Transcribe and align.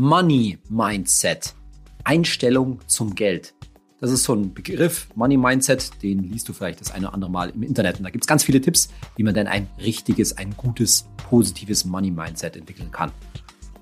Money 0.00 0.56
Mindset. 0.70 1.54
Einstellung 2.04 2.80
zum 2.86 3.14
Geld. 3.14 3.52
Das 4.00 4.10
ist 4.10 4.22
so 4.22 4.32
ein 4.32 4.54
Begriff, 4.54 5.08
Money 5.14 5.36
Mindset, 5.36 6.02
den 6.02 6.22
liest 6.22 6.48
du 6.48 6.54
vielleicht 6.54 6.80
das 6.80 6.90
eine 6.90 7.08
oder 7.08 7.14
andere 7.14 7.30
Mal 7.30 7.50
im 7.50 7.62
Internet. 7.62 7.98
Und 7.98 8.04
da 8.04 8.08
gibt 8.08 8.24
es 8.24 8.26
ganz 8.26 8.42
viele 8.42 8.62
Tipps, 8.62 8.88
wie 9.16 9.24
man 9.24 9.34
denn 9.34 9.46
ein 9.46 9.68
richtiges, 9.78 10.38
ein 10.38 10.56
gutes, 10.56 11.06
positives 11.28 11.84
Money 11.84 12.10
Mindset 12.10 12.56
entwickeln 12.56 12.90
kann. 12.90 13.12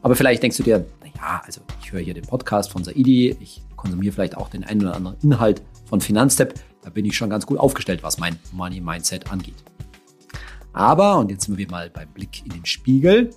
Aber 0.03 0.17
vielleicht 0.17 0.43
denkst 0.43 0.57
du 0.57 0.65
dir, 0.65 0.85
naja, 1.03 1.41
also 1.47 1.61
ich 1.81 1.93
höre 1.93 2.01
hier 2.01 2.15
den 2.15 2.25
Podcast 2.25 2.73
von 2.73 2.83
Saidi, 2.83 3.37
ich 3.39 3.63
konsumiere 3.77 4.13
vielleicht 4.13 4.37
auch 4.37 4.49
den 4.49 4.65
einen 4.65 4.81
oder 4.81 4.97
anderen 4.97 5.17
Inhalt 5.23 5.63
von 5.85 6.01
Finanzstep, 6.01 6.53
da 6.83 6.91
bin 6.91 7.05
ich 7.05 7.17
schon 7.17 7.31
ganz 7.31 7.47
gut 7.47 7.61
aufgestellt, 7.61 8.03
was 8.03 8.19
mein 8.19 8.37
Money 8.51 8.81
Mindset 8.81 9.31
angeht. 9.31 9.63
Aber, 10.73 11.19
und 11.19 11.31
jetzt 11.31 11.45
sind 11.45 11.59
wir 11.59 11.71
mal 11.71 11.91
beim 11.91 12.09
Blick 12.09 12.45
in 12.45 12.51
den 12.51 12.67
Spiegel, 12.67 13.31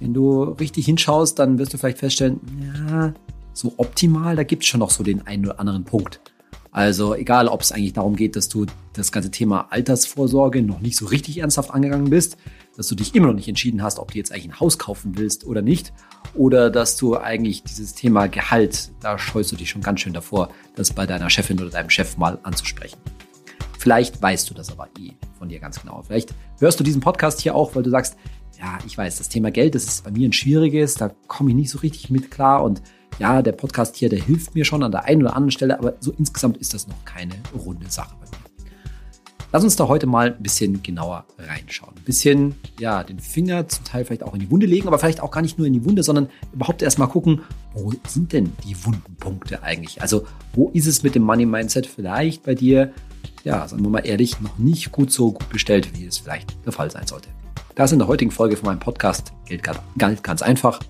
wenn 0.00 0.14
du 0.14 0.42
richtig 0.42 0.86
hinschaust, 0.86 1.38
dann 1.38 1.58
wirst 1.58 1.72
du 1.72 1.78
vielleicht 1.78 1.98
feststellen, 1.98 2.40
ja, 2.88 3.14
so 3.52 3.74
optimal, 3.76 4.34
da 4.36 4.42
gibt 4.42 4.62
es 4.62 4.68
schon 4.68 4.80
noch 4.80 4.90
so 4.90 5.04
den 5.04 5.26
einen 5.26 5.44
oder 5.46 5.60
anderen 5.60 5.84
Punkt. 5.84 6.20
Also 6.72 7.14
egal, 7.14 7.48
ob 7.48 7.62
es 7.62 7.72
eigentlich 7.72 7.94
darum 7.94 8.14
geht, 8.14 8.36
dass 8.36 8.48
du 8.48 8.64
das 8.92 9.10
ganze 9.10 9.30
Thema 9.30 9.66
Altersvorsorge 9.70 10.62
noch 10.62 10.80
nicht 10.80 10.96
so 10.96 11.06
richtig 11.06 11.38
ernsthaft 11.38 11.70
angegangen 11.72 12.10
bist, 12.10 12.36
dass 12.76 12.86
du 12.86 12.94
dich 12.94 13.14
immer 13.14 13.26
noch 13.26 13.34
nicht 13.34 13.48
entschieden 13.48 13.82
hast, 13.82 13.98
ob 13.98 14.12
du 14.12 14.18
jetzt 14.18 14.32
eigentlich 14.32 14.46
ein 14.46 14.60
Haus 14.60 14.78
kaufen 14.78 15.18
willst 15.18 15.44
oder 15.44 15.62
nicht, 15.62 15.92
oder 16.34 16.70
dass 16.70 16.96
du 16.96 17.16
eigentlich 17.16 17.64
dieses 17.64 17.94
Thema 17.94 18.28
Gehalt, 18.28 18.92
da 19.00 19.18
scheust 19.18 19.50
du 19.50 19.56
dich 19.56 19.68
schon 19.68 19.82
ganz 19.82 20.00
schön 20.00 20.12
davor, 20.12 20.50
das 20.76 20.92
bei 20.92 21.06
deiner 21.06 21.28
Chefin 21.28 21.60
oder 21.60 21.70
deinem 21.70 21.90
Chef 21.90 22.16
mal 22.16 22.38
anzusprechen. 22.44 22.98
Vielleicht 23.78 24.22
weißt 24.22 24.48
du 24.48 24.54
das 24.54 24.70
aber 24.70 24.88
eh 24.98 25.12
von 25.38 25.48
dir 25.48 25.58
ganz 25.58 25.80
genau. 25.80 26.02
Vielleicht 26.06 26.34
hörst 26.60 26.78
du 26.78 26.84
diesen 26.84 27.00
Podcast 27.00 27.40
hier 27.40 27.54
auch, 27.54 27.74
weil 27.74 27.82
du 27.82 27.90
sagst, 27.90 28.16
ja, 28.60 28.78
ich 28.86 28.96
weiß, 28.96 29.18
das 29.18 29.28
Thema 29.28 29.50
Geld, 29.50 29.74
das 29.74 29.84
ist 29.84 30.04
bei 30.04 30.10
mir 30.10 30.28
ein 30.28 30.32
schwieriges, 30.32 30.94
da 30.94 31.10
komme 31.26 31.50
ich 31.50 31.56
nicht 31.56 31.70
so 31.70 31.78
richtig 31.78 32.10
mit 32.10 32.30
klar 32.30 32.62
und 32.62 32.82
ja, 33.18 33.42
der 33.42 33.52
Podcast 33.52 33.96
hier, 33.96 34.08
der 34.08 34.22
hilft 34.22 34.54
mir 34.54 34.64
schon 34.64 34.82
an 34.82 34.92
der 34.92 35.04
einen 35.04 35.22
oder 35.22 35.34
anderen 35.34 35.50
Stelle, 35.50 35.78
aber 35.78 35.94
so 36.00 36.12
insgesamt 36.16 36.58
ist 36.58 36.74
das 36.74 36.86
noch 36.86 37.04
keine 37.04 37.34
runde 37.54 37.90
Sache 37.90 38.14
bei 38.20 38.26
mir. 38.26 38.40
Lass 39.52 39.64
uns 39.64 39.74
da 39.74 39.88
heute 39.88 40.06
mal 40.06 40.34
ein 40.34 40.42
bisschen 40.42 40.80
genauer 40.80 41.24
reinschauen. 41.36 41.96
Ein 41.96 42.04
bisschen, 42.04 42.54
ja, 42.78 43.02
den 43.02 43.18
Finger 43.18 43.66
zum 43.66 43.84
Teil 43.84 44.04
vielleicht 44.04 44.22
auch 44.22 44.34
in 44.34 44.40
die 44.40 44.50
Wunde 44.50 44.66
legen, 44.66 44.86
aber 44.86 44.98
vielleicht 44.98 45.20
auch 45.20 45.32
gar 45.32 45.42
nicht 45.42 45.58
nur 45.58 45.66
in 45.66 45.72
die 45.72 45.84
Wunde, 45.84 46.04
sondern 46.04 46.28
überhaupt 46.52 46.82
erstmal 46.82 47.08
gucken, 47.08 47.40
wo 47.74 47.92
sind 48.06 48.32
denn 48.32 48.52
die 48.64 48.84
wunden 48.84 49.16
Punkte 49.16 49.64
eigentlich? 49.64 50.02
Also, 50.02 50.24
wo 50.54 50.68
ist 50.72 50.86
es 50.86 51.02
mit 51.02 51.16
dem 51.16 51.22
Money 51.22 51.46
Mindset 51.46 51.86
vielleicht 51.86 52.44
bei 52.44 52.54
dir, 52.54 52.92
ja, 53.42 53.66
sagen 53.66 53.82
wir 53.82 53.90
mal 53.90 54.06
ehrlich, 54.06 54.40
noch 54.40 54.56
nicht 54.58 54.92
gut 54.92 55.10
so 55.10 55.32
gut 55.32 55.48
bestellt, 55.48 55.98
wie 55.98 56.04
es 56.04 56.18
vielleicht 56.18 56.56
der 56.64 56.72
Fall 56.72 56.90
sein 56.90 57.08
sollte? 57.08 57.28
Das 57.80 57.92
in 57.92 57.98
der 57.98 58.08
heutigen 58.08 58.30
Folge 58.30 58.58
von 58.58 58.66
meinem 58.66 58.78
Podcast 58.78 59.32
Geld 59.46 59.62
ganz, 59.62 60.42
einfach. 60.42 60.80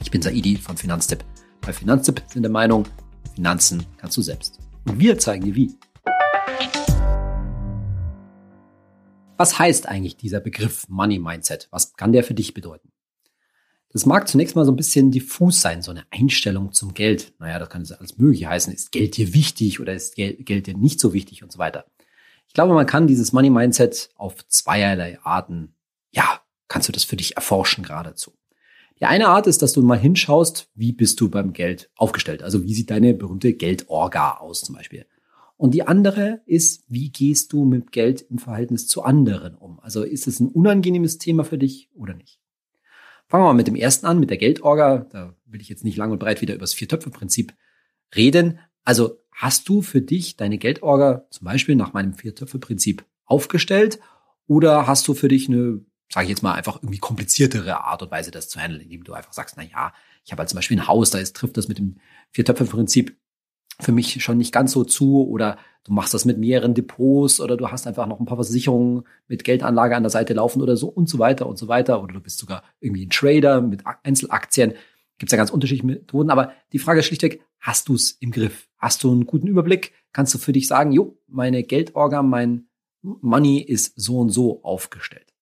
Ich 0.00 0.12
bin 0.12 0.22
Saidi 0.22 0.56
von 0.56 0.76
Finanztipp. 0.76 1.24
Bei 1.60 1.72
Finanztipp 1.72 2.22
sind 2.32 2.44
der 2.44 2.52
Meinung, 2.52 2.86
Finanzen 3.34 3.84
kannst 3.96 4.16
du 4.16 4.22
selbst. 4.22 4.60
Und 4.86 5.00
wir 5.00 5.18
zeigen 5.18 5.44
dir 5.44 5.56
wie. 5.56 5.76
Was 9.36 9.58
heißt 9.58 9.88
eigentlich 9.88 10.18
dieser 10.18 10.38
Begriff 10.38 10.88
Money 10.88 11.18
Mindset? 11.18 11.66
Was 11.72 11.96
kann 11.96 12.12
der 12.12 12.22
für 12.22 12.34
dich 12.34 12.54
bedeuten? 12.54 12.92
Das 13.90 14.06
mag 14.06 14.28
zunächst 14.28 14.54
mal 14.54 14.64
so 14.64 14.70
ein 14.70 14.76
bisschen 14.76 15.10
diffus 15.10 15.60
sein, 15.60 15.82
so 15.82 15.90
eine 15.90 16.04
Einstellung 16.12 16.72
zum 16.72 16.94
Geld. 16.94 17.34
Naja, 17.40 17.58
das 17.58 17.70
kann 17.70 17.84
alles 17.98 18.18
Mögliche 18.18 18.48
heißen. 18.48 18.72
Ist 18.72 18.92
Geld 18.92 19.16
dir 19.16 19.34
wichtig 19.34 19.80
oder 19.80 19.94
ist 19.94 20.14
Geld 20.14 20.68
dir 20.68 20.76
nicht 20.76 21.00
so 21.00 21.12
wichtig 21.12 21.42
und 21.42 21.50
so 21.50 21.58
weiter. 21.58 21.86
Ich 22.46 22.54
glaube, 22.54 22.72
man 22.72 22.86
kann 22.86 23.08
dieses 23.08 23.32
Money 23.32 23.50
Mindset 23.50 24.10
auf 24.14 24.46
zweierlei 24.46 25.18
Arten, 25.24 25.72
ja, 26.16 26.40
kannst 26.68 26.88
du 26.88 26.92
das 26.92 27.04
für 27.04 27.16
dich 27.16 27.36
erforschen 27.36 27.84
geradezu. 27.84 28.32
Die 28.98 29.04
eine 29.04 29.28
Art 29.28 29.46
ist, 29.46 29.60
dass 29.60 29.74
du 29.74 29.82
mal 29.82 29.98
hinschaust, 29.98 30.70
wie 30.74 30.92
bist 30.92 31.20
du 31.20 31.28
beim 31.28 31.52
Geld 31.52 31.90
aufgestellt? 31.96 32.42
Also 32.42 32.64
wie 32.64 32.74
sieht 32.74 32.90
deine 32.90 33.12
berühmte 33.12 33.52
Geldorga 33.52 34.38
aus 34.38 34.62
zum 34.62 34.74
Beispiel? 34.74 35.06
Und 35.58 35.72
die 35.72 35.86
andere 35.86 36.40
ist, 36.46 36.84
wie 36.88 37.10
gehst 37.10 37.52
du 37.52 37.64
mit 37.64 37.92
Geld 37.92 38.22
im 38.22 38.38
Verhältnis 38.38 38.88
zu 38.88 39.02
anderen 39.02 39.54
um? 39.54 39.80
Also 39.80 40.02
ist 40.02 40.26
es 40.26 40.40
ein 40.40 40.48
unangenehmes 40.48 41.18
Thema 41.18 41.44
für 41.44 41.58
dich 41.58 41.90
oder 41.94 42.14
nicht? 42.14 42.40
Fangen 43.28 43.44
wir 43.44 43.48
mal 43.48 43.54
mit 43.54 43.66
dem 43.66 43.74
ersten 43.74 44.06
an, 44.06 44.18
mit 44.18 44.30
der 44.30 44.36
Geldorga. 44.38 45.06
Da 45.10 45.34
will 45.44 45.60
ich 45.60 45.68
jetzt 45.68 45.84
nicht 45.84 45.96
lang 45.96 46.12
und 46.12 46.18
breit 46.18 46.40
wieder 46.40 46.54
über 46.54 46.62
das 46.62 46.74
Vier-Töpfe-Prinzip 46.74 47.54
reden. 48.14 48.60
Also 48.84 49.18
hast 49.30 49.68
du 49.68 49.82
für 49.82 50.00
dich 50.00 50.36
deine 50.36 50.58
Geldorga 50.58 51.26
zum 51.30 51.44
Beispiel 51.44 51.74
nach 51.74 51.92
meinem 51.92 52.14
Vier-Töpfe-Prinzip 52.14 53.04
aufgestellt 53.24 53.98
oder 54.46 54.86
hast 54.86 55.08
du 55.08 55.14
für 55.14 55.28
dich 55.28 55.48
eine 55.48 55.80
sage 56.08 56.24
ich 56.24 56.30
jetzt 56.30 56.42
mal, 56.42 56.54
einfach 56.54 56.76
irgendwie 56.76 56.98
kompliziertere 56.98 57.84
Art 57.84 58.02
und 58.02 58.10
Weise, 58.10 58.30
das 58.30 58.48
zu 58.48 58.60
handeln, 58.60 58.82
indem 58.82 59.04
du 59.04 59.12
einfach 59.12 59.32
sagst, 59.32 59.56
na 59.56 59.64
ja, 59.64 59.92
ich 60.24 60.32
habe 60.32 60.40
halt 60.40 60.48
zum 60.48 60.56
Beispiel 60.56 60.78
ein 60.78 60.86
Haus, 60.86 61.10
da 61.10 61.18
ist, 61.18 61.36
trifft 61.36 61.56
das 61.56 61.68
mit 61.68 61.78
dem 61.78 61.96
Viertöpfe-Prinzip 62.32 63.16
für 63.80 63.92
mich 63.92 64.22
schon 64.22 64.38
nicht 64.38 64.52
ganz 64.52 64.72
so 64.72 64.84
zu 64.84 65.26
oder 65.28 65.58
du 65.84 65.92
machst 65.92 66.14
das 66.14 66.24
mit 66.24 66.38
mehreren 66.38 66.74
Depots 66.74 67.40
oder 67.40 67.56
du 67.56 67.70
hast 67.70 67.86
einfach 67.86 68.06
noch 68.06 68.20
ein 68.20 68.26
paar 68.26 68.38
Versicherungen 68.38 69.04
mit 69.28 69.44
Geldanlage 69.44 69.96
an 69.96 70.02
der 70.02 70.10
Seite 70.10 70.32
laufen 70.32 70.62
oder 70.62 70.76
so 70.76 70.88
und 70.88 71.08
so 71.08 71.18
weiter 71.18 71.46
und 71.46 71.58
so 71.58 71.68
weiter 71.68 72.02
oder 72.02 72.14
du 72.14 72.20
bist 72.20 72.38
sogar 72.38 72.62
irgendwie 72.80 73.06
ein 73.06 73.10
Trader 73.10 73.60
mit 73.60 73.84
Einzelaktien. 74.02 74.74
Gibt 75.18 75.30
es 75.30 75.32
ja 75.32 75.38
ganz 75.38 75.50
unterschiedliche 75.50 75.86
Methoden, 75.86 76.30
aber 76.30 76.52
die 76.72 76.78
Frage 76.78 77.00
ist 77.00 77.06
schlichtweg, 77.06 77.42
hast 77.60 77.88
du 77.88 77.94
es 77.94 78.12
im 78.12 78.30
Griff? 78.30 78.68
Hast 78.78 79.02
du 79.02 79.12
einen 79.12 79.26
guten 79.26 79.46
Überblick? 79.46 79.92
Kannst 80.12 80.34
du 80.34 80.38
für 80.38 80.52
dich 80.52 80.66
sagen, 80.66 80.92
jo, 80.92 81.18
meine 81.26 81.62
Geldorga, 81.62 82.22
mein 82.22 82.68
Money 83.02 83.60
ist 83.60 83.92
so 83.96 84.18
und 84.20 84.30
so 84.30 84.62
aufgestellt? 84.62 85.35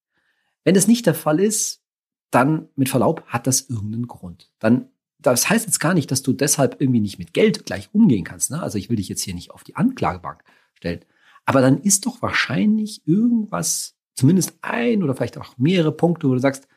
Wenn 0.65 0.75
das 0.75 0.89
nicht 0.89 1.07
der 1.07 1.15
Fall 1.15 1.41
ist, 1.41 1.83
dann 2.31 2.69
mit 2.75 2.89
Verlaub 2.89 3.25
hat 3.27 3.47
das 3.47 3.69
irgendeinen 3.69 4.09
Grund. 4.09 4.51
Dann 4.59 4.89
das 5.33 5.49
heißt 5.49 5.67
jetzt 5.67 5.81
gar 5.81 5.95
nicht, 5.95 6.11
dass 6.11 6.23
du 6.23 6.33
deshalb 6.33 6.81
irgendwie 6.81 7.01
nicht 7.01 7.19
mit 7.19 7.33
Geld 7.33 7.65
gleich 7.65 7.89
umgehen 7.93 8.25
kannst. 8.25 8.51
Ne? 8.51 8.63
Also 8.63 8.79
ich 8.79 8.91
will 8.91 8.97
dich 8.97 9.09
jetzt 9.09 9.23
hier 9.23 9.35
nicht 9.35 9.51
auf 9.51 9.65
die 9.65 9.77
Anklagebank 9.77 10.45
stellen. 10.75 11.01
Aber 11.47 11.61
dann 11.61 11.81
ist 11.81 12.07
doch 12.07 12.23
wahrscheinlich 12.23 13.07
irgendwas, 13.07 13.97
zumindest 14.15 14.55
ein 14.63 15.03
oder 15.03 15.15
vielleicht 15.15 15.39
auch 15.39 15.57
mehrere 15.57 15.93
Punkte, 15.93 16.29
wo 16.29 16.35
du 16.35 16.41
sagst, 16.41 16.69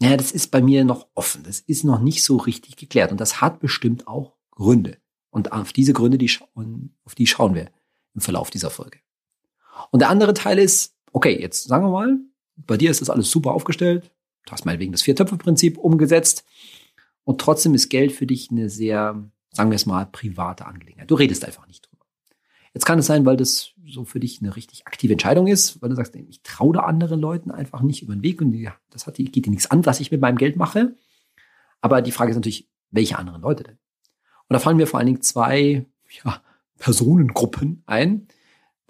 naja, 0.00 0.16
das 0.16 0.30
ist 0.30 0.50
bei 0.50 0.60
mir 0.62 0.84
noch 0.84 1.08
offen. 1.14 1.42
Das 1.42 1.60
ist 1.60 1.84
noch 1.84 2.00
nicht 2.00 2.22
so 2.22 2.36
richtig 2.36 2.76
geklärt. 2.76 3.12
Und 3.12 3.20
das 3.20 3.40
hat 3.40 3.60
bestimmt 3.60 4.06
auch 4.06 4.36
Gründe. 4.50 4.98
Und 5.30 5.52
auf 5.52 5.72
diese 5.72 5.92
Gründe, 5.92 6.18
die 6.18 6.28
schauen, 6.28 6.94
auf 7.04 7.14
die 7.14 7.26
schauen 7.26 7.54
wir 7.54 7.70
im 8.14 8.20
Verlauf 8.20 8.50
dieser 8.50 8.70
Folge. 8.70 8.98
Und 9.90 10.00
der 10.00 10.10
andere 10.10 10.34
Teil 10.34 10.58
ist, 10.58 10.94
okay, 11.12 11.40
jetzt 11.40 11.64
sagen 11.64 11.84
wir 11.84 11.90
mal, 11.90 12.18
bei 12.66 12.76
dir 12.76 12.90
ist 12.90 13.00
das 13.00 13.10
alles 13.10 13.30
super 13.30 13.52
aufgestellt. 13.52 14.10
Du 14.46 14.52
hast 14.52 14.64
meinetwegen 14.64 14.92
das 14.92 15.02
Vier-Töpfe-Prinzip 15.02 15.78
umgesetzt. 15.78 16.44
Und 17.24 17.40
trotzdem 17.40 17.74
ist 17.74 17.90
Geld 17.90 18.12
für 18.12 18.26
dich 18.26 18.50
eine 18.50 18.70
sehr, 18.70 19.22
sagen 19.50 19.70
wir 19.70 19.76
es 19.76 19.86
mal, 19.86 20.06
private 20.06 20.66
Angelegenheit. 20.66 21.10
Du 21.10 21.14
redest 21.14 21.44
einfach 21.44 21.66
nicht 21.66 21.86
drüber. 21.86 22.06
Jetzt 22.72 22.86
kann 22.86 22.98
es 22.98 23.06
sein, 23.06 23.26
weil 23.26 23.36
das 23.36 23.72
so 23.86 24.04
für 24.04 24.20
dich 24.20 24.40
eine 24.40 24.56
richtig 24.56 24.86
aktive 24.86 25.12
Entscheidung 25.12 25.46
ist, 25.46 25.80
weil 25.82 25.90
du 25.90 25.96
sagst, 25.96 26.14
ich 26.16 26.42
traue 26.42 26.74
da 26.74 26.80
anderen 26.80 27.20
Leuten 27.20 27.50
einfach 27.50 27.82
nicht 27.82 28.02
über 28.02 28.14
den 28.14 28.22
Weg 28.22 28.40
und 28.40 28.56
das 28.90 29.06
hat, 29.06 29.16
geht 29.16 29.34
dir 29.34 29.50
nichts 29.50 29.70
an, 29.70 29.84
was 29.86 30.00
ich 30.00 30.10
mit 30.10 30.20
meinem 30.20 30.36
Geld 30.36 30.56
mache. 30.56 30.94
Aber 31.80 32.02
die 32.02 32.12
Frage 32.12 32.30
ist 32.30 32.36
natürlich, 32.36 32.68
welche 32.90 33.18
anderen 33.18 33.42
Leute 33.42 33.64
denn? 33.64 33.78
Und 34.48 34.54
da 34.54 34.58
fallen 34.58 34.76
mir 34.76 34.86
vor 34.86 34.98
allen 34.98 35.06
Dingen 35.06 35.22
zwei 35.22 35.86
ja, 36.24 36.42
Personengruppen 36.78 37.82
ein. 37.86 38.28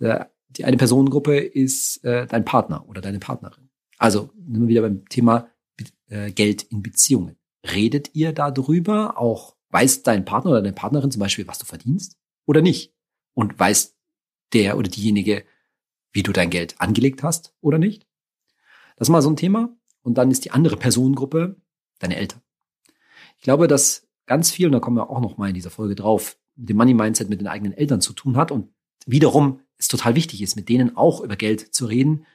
Der 0.01 0.31
die 0.49 0.65
eine 0.65 0.77
Personengruppe 0.77 1.39
ist 1.39 2.05
äh, 2.05 2.27
dein 2.27 2.45
Partner 2.45 2.89
oder 2.89 3.01
deine 3.01 3.19
Partnerin. 3.19 3.69
Also 3.99 4.31
sind 4.35 4.63
wir 4.63 4.69
wieder 4.69 4.83
beim 4.83 5.09
Thema 5.09 5.49
äh, 6.09 6.31
Geld 6.31 6.63
in 6.63 6.83
Beziehungen. 6.83 7.37
Redet 7.65 8.15
ihr 8.15 8.33
da 8.33 8.51
drüber? 8.51 9.19
Auch 9.19 9.57
weiß 9.71 10.03
dein 10.03 10.25
Partner 10.25 10.53
oder 10.53 10.63
deine 10.63 10.75
Partnerin 10.75 11.11
zum 11.11 11.21
Beispiel, 11.21 11.47
was 11.47 11.59
du 11.59 11.67
verdienst 11.67 12.17
oder 12.47 12.63
nicht? 12.63 12.95
Und 13.35 13.59
weiß 13.59 13.97
der 14.53 14.79
oder 14.79 14.89
diejenige, 14.89 15.45
wie 16.13 16.23
du 16.23 16.33
dein 16.33 16.51
Geld 16.51 16.81
angelegt 16.81 17.23
hast 17.23 17.55
oder 17.61 17.79
nicht? 17.79 18.07
Das 18.97 19.09
ist 19.09 19.13
mal 19.13 19.23
so 19.23 19.31
ein 19.31 19.37
Thema. 19.37 19.77
Und 20.03 20.15
dann 20.15 20.31
ist 20.31 20.45
die 20.45 20.51
andere 20.53 20.77
Personengruppe 20.77 21.57
deine 21.99 22.17
Eltern. 22.17 22.41
Ich 23.37 23.43
glaube, 23.43 23.69
dass 23.69 24.09
ganz 24.27 24.51
viel, 24.51 24.67
und 24.67 24.73
da 24.73 24.81
kommen 24.81 24.97
wir 24.97 25.11
auch 25.11 25.21
noch 25.21 25.37
mal 25.37 25.49
in 25.49 25.55
dieser 25.55 25.71
Folge 25.71 25.95
drauf, 25.95 26.39
mit 26.57 26.71
dem 26.71 26.77
Money 26.77 26.95
Mindset 26.95 27.29
mit 27.29 27.41
den 27.41 27.47
eigenen 27.47 27.73
Eltern 27.73 28.01
zu 28.01 28.13
tun 28.13 28.37
hat 28.37 28.51
und 28.51 28.73
wiederum 29.07 29.61
es 29.79 29.89
total 29.89 30.15
wichtig 30.15 30.43
ist, 30.43 30.57
mit 30.57 30.69
denen 30.69 30.97
auch 30.97 31.21
über 31.21 31.37
Geld 31.37 31.75
zu 31.75 31.87
reden. 31.87 32.27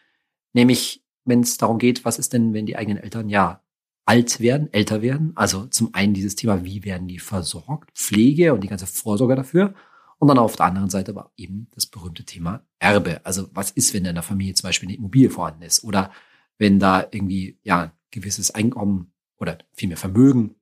Nämlich, 0.53 1.03
wenn 1.25 1.41
es 1.41 1.57
darum 1.57 1.77
geht, 1.77 2.05
was 2.05 2.19
ist 2.19 2.33
denn, 2.33 2.53
wenn 2.53 2.65
die 2.65 2.77
eigenen 2.77 3.03
Eltern 3.03 3.29
ja 3.29 3.61
alt 4.05 4.39
werden, 4.39 4.71
älter 4.73 5.01
werden. 5.01 5.31
Also 5.35 5.65
zum 5.67 5.93
einen 5.93 6.13
dieses 6.13 6.35
Thema, 6.35 6.63
wie 6.65 6.83
werden 6.83 7.07
die 7.07 7.19
versorgt, 7.19 7.91
Pflege 7.97 8.53
und 8.53 8.61
die 8.61 8.67
ganze 8.67 8.87
Vorsorge 8.87 9.35
dafür. 9.35 9.73
Und 10.19 10.27
dann 10.29 10.37
auf 10.37 10.55
der 10.55 10.67
anderen 10.67 10.89
Seite 10.89 11.11
aber 11.11 11.31
eben 11.35 11.67
das 11.75 11.85
berühmte 11.85 12.23
Thema 12.23 12.65
Erbe. 12.79 13.25
Also 13.25 13.49
was 13.53 13.71
ist, 13.71 13.93
wenn 13.93 14.05
in 14.05 14.15
der 14.15 14.23
Familie 14.23 14.53
zum 14.53 14.67
Beispiel 14.67 14.87
eine 14.87 14.97
Immobilie 14.97 15.29
vorhanden 15.29 15.63
ist 15.63 15.83
oder 15.83 16.11
wenn 16.57 16.79
da 16.79 17.01
irgendwie 17.11 17.59
ja 17.63 17.91
gewisses 18.11 18.51
Einkommen 18.51 19.11
oder 19.37 19.57
vielmehr 19.73 19.97
Vermögen 19.97 20.55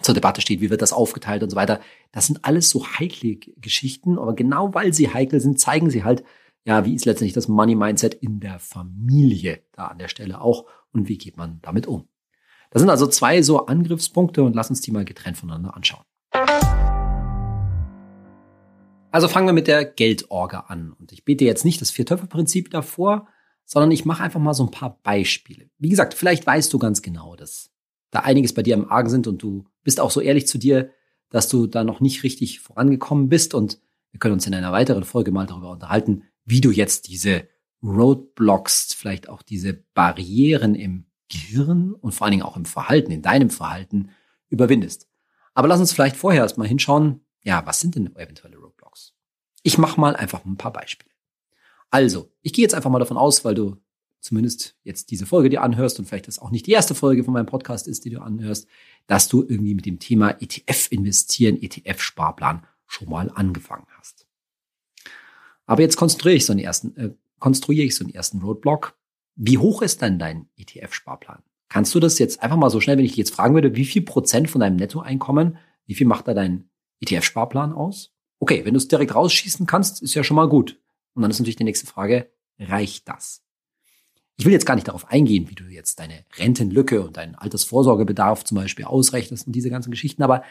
zur 0.00 0.14
Debatte 0.14 0.40
steht, 0.40 0.60
wie 0.60 0.70
wird 0.70 0.82
das 0.82 0.92
aufgeteilt 0.92 1.42
und 1.42 1.50
so 1.50 1.56
weiter. 1.56 1.80
Das 2.12 2.26
sind 2.26 2.44
alles 2.44 2.70
so 2.70 2.86
heikle 2.86 3.36
Geschichten, 3.36 4.18
aber 4.18 4.34
genau 4.34 4.74
weil 4.74 4.92
sie 4.92 5.12
heikel 5.12 5.40
sind, 5.40 5.58
zeigen 5.58 5.90
sie 5.90 6.04
halt, 6.04 6.22
ja, 6.64 6.84
wie 6.84 6.94
ist 6.94 7.04
letztendlich 7.04 7.32
das 7.32 7.48
Money 7.48 7.74
Mindset 7.74 8.14
in 8.14 8.40
der 8.40 8.58
Familie 8.58 9.62
da 9.72 9.86
an 9.86 9.98
der 9.98 10.08
Stelle 10.08 10.40
auch 10.40 10.66
und 10.92 11.08
wie 11.08 11.18
geht 11.18 11.36
man 11.36 11.60
damit 11.62 11.86
um. 11.86 12.08
Das 12.70 12.80
sind 12.80 12.90
also 12.90 13.06
zwei 13.06 13.42
so 13.42 13.66
Angriffspunkte 13.66 14.42
und 14.42 14.54
lass 14.54 14.70
uns 14.70 14.80
die 14.80 14.90
mal 14.90 15.04
getrennt 15.04 15.36
voneinander 15.36 15.76
anschauen. 15.76 16.04
Also 19.12 19.28
fangen 19.28 19.46
wir 19.46 19.54
mit 19.54 19.66
der 19.66 19.84
Geldorga 19.84 20.66
an. 20.68 20.92
Und 20.92 21.12
ich 21.12 21.24
bete 21.24 21.44
jetzt 21.44 21.64
nicht 21.64 21.80
das 21.80 21.90
Vier-Töpfe-Prinzip 21.90 22.70
davor, 22.70 23.28
sondern 23.64 23.90
ich 23.90 24.04
mache 24.04 24.22
einfach 24.22 24.40
mal 24.40 24.52
so 24.52 24.64
ein 24.64 24.70
paar 24.70 24.98
Beispiele. 25.02 25.70
Wie 25.78 25.88
gesagt, 25.88 26.12
vielleicht 26.12 26.46
weißt 26.46 26.70
du 26.72 26.78
ganz 26.78 27.00
genau, 27.00 27.34
dass 27.34 27.70
da 28.10 28.20
einiges 28.20 28.52
bei 28.52 28.62
dir 28.62 28.74
im 28.74 28.90
Argen 28.90 29.08
sind 29.08 29.26
und 29.26 29.42
du 29.42 29.64
bist 29.86 30.00
auch 30.00 30.10
so 30.10 30.20
ehrlich 30.20 30.48
zu 30.48 30.58
dir, 30.58 30.90
dass 31.30 31.48
du 31.48 31.68
da 31.68 31.84
noch 31.84 32.00
nicht 32.00 32.24
richtig 32.24 32.58
vorangekommen 32.58 33.28
bist 33.28 33.54
und 33.54 33.80
wir 34.10 34.18
können 34.18 34.34
uns 34.34 34.46
in 34.46 34.54
einer 34.54 34.72
weiteren 34.72 35.04
Folge 35.04 35.30
mal 35.30 35.46
darüber 35.46 35.70
unterhalten, 35.70 36.24
wie 36.44 36.60
du 36.60 36.72
jetzt 36.72 37.06
diese 37.06 37.48
Roadblocks, 37.84 38.94
vielleicht 38.94 39.28
auch 39.28 39.42
diese 39.42 39.74
Barrieren 39.94 40.74
im 40.74 41.06
Gehirn 41.28 41.92
und 41.94 42.12
vor 42.12 42.24
allen 42.24 42.32
Dingen 42.32 42.42
auch 42.42 42.56
im 42.56 42.64
Verhalten, 42.64 43.12
in 43.12 43.22
deinem 43.22 43.48
Verhalten 43.48 44.10
überwindest. 44.48 45.08
Aber 45.54 45.68
lass 45.68 45.78
uns 45.78 45.92
vielleicht 45.92 46.16
vorher 46.16 46.42
erstmal 46.42 46.66
hinschauen, 46.66 47.20
ja, 47.42 47.64
was 47.64 47.78
sind 47.78 47.94
denn 47.94 48.14
eventuelle 48.16 48.56
Roadblocks? 48.56 49.14
Ich 49.62 49.78
mache 49.78 50.00
mal 50.00 50.16
einfach 50.16 50.44
ein 50.44 50.56
paar 50.56 50.72
Beispiele. 50.72 51.10
Also, 51.90 52.32
ich 52.42 52.52
gehe 52.52 52.64
jetzt 52.64 52.74
einfach 52.74 52.90
mal 52.90 52.98
davon 52.98 53.18
aus, 53.18 53.44
weil 53.44 53.54
du 53.54 53.76
zumindest 54.26 54.76
jetzt 54.82 55.10
diese 55.10 55.24
Folge 55.24 55.48
dir 55.48 55.62
anhörst 55.62 55.98
und 55.98 56.06
vielleicht 56.06 56.28
das 56.28 56.38
auch 56.38 56.50
nicht 56.50 56.66
die 56.66 56.72
erste 56.72 56.94
Folge 56.94 57.24
von 57.24 57.32
meinem 57.32 57.46
Podcast 57.46 57.88
ist, 57.88 58.04
die 58.04 58.10
du 58.10 58.20
anhörst, 58.20 58.66
dass 59.06 59.28
du 59.28 59.42
irgendwie 59.42 59.74
mit 59.74 59.86
dem 59.86 59.98
Thema 59.98 60.30
ETF 60.40 60.90
investieren, 60.90 61.62
ETF 61.62 62.00
Sparplan 62.00 62.66
schon 62.86 63.08
mal 63.08 63.30
angefangen 63.34 63.86
hast. 63.98 64.26
Aber 65.66 65.82
jetzt 65.82 65.96
konstruiere 65.96 66.36
ich 66.36 66.46
so 66.46 66.52
einen 66.52 66.60
ersten, 66.60 66.96
äh, 66.96 67.10
konstruiere 67.38 67.86
ich 67.86 67.94
so 67.94 68.04
einen 68.04 68.14
ersten 68.14 68.40
Roadblock. 68.40 68.96
Wie 69.34 69.58
hoch 69.58 69.82
ist 69.82 70.02
denn 70.02 70.18
dein 70.18 70.48
ETF-Sparplan? 70.56 71.42
Kannst 71.68 71.94
du 71.94 72.00
das 72.00 72.18
jetzt 72.18 72.42
einfach 72.42 72.56
mal 72.56 72.70
so 72.70 72.80
schnell, 72.80 72.96
wenn 72.96 73.04
ich 73.04 73.12
dich 73.12 73.18
jetzt 73.18 73.34
fragen 73.34 73.54
würde, 73.54 73.74
wie 73.76 73.84
viel 73.84 74.02
Prozent 74.02 74.48
von 74.48 74.60
deinem 74.60 74.76
Nettoeinkommen, 74.76 75.58
wie 75.86 75.94
viel 75.94 76.06
macht 76.06 76.28
da 76.28 76.34
dein 76.34 76.68
ETF-Sparplan 77.00 77.72
aus? 77.72 78.12
Okay, 78.38 78.64
wenn 78.64 78.74
du 78.74 78.78
es 78.78 78.88
direkt 78.88 79.14
rausschießen 79.14 79.66
kannst, 79.66 80.02
ist 80.02 80.14
ja 80.14 80.24
schon 80.24 80.36
mal 80.36 80.48
gut. 80.48 80.80
Und 81.14 81.22
dann 81.22 81.30
ist 81.30 81.38
natürlich 81.38 81.56
die 81.56 81.64
nächste 81.64 81.86
Frage, 81.86 82.30
reicht 82.58 83.08
das? 83.08 83.45
Ich 84.38 84.44
will 84.44 84.52
jetzt 84.52 84.66
gar 84.66 84.74
nicht 84.74 84.88
darauf 84.88 85.10
eingehen, 85.10 85.48
wie 85.48 85.54
du 85.54 85.64
jetzt 85.64 85.98
deine 85.98 86.24
Rentenlücke 86.36 87.02
und 87.02 87.16
deinen 87.16 87.34
Altersvorsorgebedarf 87.36 88.44
zum 88.44 88.56
Beispiel 88.56 88.84
ausrechnest 88.84 89.46
und 89.46 89.54
diese 89.54 89.70
ganzen 89.70 89.90
Geschichten, 89.90 90.22
aber 90.22 90.42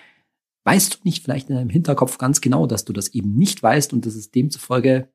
weißt 0.63 0.95
du 0.95 0.97
nicht 1.03 1.23
vielleicht 1.23 1.49
in 1.49 1.55
deinem 1.55 1.69
Hinterkopf 1.69 2.17
ganz 2.17 2.41
genau, 2.41 2.65
dass 2.65 2.85
du 2.85 2.93
das 2.93 3.09
eben 3.09 3.35
nicht 3.35 3.61
weißt 3.61 3.93
und 3.93 4.05
dass 4.05 4.15
es 4.15 4.31
demzufolge, 4.31 5.09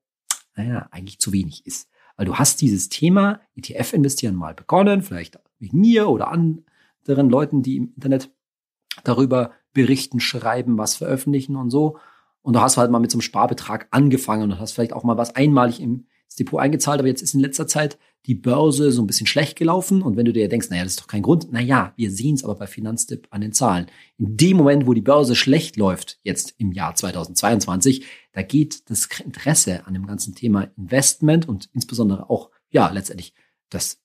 naja, 0.55 0.89
eigentlich 0.93 1.19
zu 1.19 1.33
wenig 1.33 1.67
ist. 1.67 1.89
Weil 2.17 2.27
du 2.27 2.37
hast 2.37 2.61
dieses 2.61 2.89
Thema 2.89 3.41
ETF-Investieren 3.57 4.37
mal 4.37 4.55
begonnen, 4.55 5.03
vielleicht 5.03 5.39
wegen 5.59 5.81
mir 5.81 6.09
oder 6.09 6.29
anderen 6.29 7.31
Leuten, 7.31 7.63
die 7.63 7.77
im 7.77 7.93
Internet 7.95 8.31
darüber 9.03 9.53
berichten, 9.73 10.21
schreiben, 10.21 10.79
was 10.79 10.97
veröffentlichen 10.97 11.57
und 11.57 11.71
so. 11.71 11.99
Und 12.43 12.55
du 12.55 12.61
hast 12.61 12.77
halt 12.77 12.91
mal 12.91 13.01
mit 13.01 13.11
so 13.11 13.17
einem 13.17 13.23
Sparbetrag 13.23 13.89
angefangen 13.91 14.53
und 14.53 14.59
hast 14.59 14.73
vielleicht 14.73 14.93
auch 14.93 15.05
mal 15.05 15.17
was 15.17 15.35
einmalig 15.35 15.81
im 15.81 16.07
das 16.31 16.37
Depot 16.37 16.61
eingezahlt, 16.61 17.01
aber 17.01 17.09
jetzt 17.09 17.23
ist 17.23 17.35
in 17.35 17.41
letzter 17.41 17.67
Zeit 17.67 17.99
die 18.27 18.37
Börse 18.37 18.93
so 18.93 19.03
ein 19.03 19.07
bisschen 19.07 19.27
schlecht 19.27 19.59
gelaufen. 19.59 20.01
Und 20.01 20.17
wenn 20.17 20.25
du 20.25 20.33
dir 20.33 20.49
denkst, 20.49 20.71
naja, 20.71 20.85
das 20.85 20.93
ist 20.93 21.01
doch 21.01 21.09
kein 21.09 21.23
Grund, 21.23 21.51
naja, 21.53 21.93
wir 21.97 22.11
sehen 22.13 22.37
es 22.37 22.45
aber 22.45 22.55
bei 22.55 22.69
Finanztipp 22.69 23.27
an 23.31 23.41
den 23.41 23.53
Zahlen. 23.53 23.87
In 24.17 24.37
dem 24.37 24.57
Moment, 24.57 24.87
wo 24.87 24.95
die 24.95 25.01
Börse 25.01 25.35
schlecht 25.35 25.77
läuft, 25.77 26.21
jetzt 26.23 26.55
im 26.59 26.71
Jahr 26.71 26.95
2022, 26.95 28.05
da 28.33 28.43
geht 28.43 28.89
das 28.91 29.09
Interesse 29.25 29.87
an 29.87 29.95
dem 29.95 30.07
ganzen 30.07 30.35
Thema 30.35 30.71
Investment 30.77 31.49
und 31.49 31.69
insbesondere 31.73 32.31
auch, 32.31 32.51
ja, 32.71 32.91
letztendlich 32.91 33.35
das 33.69 34.01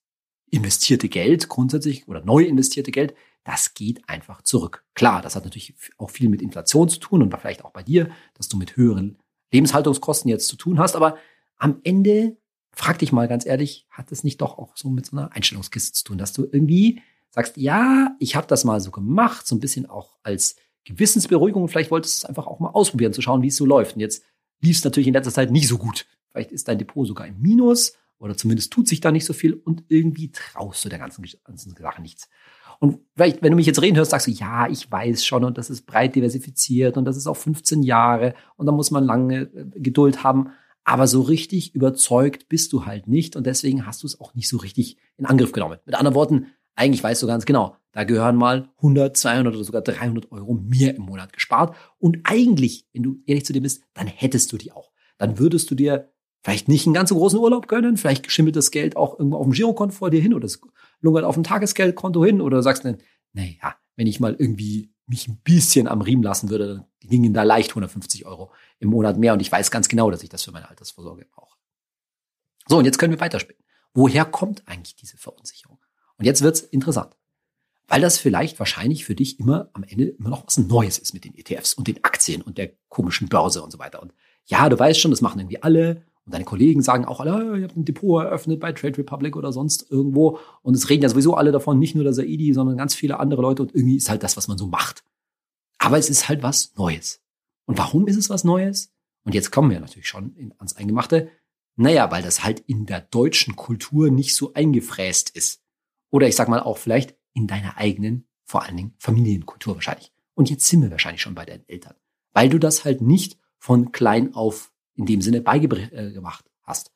investierte 0.49 1.09
Geld 1.09 1.47
grundsätzlich 1.47 2.07
oder 2.07 2.25
neu 2.25 2.43
investierte 2.43 2.91
Geld, 2.91 3.13
das 3.43 3.75
geht 3.75 4.09
einfach 4.09 4.41
zurück. 4.41 4.83
Klar, 4.95 5.21
das 5.21 5.35
hat 5.35 5.43
natürlich 5.43 5.75
auch 5.97 6.09
viel 6.09 6.29
mit 6.29 6.41
Inflation 6.41 6.89
zu 6.89 6.99
tun 6.99 7.21
und 7.21 7.37
vielleicht 7.37 7.63
auch 7.63 7.71
bei 7.71 7.83
dir, 7.83 8.09
dass 8.33 8.47
du 8.47 8.57
mit 8.57 8.75
höheren 8.75 9.19
Lebenshaltungskosten 9.51 10.29
jetzt 10.29 10.47
zu 10.47 10.55
tun 10.55 10.79
hast, 10.79 10.95
aber 10.95 11.17
am 11.57 11.79
Ende, 11.83 12.37
frag 12.71 12.99
dich 12.99 13.11
mal 13.11 13.27
ganz 13.27 13.45
ehrlich, 13.45 13.87
hat 13.89 14.11
es 14.11 14.23
nicht 14.23 14.41
doch 14.41 14.57
auch 14.57 14.75
so 14.75 14.89
mit 14.89 15.05
so 15.05 15.17
einer 15.17 15.31
Einstellungskiste 15.33 15.93
zu 15.93 16.03
tun, 16.03 16.17
dass 16.17 16.33
du 16.33 16.43
irgendwie 16.43 17.01
sagst, 17.31 17.57
ja, 17.57 18.15
ich 18.19 18.35
habe 18.35 18.47
das 18.47 18.63
mal 18.63 18.79
so 18.79 18.91
gemacht, 18.91 19.45
so 19.45 19.55
ein 19.55 19.59
bisschen 19.59 19.85
auch 19.85 20.17
als 20.23 20.55
Gewissensberuhigung. 20.85 21.67
Vielleicht 21.67 21.91
wolltest 21.91 22.23
du 22.23 22.25
es 22.25 22.29
einfach 22.29 22.47
auch 22.47 22.59
mal 22.59 22.69
ausprobieren, 22.69 23.13
zu 23.13 23.21
schauen, 23.21 23.41
wie 23.41 23.47
es 23.47 23.57
so 23.57 23.65
läuft. 23.65 23.95
Und 23.95 24.01
jetzt 24.01 24.23
lief 24.61 24.77
es 24.77 24.83
natürlich 24.83 25.07
in 25.07 25.13
letzter 25.13 25.33
Zeit 25.33 25.51
nicht 25.51 25.67
so 25.67 25.77
gut. 25.77 26.05
Vielleicht 26.31 26.51
ist 26.51 26.67
dein 26.67 26.77
Depot 26.77 27.07
sogar 27.07 27.27
im 27.27 27.41
Minus 27.41 27.93
oder 28.19 28.37
zumindest 28.37 28.71
tut 28.71 28.87
sich 28.87 29.01
da 29.01 29.11
nicht 29.11 29.25
so 29.25 29.33
viel 29.33 29.53
und 29.53 29.83
irgendwie 29.89 30.31
traust 30.31 30.85
du 30.85 30.89
der 30.89 30.99
ganzen, 30.99 31.25
ganzen 31.43 31.75
Sache 31.75 32.01
nichts. 32.01 32.29
Und 32.79 32.99
vielleicht, 33.15 33.41
wenn 33.41 33.51
du 33.51 33.55
mich 33.55 33.67
jetzt 33.67 33.81
reden 33.81 33.97
hörst, 33.97 34.11
sagst 34.11 34.27
du, 34.27 34.31
ja, 34.31 34.67
ich 34.67 34.91
weiß 34.91 35.25
schon 35.25 35.43
und 35.43 35.57
das 35.57 35.69
ist 35.69 35.85
breit 35.85 36.15
diversifiziert 36.15 36.97
und 36.97 37.05
das 37.05 37.17
ist 37.17 37.27
auch 37.27 37.37
15 37.37 37.83
Jahre 37.83 38.35
und 38.57 38.65
da 38.65 38.71
muss 38.71 38.91
man 38.91 39.03
lange 39.05 39.41
äh, 39.41 39.65
Geduld 39.79 40.23
haben. 40.23 40.51
Aber 40.85 41.07
so 41.07 41.21
richtig 41.21 41.75
überzeugt 41.75 42.47
bist 42.47 42.71
du 42.71 42.85
halt 42.85 43.07
nicht 43.07 43.35
und 43.35 43.45
deswegen 43.45 43.85
hast 43.85 44.03
du 44.03 44.07
es 44.07 44.19
auch 44.19 44.35
nicht 44.35 44.47
so 44.47 44.57
richtig 44.57 44.97
in 45.17 45.25
Angriff 45.25 45.51
genommen. 45.51 45.79
Mit 45.85 45.95
anderen 45.95 46.15
Worten, 46.15 46.47
eigentlich 46.75 47.03
weißt 47.03 47.23
du 47.23 47.27
ganz 47.27 47.45
genau, 47.45 47.75
da 47.91 48.03
gehören 48.03 48.35
mal 48.35 48.69
100, 48.77 49.17
200 49.17 49.55
oder 49.55 49.63
sogar 49.63 49.81
300 49.81 50.31
Euro 50.31 50.53
mehr 50.53 50.95
im 50.95 51.03
Monat 51.03 51.33
gespart. 51.33 51.75
Und 51.97 52.19
eigentlich, 52.23 52.87
wenn 52.93 53.03
du 53.03 53.17
ehrlich 53.25 53.45
zu 53.45 53.53
dir 53.53 53.61
bist, 53.61 53.83
dann 53.93 54.07
hättest 54.07 54.51
du 54.53 54.57
die 54.57 54.71
auch. 54.71 54.91
Dann 55.17 55.39
würdest 55.39 55.71
du 55.71 55.75
dir 55.75 56.11
vielleicht 56.43 56.67
nicht 56.67 56.85
einen 56.85 56.93
ganz 56.93 57.09
so 57.09 57.15
großen 57.15 57.39
Urlaub 57.39 57.67
gönnen, 57.67 57.97
vielleicht 57.97 58.31
schimmelt 58.31 58.55
das 58.55 58.69
Geld 58.69 58.95
auch 58.95 59.17
irgendwo 59.17 59.37
auf 59.37 59.45
dem 59.45 59.53
Girokonto 59.53 59.95
vor 59.95 60.11
dir 60.11 60.21
hin 60.21 60.35
oder 60.35 60.45
es 60.45 60.61
lungert 60.99 61.23
auf 61.23 61.33
dem 61.33 61.43
Tagesgeldkonto 61.43 62.23
hin 62.23 62.41
oder 62.41 62.61
sagst 62.61 62.85
dann, 62.85 62.97
naja, 63.33 63.75
wenn 63.95 64.05
ich 64.05 64.19
mal 64.19 64.35
irgendwie 64.37 64.93
mich 65.07 65.27
ein 65.27 65.37
bisschen 65.37 65.87
am 65.87 66.01
Riemen 66.01 66.23
lassen 66.23 66.49
würde, 66.49 66.67
dann 66.67 66.85
gingen 67.01 67.33
da 67.33 67.43
leicht 67.43 67.71
150 67.71 68.25
Euro 68.25 68.51
im 68.79 68.89
Monat 68.89 69.17
mehr 69.17 69.33
und 69.33 69.39
ich 69.39 69.51
weiß 69.51 69.71
ganz 69.71 69.87
genau, 69.87 70.09
dass 70.09 70.23
ich 70.23 70.29
das 70.29 70.43
für 70.43 70.51
meine 70.51 70.69
Altersvorsorge 70.69 71.25
brauche. 71.25 71.55
So, 72.67 72.77
und 72.77 72.85
jetzt 72.85 72.97
können 72.97 73.13
wir 73.13 73.19
weiterspielen. 73.19 73.61
Woher 73.93 74.25
kommt 74.25 74.67
eigentlich 74.67 74.95
diese 74.95 75.17
Verunsicherung? 75.17 75.79
Und 76.17 76.25
jetzt 76.25 76.41
wird's 76.41 76.61
interessant. 76.61 77.15
Weil 77.87 78.01
das 78.01 78.17
vielleicht 78.17 78.57
wahrscheinlich 78.57 79.05
für 79.05 79.13
dich 79.13 79.39
immer 79.39 79.69
am 79.73 79.83
Ende 79.83 80.05
immer 80.05 80.29
noch 80.29 80.45
was 80.47 80.57
Neues 80.57 80.97
ist 80.97 81.13
mit 81.13 81.23
den 81.23 81.35
ETFs 81.35 81.75
und 81.75 81.87
den 81.87 82.03
Aktien 82.03 82.41
und 82.41 82.57
der 82.57 82.71
komischen 82.89 83.29
Börse 83.29 83.61
und 83.61 83.71
so 83.71 83.77
weiter. 83.77 84.01
Und 84.01 84.13
ja, 84.45 84.67
du 84.69 84.77
weißt 84.77 84.99
schon, 84.99 85.11
das 85.11 85.21
machen 85.21 85.39
irgendwie 85.39 85.61
alle. 85.61 86.03
Und 86.25 86.33
deine 86.33 86.45
Kollegen 86.45 86.81
sagen 86.81 87.05
auch 87.05 87.19
alle, 87.19 87.57
ihr 87.57 87.63
habt 87.63 87.77
ein 87.77 87.85
Depot 87.85 88.23
eröffnet 88.23 88.59
bei 88.59 88.71
Trade 88.71 88.97
Republic 88.97 89.35
oder 89.35 89.53
sonst 89.53 89.91
irgendwo. 89.91 90.39
Und 90.63 90.75
es 90.75 90.89
reden 90.89 91.03
ja 91.03 91.09
sowieso 91.09 91.35
alle 91.35 91.51
davon, 91.51 91.77
nicht 91.77 91.93
nur 91.93 92.03
der 92.03 92.13
Saidi, 92.13 92.53
sondern 92.53 92.77
ganz 92.77 92.95
viele 92.95 93.19
andere 93.19 93.43
Leute. 93.43 93.61
Und 93.61 93.75
irgendwie 93.75 93.97
ist 93.97 94.09
halt 94.09 94.23
das, 94.23 94.35
was 94.35 94.47
man 94.47 94.57
so 94.57 94.65
macht. 94.65 95.03
Aber 95.77 95.97
es 95.99 96.09
ist 96.09 96.27
halt 96.27 96.41
was 96.41 96.73
Neues. 96.77 97.21
Und 97.65 97.77
warum 97.77 98.07
ist 98.07 98.17
es 98.17 98.29
was 98.29 98.43
Neues? 98.43 98.91
Und 99.23 99.35
jetzt 99.35 99.51
kommen 99.51 99.69
wir 99.69 99.79
natürlich 99.79 100.07
schon 100.07 100.53
ans 100.57 100.75
Eingemachte. 100.75 101.29
Naja, 101.75 102.09
weil 102.09 102.23
das 102.23 102.43
halt 102.43 102.61
in 102.61 102.85
der 102.85 103.01
deutschen 103.01 103.55
Kultur 103.55 104.09
nicht 104.09 104.35
so 104.35 104.53
eingefräst 104.53 105.29
ist. 105.31 105.61
Oder 106.09 106.27
ich 106.27 106.35
sag 106.35 106.47
mal 106.47 106.61
auch 106.61 106.77
vielleicht 106.77 107.15
in 107.33 107.47
deiner 107.47 107.77
eigenen, 107.77 108.27
vor 108.45 108.63
allen 108.63 108.77
Dingen 108.77 108.93
Familienkultur 108.97 109.75
wahrscheinlich. 109.75 110.11
Und 110.33 110.49
jetzt 110.49 110.67
sind 110.67 110.81
wir 110.81 110.91
wahrscheinlich 110.91 111.21
schon 111.21 111.35
bei 111.35 111.45
deinen 111.45 111.67
Eltern. 111.67 111.95
Weil 112.33 112.49
du 112.49 112.59
das 112.59 112.83
halt 112.85 113.01
nicht 113.01 113.37
von 113.57 113.91
klein 113.91 114.33
auf 114.33 114.71
in 114.95 115.05
dem 115.05 115.21
Sinne 115.21 115.41
beigebracht 115.41 116.45
hast, 116.63 116.91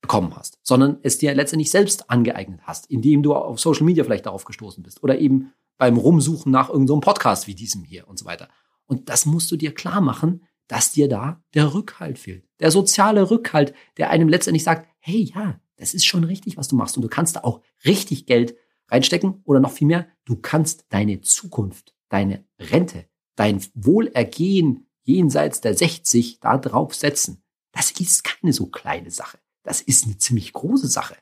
bekommen 0.00 0.34
hast, 0.36 0.58
sondern 0.62 0.98
es 1.02 1.18
dir 1.18 1.34
letztendlich 1.34 1.70
selbst 1.70 2.10
angeeignet 2.10 2.60
hast, 2.64 2.90
indem 2.90 3.22
du 3.22 3.34
auf 3.34 3.60
Social 3.60 3.84
Media 3.84 4.04
vielleicht 4.04 4.26
darauf 4.26 4.44
gestoßen 4.44 4.82
bist 4.82 5.02
oder 5.02 5.18
eben 5.18 5.52
beim 5.78 5.96
Rumsuchen 5.96 6.52
nach 6.52 6.68
irgendeinem 6.68 6.96
so 6.96 7.00
Podcast 7.00 7.46
wie 7.46 7.54
diesem 7.54 7.84
hier 7.84 8.08
und 8.08 8.18
so 8.18 8.24
weiter. 8.24 8.48
Und 8.86 9.08
das 9.08 9.26
musst 9.26 9.50
du 9.50 9.56
dir 9.56 9.72
klar 9.72 10.00
machen, 10.00 10.42
dass 10.68 10.92
dir 10.92 11.08
da 11.08 11.42
der 11.54 11.74
Rückhalt 11.74 12.18
fehlt. 12.18 12.48
Der 12.60 12.70
soziale 12.70 13.30
Rückhalt, 13.30 13.74
der 13.96 14.10
einem 14.10 14.28
letztendlich 14.28 14.64
sagt, 14.64 14.88
hey, 15.00 15.30
ja, 15.34 15.60
das 15.76 15.94
ist 15.94 16.04
schon 16.04 16.24
richtig, 16.24 16.56
was 16.56 16.68
du 16.68 16.76
machst. 16.76 16.96
Und 16.96 17.02
du 17.02 17.08
kannst 17.08 17.36
da 17.36 17.40
auch 17.40 17.60
richtig 17.84 18.26
Geld 18.26 18.56
reinstecken 18.88 19.40
oder 19.44 19.60
noch 19.60 19.72
viel 19.72 19.86
mehr, 19.86 20.06
du 20.24 20.36
kannst 20.36 20.86
deine 20.90 21.20
Zukunft, 21.20 21.94
deine 22.08 22.44
Rente, 22.58 23.06
dein 23.36 23.62
Wohlergehen 23.74 24.86
jenseits 25.04 25.60
der 25.60 25.76
60 25.76 26.40
da 26.40 26.58
drauf 26.58 26.94
setzen. 26.94 27.42
Das 27.72 27.90
ist 27.92 28.24
keine 28.24 28.52
so 28.52 28.66
kleine 28.66 29.10
Sache. 29.10 29.38
Das 29.62 29.80
ist 29.80 30.04
eine 30.04 30.18
ziemlich 30.18 30.52
große 30.52 30.88
Sache. 30.88 31.16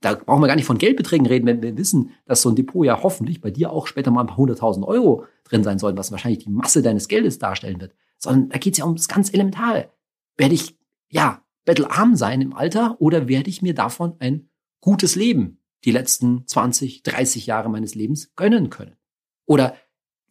Da 0.00 0.14
brauchen 0.14 0.42
wir 0.42 0.48
gar 0.48 0.56
nicht 0.56 0.66
von 0.66 0.78
Geldbeträgen 0.78 1.26
reden, 1.26 1.46
wenn 1.46 1.62
wir 1.62 1.76
wissen, 1.78 2.10
dass 2.26 2.42
so 2.42 2.50
ein 2.50 2.56
Depot 2.56 2.84
ja 2.84 3.02
hoffentlich 3.02 3.40
bei 3.40 3.50
dir 3.50 3.72
auch 3.72 3.86
später 3.86 4.10
mal 4.10 4.20
ein 4.20 4.26
paar 4.26 4.36
hunderttausend 4.36 4.86
Euro 4.86 5.24
drin 5.44 5.64
sein 5.64 5.78
soll, 5.78 5.96
was 5.96 6.12
wahrscheinlich 6.12 6.44
die 6.44 6.50
Masse 6.50 6.82
deines 6.82 7.08
Geldes 7.08 7.38
darstellen 7.38 7.80
wird. 7.80 7.94
Sondern 8.18 8.50
da 8.50 8.58
geht 8.58 8.74
es 8.74 8.78
ja 8.78 8.84
ums 8.84 9.08
ganz 9.08 9.32
Elementare. 9.32 9.90
Werde 10.36 10.54
ich, 10.54 10.78
ja, 11.08 11.42
bettelarm 11.64 12.16
sein 12.16 12.42
im 12.42 12.52
Alter 12.52 13.00
oder 13.00 13.28
werde 13.28 13.48
ich 13.48 13.62
mir 13.62 13.74
davon 13.74 14.14
ein 14.18 14.50
gutes 14.80 15.14
Leben 15.14 15.62
die 15.84 15.90
letzten 15.90 16.46
20, 16.46 17.02
30 17.02 17.46
Jahre 17.46 17.70
meines 17.70 17.94
Lebens 17.94 18.34
gönnen 18.36 18.68
können? 18.68 18.96
Oder 19.46 19.74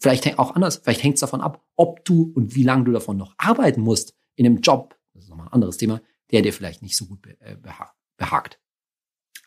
Vielleicht 0.04 0.38
auch 0.38 0.54
anders, 0.54 0.82
vielleicht 0.84 1.02
hängt 1.02 1.14
es 1.14 1.22
davon 1.22 1.40
ab, 1.40 1.64
ob 1.78 2.04
du 2.04 2.34
und 2.36 2.56
wie 2.56 2.64
lange 2.64 2.84
du 2.84 2.92
davon 2.92 3.16
noch 3.16 3.36
arbeiten 3.38 3.80
musst 3.80 4.14
in 4.36 4.46
einem 4.46 4.60
Job, 4.60 5.00
das 5.14 5.24
ist 5.24 5.30
nochmal 5.30 5.48
ein 5.48 5.54
anderes 5.54 5.78
Thema, 5.78 6.02
der 6.30 6.42
dir 6.42 6.52
vielleicht 6.52 6.82
nicht 6.82 6.98
so 6.98 7.06
gut 7.06 7.26
äh, 7.40 7.56
behagt. 8.18 8.60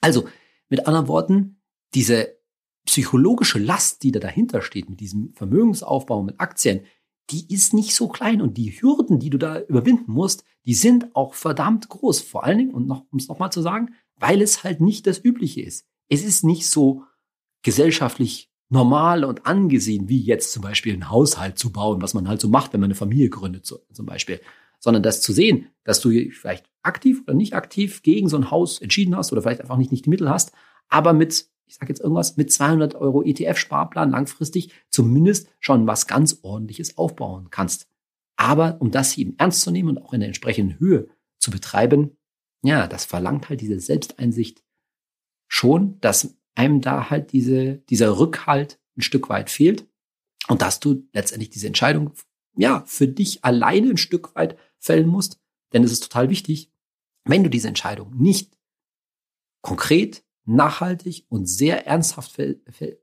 Also, 0.01 0.27
mit 0.71 0.87
anderen 0.87 1.09
Worten, 1.09 1.61
diese 1.93 2.39
psychologische 2.87 3.59
Last, 3.59 4.03
die 4.03 4.13
da 4.13 4.19
dahinter 4.19 4.63
steht 4.63 4.89
mit 4.89 4.99
diesem 5.01 5.35
Vermögensaufbau 5.35 6.23
mit 6.23 6.41
Aktien, 6.41 6.87
die 7.29 7.53
ist 7.53 7.75
nicht 7.75 7.95
so 7.95 8.09
klein 8.09 8.41
und 8.41 8.57
die 8.57 8.71
Hürden, 8.81 9.19
die 9.19 9.29
du 9.29 9.37
da 9.37 9.61
überwinden 9.61 10.11
musst, 10.11 10.43
die 10.65 10.75
sind 10.75 11.15
auch 11.15 11.35
verdammt 11.35 11.91
groß. 11.91 12.23
Vor 12.23 12.45
allen 12.45 12.57
Dingen, 12.57 12.75
und 12.75 12.87
noch, 12.87 13.05
um 13.13 13.19
es 13.19 13.29
nochmal 13.29 13.53
zu 13.53 13.61
sagen, 13.61 13.95
weil 14.15 14.41
es 14.41 14.65
halt 14.65 14.81
nicht 14.81 15.07
das 15.07 15.23
Übliche 15.23 15.61
ist. 15.61 15.87
Es 16.09 16.25
ist 16.25 16.45
nicht 16.45 16.67
so 16.67 17.05
gesellschaftlich 17.61 18.51
normal 18.68 19.25
und 19.25 19.46
angesehen, 19.46 20.08
wie 20.08 20.20
jetzt 20.20 20.52
zum 20.52 20.62
Beispiel 20.62 20.94
ein 20.94 21.11
Haushalt 21.11 21.58
zu 21.58 21.73
bauen, 21.73 22.02
was 22.02 22.14
man 22.14 22.28
halt 22.28 22.40
so 22.40 22.49
macht, 22.49 22.73
wenn 22.73 22.80
man 22.80 22.88
eine 22.88 22.94
Familie 22.94 23.30
gründet, 23.30 23.66
zum 23.66 24.06
Beispiel. 24.06 24.40
Sondern 24.78 25.02
das 25.02 25.20
zu 25.20 25.32
sehen, 25.32 25.68
dass 25.85 26.00
du 26.00 26.11
vielleicht 26.30 26.68
aktiv 26.82 27.23
oder 27.23 27.35
nicht 27.35 27.54
aktiv 27.54 28.02
gegen 28.02 28.28
so 28.28 28.37
ein 28.37 28.50
Haus 28.50 28.80
entschieden 28.80 29.16
hast 29.16 29.32
oder 29.32 29.42
vielleicht 29.42 29.61
einfach 29.61 29.76
nicht, 29.76 29.92
nicht 29.92 30.06
die 30.06 30.11
Mittel 30.11 30.28
hast, 30.28 30.52
aber 30.88 31.12
mit, 31.12 31.49
ich 31.66 31.75
sage 31.75 31.88
jetzt 31.88 32.00
irgendwas, 32.00 32.37
mit 32.37 32.52
200 32.52 32.94
Euro 32.94 33.23
ETF-Sparplan 33.23 34.11
langfristig 34.11 34.73
zumindest 34.90 35.49
schon 35.58 35.87
was 35.87 36.06
ganz 36.06 36.40
ordentliches 36.42 36.99
aufbauen 36.99 37.49
kannst. 37.50 37.88
Aber 38.37 38.76
um 38.80 38.90
das 38.90 39.16
eben 39.16 39.35
ernst 39.38 39.62
zu 39.62 39.70
nehmen 39.70 39.90
und 39.90 39.99
auch 39.99 40.12
in 40.12 40.20
der 40.20 40.28
entsprechenden 40.28 40.78
Höhe 40.78 41.08
zu 41.38 41.50
betreiben, 41.50 42.16
ja, 42.62 42.87
das 42.87 43.04
verlangt 43.04 43.49
halt 43.49 43.61
diese 43.61 43.80
Selbsteinsicht 43.80 44.62
schon, 45.49 46.00
dass 46.00 46.37
einem 46.57 46.81
da 46.81 47.11
halt 47.11 47.33
diese, 47.33 47.79
dieser 47.91 48.19
Rückhalt 48.19 48.81
ein 48.97 49.03
Stück 49.03 49.29
weit 49.29 49.51
fehlt 49.51 49.87
und 50.49 50.63
dass 50.63 50.81
du 50.81 51.07
letztendlich 51.13 51.51
diese 51.51 51.67
Entscheidung, 51.67 52.13
ja, 52.57 52.83
für 52.87 53.07
dich 53.07 53.45
alleine 53.45 53.91
ein 53.91 53.97
Stück 53.97 54.35
weit 54.35 54.57
fällen 54.79 55.09
musst. 55.09 55.39
Denn 55.73 55.85
es 55.85 55.93
ist 55.93 56.03
total 56.03 56.31
wichtig, 56.31 56.71
wenn 57.25 57.45
du 57.45 57.51
diese 57.51 57.69
Entscheidung 57.69 58.17
nicht 58.17 58.57
konkret, 59.61 60.25
nachhaltig 60.45 61.27
und 61.29 61.47
sehr 61.47 61.87
ernsthaft 61.87 62.41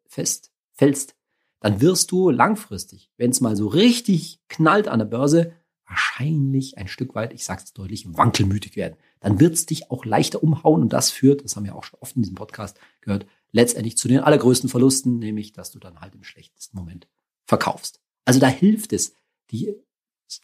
festfällst, 0.08 1.16
dann 1.60 1.82
wirst 1.82 2.12
du 2.12 2.30
langfristig, 2.30 3.12
wenn 3.18 3.32
es 3.32 3.42
mal 3.42 3.56
so 3.56 3.68
richtig 3.68 4.42
knallt 4.48 4.88
an 4.88 5.00
der 5.00 5.06
Börse, 5.06 5.54
wahrscheinlich 5.86 6.78
ein 6.78 6.88
Stück 6.88 7.16
weit, 7.16 7.34
ich 7.34 7.44
sage 7.46 7.62
es 7.64 7.74
deutlich, 7.74 8.06
wankelmütig 8.18 8.76
werden. 8.76 8.96
Dann 9.20 9.40
wird 9.40 9.54
es 9.54 9.66
dich 9.66 9.92
auch 9.92 10.06
leichter 10.06 10.42
umhauen 10.42 10.82
und 10.82 10.94
das 10.94 11.12
führt, 11.12 11.44
das 11.44 11.56
haben 11.56 11.66
wir 11.66 11.76
auch 11.76 11.84
schon 11.84 12.00
oft 12.00 12.16
in 12.16 12.24
diesem 12.24 12.36
Podcast 12.36 12.80
gehört, 13.02 13.28
letztendlich 13.54 13.98
zu 13.98 14.10
den 14.10 14.20
allergrößten 14.20 14.70
Verlusten, 14.70 15.20
nämlich, 15.20 15.54
dass 15.54 15.72
du 15.72 15.80
dann 15.80 16.02
halt 16.02 16.14
im 16.16 16.24
schlechtesten 16.24 16.78
Moment 16.78 17.08
verkaufst. 17.46 18.02
Also 18.26 18.40
da 18.40 18.48
hilft 18.48 18.92
es, 18.92 19.16
die, 19.52 19.74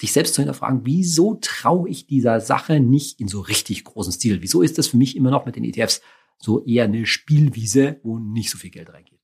dich 0.01 0.13
selbst 0.13 0.35
zu 0.35 0.41
hinterfragen, 0.41 0.85
wieso 0.85 1.35
traue 1.41 1.89
ich 1.89 2.07
dieser 2.07 2.39
Sache 2.39 2.79
nicht 2.79 3.19
in 3.19 3.27
so 3.27 3.41
richtig 3.41 3.83
großen 3.83 4.13
Stil? 4.13 4.41
Wieso 4.41 4.61
ist 4.61 4.77
das 4.77 4.87
für 4.87 4.97
mich 4.97 5.17
immer 5.17 5.31
noch 5.31 5.45
mit 5.45 5.55
den 5.55 5.63
ETFs 5.63 6.01
so 6.37 6.63
eher 6.63 6.85
eine 6.85 7.05
Spielwiese, 7.05 7.99
wo 8.03 8.19
nicht 8.19 8.51
so 8.51 8.57
viel 8.57 8.69
Geld 8.69 8.89
reingeht? 8.93 9.19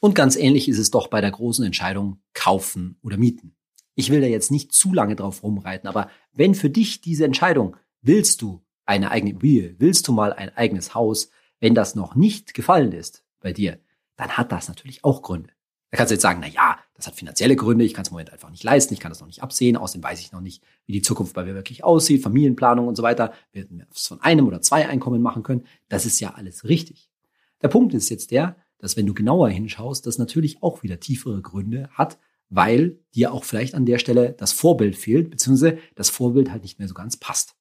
Und 0.00 0.14
ganz 0.14 0.36
ähnlich 0.36 0.68
ist 0.68 0.78
es 0.78 0.90
doch 0.90 1.08
bei 1.08 1.20
der 1.20 1.30
großen 1.30 1.64
Entscheidung 1.64 2.20
kaufen 2.34 2.98
oder 3.02 3.16
mieten. 3.16 3.56
Ich 3.94 4.10
will 4.10 4.20
da 4.20 4.28
jetzt 4.28 4.52
nicht 4.52 4.72
zu 4.72 4.92
lange 4.92 5.16
drauf 5.16 5.42
rumreiten, 5.42 5.88
aber 5.88 6.08
wenn 6.32 6.54
für 6.54 6.70
dich 6.70 7.00
diese 7.00 7.24
Entscheidung, 7.24 7.76
willst 8.00 8.42
du 8.42 8.64
eine 8.86 9.10
eigene 9.10 9.30
Immobilie, 9.30 9.74
willst 9.78 10.06
du 10.06 10.12
mal 10.12 10.32
ein 10.32 10.50
eigenes 10.50 10.94
Haus, 10.94 11.30
wenn 11.60 11.74
das 11.74 11.94
noch 11.94 12.14
nicht 12.14 12.54
gefallen 12.54 12.92
ist 12.92 13.24
bei 13.40 13.52
dir, 13.52 13.78
dann 14.16 14.36
hat 14.36 14.52
das 14.52 14.68
natürlich 14.68 15.04
auch 15.04 15.22
Gründe. 15.22 15.50
Da 15.90 15.96
kannst 15.96 16.10
du 16.10 16.14
jetzt 16.14 16.22
sagen, 16.22 16.40
na 16.42 16.48
ja, 16.48 16.78
das 16.94 17.06
hat 17.06 17.14
finanzielle 17.14 17.56
Gründe, 17.56 17.84
ich 17.84 17.94
kann 17.94 18.02
es 18.02 18.08
im 18.08 18.14
Moment 18.14 18.32
einfach 18.32 18.50
nicht 18.50 18.62
leisten, 18.62 18.92
ich 18.92 19.00
kann 19.00 19.10
das 19.10 19.20
noch 19.20 19.26
nicht 19.26 19.42
absehen, 19.42 19.76
außerdem 19.76 20.02
weiß 20.02 20.20
ich 20.20 20.32
noch 20.32 20.42
nicht, 20.42 20.62
wie 20.84 20.92
die 20.92 21.02
Zukunft 21.02 21.32
bei 21.32 21.44
mir 21.44 21.54
wirklich 21.54 21.82
aussieht, 21.82 22.22
Familienplanung 22.22 22.88
und 22.88 22.96
so 22.96 23.02
weiter, 23.02 23.32
wir 23.52 23.66
es 23.94 24.06
von 24.06 24.20
einem 24.20 24.46
oder 24.46 24.60
zwei 24.60 24.86
Einkommen 24.86 25.22
machen 25.22 25.42
können. 25.42 25.64
Das 25.88 26.04
ist 26.04 26.20
ja 26.20 26.34
alles 26.34 26.64
richtig. 26.64 27.10
Der 27.62 27.68
Punkt 27.68 27.94
ist 27.94 28.10
jetzt 28.10 28.32
der, 28.32 28.56
dass 28.78 28.96
wenn 28.96 29.06
du 29.06 29.14
genauer 29.14 29.48
hinschaust, 29.48 30.06
das 30.06 30.18
natürlich 30.18 30.62
auch 30.62 30.82
wieder 30.82 31.00
tiefere 31.00 31.40
Gründe 31.40 31.88
hat, 31.92 32.18
weil 32.50 32.98
dir 33.14 33.32
auch 33.32 33.44
vielleicht 33.44 33.74
an 33.74 33.86
der 33.86 33.98
Stelle 33.98 34.32
das 34.32 34.52
Vorbild 34.52 34.96
fehlt, 34.96 35.30
beziehungsweise 35.30 35.78
das 35.94 36.10
Vorbild 36.10 36.50
halt 36.50 36.62
nicht 36.62 36.78
mehr 36.78 36.88
so 36.88 36.94
ganz 36.94 37.16
passt. 37.16 37.57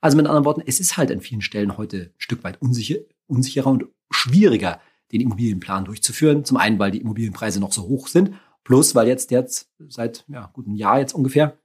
Also 0.00 0.16
mit 0.16 0.26
anderen 0.26 0.44
Worten, 0.44 0.62
es 0.64 0.80
ist 0.80 0.96
halt 0.96 1.10
an 1.10 1.20
vielen 1.20 1.42
Stellen 1.42 1.76
heute 1.76 1.96
ein 1.96 2.14
Stück 2.18 2.42
weit 2.44 2.60
unsicher, 2.62 2.96
unsicherer 3.26 3.70
und 3.70 3.86
schwieriger, 4.10 4.80
den 5.12 5.20
Immobilienplan 5.20 5.84
durchzuführen. 5.84 6.44
Zum 6.44 6.56
einen, 6.56 6.78
weil 6.78 6.90
die 6.90 7.00
Immobilienpreise 7.00 7.60
noch 7.60 7.72
so 7.72 7.82
hoch 7.82 8.08
sind, 8.08 8.34
plus 8.64 8.94
weil 8.94 9.08
jetzt 9.08 9.30
jetzt 9.30 9.70
seit 9.88 10.24
ja, 10.28 10.50
gutem 10.52 10.74
Jahr 10.74 10.98
jetzt 10.98 11.14
ungefähr 11.14 11.58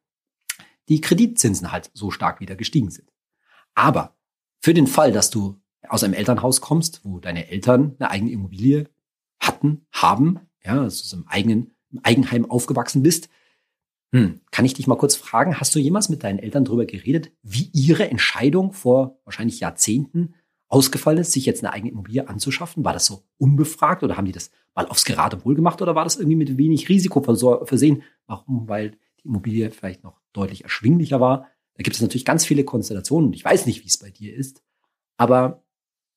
die 0.89 1.01
Kreditzinsen 1.01 1.71
halt 1.71 1.89
so 1.93 2.11
stark 2.11 2.41
wieder 2.41 2.55
gestiegen 2.55 2.91
sind. 2.91 3.11
Aber 3.73 4.15
für 4.61 4.73
den 4.73 4.87
Fall, 4.87 5.11
dass 5.11 5.29
du 5.29 5.59
aus 5.87 6.03
einem 6.03 6.13
Elternhaus 6.13 6.61
kommst, 6.61 7.01
wo 7.03 7.19
deine 7.19 7.49
Eltern 7.49 7.95
eine 7.99 8.09
eigene 8.09 8.31
Immobilie 8.31 8.89
hatten, 9.39 9.85
haben, 9.91 10.39
ja, 10.63 10.83
dass 10.83 11.07
du 11.07 11.17
im 11.17 11.27
eigenen 11.27 11.71
im 11.91 11.99
Eigenheim 12.03 12.49
aufgewachsen 12.49 13.03
bist, 13.03 13.29
hm, 14.15 14.39
kann 14.49 14.63
ich 14.63 14.73
dich 14.73 14.87
mal 14.87 14.95
kurz 14.95 15.17
fragen, 15.17 15.59
hast 15.59 15.75
du 15.75 15.79
jemals 15.79 16.07
mit 16.07 16.23
deinen 16.23 16.39
Eltern 16.39 16.63
darüber 16.63 16.85
geredet, 16.85 17.33
wie 17.43 17.69
ihre 17.73 18.09
Entscheidung 18.09 18.71
vor 18.71 19.19
wahrscheinlich 19.25 19.59
Jahrzehnten 19.59 20.35
ausgefallen 20.69 21.17
ist, 21.17 21.33
sich 21.33 21.45
jetzt 21.45 21.65
eine 21.65 21.73
eigene 21.73 21.91
Immobilie 21.91 22.29
anzuschaffen? 22.29 22.85
War 22.85 22.93
das 22.93 23.07
so 23.07 23.25
unbefragt 23.37 24.03
oder 24.03 24.15
haben 24.15 24.23
die 24.23 24.31
das 24.31 24.51
mal 24.73 24.87
aufs 24.87 25.03
Geratewohl 25.03 25.53
gemacht 25.53 25.81
oder 25.81 25.95
war 25.95 26.05
das 26.05 26.15
irgendwie 26.15 26.37
mit 26.37 26.57
wenig 26.57 26.87
Risiko 26.87 27.21
versehen? 27.65 28.03
Warum? 28.25 28.69
Weil 28.69 28.91
die 29.19 29.25
Immobilie 29.25 29.69
vielleicht 29.71 30.05
noch 30.05 30.21
deutlich 30.31 30.63
erschwinglicher 30.63 31.19
war. 31.19 31.49
Da 31.73 31.83
gibt 31.83 31.97
es 31.97 32.01
natürlich 32.01 32.23
ganz 32.23 32.45
viele 32.45 32.63
Konstellationen 32.63 33.27
und 33.27 33.35
ich 33.35 33.43
weiß 33.43 33.65
nicht, 33.65 33.83
wie 33.83 33.89
es 33.89 33.97
bei 33.97 34.11
dir 34.11 34.33
ist. 34.33 34.63
Aber 35.17 35.61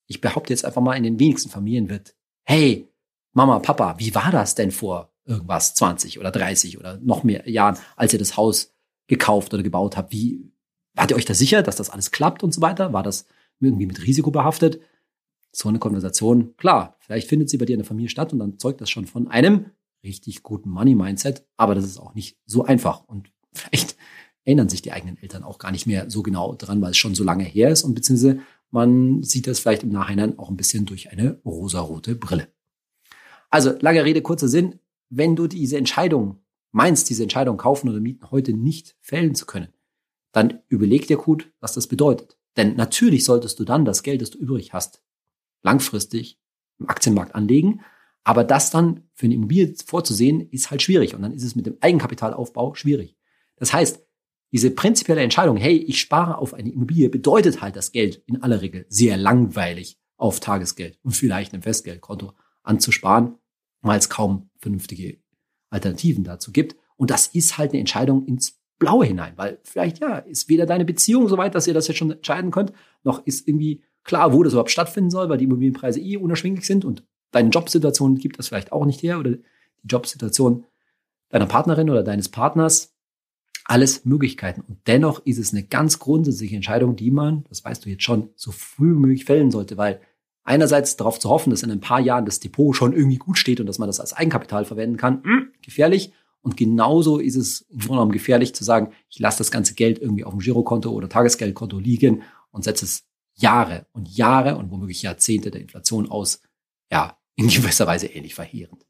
ich 0.06 0.20
behaupte 0.20 0.52
jetzt 0.52 0.64
einfach 0.64 0.82
mal, 0.82 0.94
in 0.94 1.02
den 1.02 1.18
wenigsten 1.18 1.50
Familien 1.50 1.88
wird, 1.88 2.14
hey, 2.44 2.86
Mama, 3.32 3.58
Papa, 3.58 3.96
wie 3.98 4.14
war 4.14 4.30
das 4.30 4.54
denn 4.54 4.70
vor 4.70 5.12
irgendwas 5.28 5.74
20 5.74 6.18
oder 6.18 6.30
30 6.30 6.78
oder 6.78 6.98
noch 6.98 7.22
mehr 7.22 7.48
Jahren, 7.48 7.78
als 7.96 8.12
ihr 8.12 8.18
das 8.18 8.36
Haus 8.36 8.74
gekauft 9.06 9.54
oder 9.54 9.62
gebaut 9.62 9.96
habt? 9.96 10.12
Wie, 10.12 10.50
wart 10.94 11.10
ihr 11.10 11.16
euch 11.16 11.24
da 11.24 11.34
sicher, 11.34 11.62
dass 11.62 11.76
das 11.76 11.90
alles 11.90 12.10
klappt 12.10 12.42
und 12.42 12.52
so 12.52 12.60
weiter? 12.60 12.92
War 12.92 13.02
das 13.02 13.26
irgendwie 13.60 13.86
mit 13.86 14.04
Risiko 14.06 14.30
behaftet. 14.30 14.80
So 15.52 15.68
eine 15.68 15.78
Konversation, 15.78 16.56
klar, 16.56 16.96
vielleicht 17.00 17.28
findet 17.28 17.48
sie 17.50 17.58
bei 17.58 17.64
dir 17.64 17.74
in 17.74 17.80
der 17.80 17.86
Familie 17.86 18.10
statt 18.10 18.32
und 18.32 18.38
dann 18.38 18.58
zeugt 18.58 18.80
das 18.80 18.90
schon 18.90 19.06
von 19.06 19.28
einem 19.28 19.66
richtig 20.04 20.42
guten 20.42 20.70
Money-Mindset, 20.70 21.44
aber 21.56 21.74
das 21.74 21.84
ist 21.84 21.98
auch 21.98 22.14
nicht 22.14 22.38
so 22.46 22.64
einfach 22.64 23.04
und 23.08 23.32
vielleicht 23.52 23.96
erinnern 24.44 24.68
sich 24.68 24.82
die 24.82 24.92
eigenen 24.92 25.18
Eltern 25.18 25.44
auch 25.44 25.58
gar 25.58 25.72
nicht 25.72 25.86
mehr 25.86 26.10
so 26.10 26.22
genau 26.22 26.54
dran, 26.54 26.80
weil 26.80 26.92
es 26.92 26.96
schon 26.96 27.14
so 27.14 27.24
lange 27.24 27.44
her 27.44 27.70
ist 27.70 27.82
und 27.82 27.94
beziehungsweise 27.94 28.40
man 28.70 29.22
sieht 29.22 29.46
das 29.46 29.60
vielleicht 29.60 29.82
im 29.82 29.88
Nachhinein 29.88 30.38
auch 30.38 30.50
ein 30.50 30.56
bisschen 30.56 30.84
durch 30.84 31.10
eine 31.10 31.40
rosarote 31.44 32.14
Brille. 32.14 32.48
Also, 33.50 33.74
lange 33.80 34.04
Rede, 34.04 34.20
kurzer 34.20 34.48
Sinn. 34.48 34.78
Wenn 35.10 35.36
du 35.36 35.46
diese 35.46 35.76
Entscheidung 35.76 36.42
meinst, 36.70 37.08
diese 37.08 37.22
Entscheidung 37.22 37.56
kaufen 37.56 37.88
oder 37.88 38.00
mieten 38.00 38.30
heute 38.30 38.52
nicht 38.52 38.96
fällen 39.00 39.34
zu 39.34 39.46
können, 39.46 39.72
dann 40.32 40.60
überleg 40.68 41.06
dir 41.06 41.16
gut, 41.16 41.50
was 41.60 41.72
das 41.72 41.86
bedeutet. 41.86 42.38
Denn 42.56 42.76
natürlich 42.76 43.24
solltest 43.24 43.58
du 43.58 43.64
dann 43.64 43.84
das 43.84 44.02
Geld, 44.02 44.20
das 44.20 44.30
du 44.30 44.38
übrig 44.38 44.72
hast, 44.72 45.02
langfristig 45.62 46.40
im 46.78 46.88
Aktienmarkt 46.88 47.34
anlegen. 47.34 47.80
Aber 48.24 48.44
das 48.44 48.70
dann 48.70 49.08
für 49.14 49.26
eine 49.26 49.34
Immobilie 49.34 49.74
vorzusehen, 49.86 50.48
ist 50.50 50.70
halt 50.70 50.82
schwierig. 50.82 51.14
Und 51.14 51.22
dann 51.22 51.32
ist 51.32 51.44
es 51.44 51.56
mit 51.56 51.66
dem 51.66 51.78
Eigenkapitalaufbau 51.80 52.74
schwierig. 52.74 53.16
Das 53.56 53.72
heißt, 53.72 54.04
diese 54.52 54.70
prinzipielle 54.70 55.20
Entscheidung, 55.20 55.56
hey, 55.56 55.76
ich 55.76 56.00
spare 56.00 56.38
auf 56.38 56.54
eine 56.54 56.70
Immobilie, 56.70 57.10
bedeutet 57.10 57.60
halt 57.60 57.76
das 57.76 57.92
Geld 57.92 58.22
in 58.26 58.42
aller 58.42 58.60
Regel 58.60 58.86
sehr 58.88 59.16
langweilig 59.16 59.98
auf 60.16 60.40
Tagesgeld 60.40 60.98
und 61.02 61.12
vielleicht 61.12 61.54
ein 61.54 61.62
Festgeldkonto 61.62 62.32
anzusparen, 62.62 63.38
weil 63.82 63.98
es 63.98 64.08
kaum 64.08 64.50
vernünftige 64.58 65.18
Alternativen 65.70 66.24
dazu 66.24 66.52
gibt. 66.52 66.76
Und 66.96 67.10
das 67.10 67.28
ist 67.28 67.58
halt 67.58 67.72
eine 67.72 67.80
Entscheidung 67.80 68.26
ins 68.26 68.58
Blaue 68.78 69.06
hinein, 69.06 69.32
weil 69.36 69.58
vielleicht 69.64 69.98
ja 69.98 70.18
ist 70.18 70.48
weder 70.48 70.66
deine 70.66 70.84
Beziehung 70.84 71.28
so 71.28 71.36
weit, 71.36 71.54
dass 71.54 71.66
ihr 71.66 71.74
das 71.74 71.88
jetzt 71.88 71.96
schon 71.96 72.12
entscheiden 72.12 72.50
könnt, 72.50 72.72
noch 73.02 73.26
ist 73.26 73.48
irgendwie 73.48 73.82
klar, 74.04 74.32
wo 74.32 74.42
das 74.42 74.52
überhaupt 74.52 74.70
stattfinden 74.70 75.10
soll, 75.10 75.28
weil 75.28 75.38
die 75.38 75.44
Immobilienpreise 75.44 76.00
eh 76.00 76.16
unerschwinglich 76.16 76.64
sind 76.64 76.84
und 76.84 77.04
deine 77.30 77.50
Jobsituation 77.50 78.16
gibt 78.16 78.38
das 78.38 78.48
vielleicht 78.48 78.72
auch 78.72 78.86
nicht 78.86 79.02
her 79.02 79.18
oder 79.18 79.32
die 79.32 79.42
Jobsituation 79.84 80.64
deiner 81.28 81.46
Partnerin 81.46 81.90
oder 81.90 82.02
deines 82.02 82.28
Partners. 82.28 82.94
Alles 83.64 84.06
Möglichkeiten. 84.06 84.62
Und 84.62 84.78
dennoch 84.86 85.26
ist 85.26 85.38
es 85.38 85.52
eine 85.52 85.62
ganz 85.62 85.98
grundsätzliche 85.98 86.56
Entscheidung, 86.56 86.96
die 86.96 87.10
man, 87.10 87.44
das 87.50 87.62
weißt 87.62 87.84
du 87.84 87.90
jetzt 87.90 88.02
schon, 88.02 88.30
so 88.34 88.50
früh 88.50 88.94
wie 88.94 89.00
möglich 89.00 89.26
fällen 89.26 89.50
sollte, 89.50 89.76
weil 89.76 90.00
einerseits 90.48 90.96
darauf 90.96 91.18
zu 91.18 91.28
hoffen, 91.28 91.50
dass 91.50 91.62
in 91.62 91.70
ein 91.70 91.80
paar 91.80 92.00
Jahren 92.00 92.24
das 92.24 92.40
Depot 92.40 92.74
schon 92.74 92.94
irgendwie 92.94 93.18
gut 93.18 93.36
steht 93.36 93.60
und 93.60 93.66
dass 93.66 93.78
man 93.78 93.86
das 93.86 94.00
als 94.00 94.14
Eigenkapital 94.14 94.64
verwenden 94.64 94.96
kann, 94.96 95.20
mh, 95.22 95.22
hm, 95.24 95.52
gefährlich. 95.62 96.12
Und 96.40 96.56
genauso 96.56 97.18
ist 97.18 97.36
es 97.36 97.62
im 97.62 97.78
Grunde 97.78 97.94
genommen 97.94 98.12
gefährlich 98.12 98.54
zu 98.54 98.64
sagen, 98.64 98.92
ich 99.10 99.18
lasse 99.18 99.38
das 99.38 99.50
ganze 99.50 99.74
Geld 99.74 99.98
irgendwie 99.98 100.24
auf 100.24 100.32
dem 100.32 100.40
Girokonto 100.40 100.90
oder 100.90 101.08
Tagesgeldkonto 101.08 101.78
liegen 101.78 102.22
und 102.50 102.64
setze 102.64 102.86
es 102.86 103.04
Jahre 103.34 103.86
und 103.92 104.08
Jahre 104.08 104.56
und 104.56 104.70
womöglich 104.70 105.02
Jahrzehnte 105.02 105.50
der 105.50 105.60
Inflation 105.60 106.10
aus. 106.10 106.40
Ja, 106.90 107.18
in 107.36 107.48
gewisser 107.48 107.86
Weise 107.86 108.06
ähnlich 108.06 108.34
verheerend. 108.34 108.86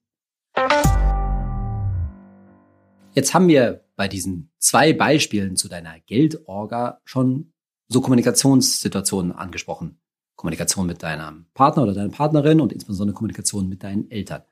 Jetzt 3.15 3.35
haben 3.35 3.49
wir 3.49 3.85
bei 3.97 4.07
diesen 4.07 4.53
zwei 4.59 4.93
Beispielen 4.93 5.57
zu 5.57 5.69
deiner 5.69 5.99
Geldorga 6.07 7.01
schon 7.05 7.53
so 7.89 8.01
Kommunikationssituationen 8.01 9.33
angesprochen. 9.33 9.99
Kommunikation 10.39 10.87
mit 10.87 11.03
deinem 11.03 11.47
Partner 11.53 11.83
oder 11.83 11.95
deiner 11.95 12.11
Partnerin 12.11 12.61
und 12.61 12.73
insbesondere 12.73 13.15
Kommunikation 13.15 13.69
mit 13.69 13.83
deinen 13.83 14.09
Eltern. 14.09 14.43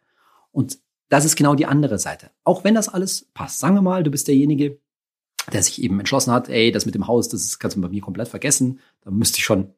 Und 0.50 0.80
das 1.08 1.24
ist 1.24 1.36
genau 1.36 1.54
die 1.54 1.66
andere 1.66 2.00
Seite. 2.00 2.32
Auch 2.42 2.64
wenn 2.64 2.74
das 2.74 2.88
alles 2.88 3.30
passt. 3.34 3.60
Sagen 3.60 3.76
wir 3.76 3.82
mal, 3.82 4.02
du 4.02 4.10
bist 4.10 4.26
derjenige, 4.26 4.80
der 5.52 5.62
sich 5.62 5.80
eben 5.80 6.00
entschlossen 6.00 6.32
hat, 6.32 6.48
ey, 6.48 6.72
das 6.72 6.86
mit 6.86 6.96
dem 6.96 7.06
Haus, 7.06 7.28
das 7.28 7.60
kannst 7.60 7.76
du 7.76 7.80
bei 7.80 7.88
mir 7.88 8.00
komplett 8.00 8.26
vergessen. 8.26 8.80
Da 9.02 9.12
müsste 9.12 9.38
ich 9.38 9.44
schon 9.44 9.74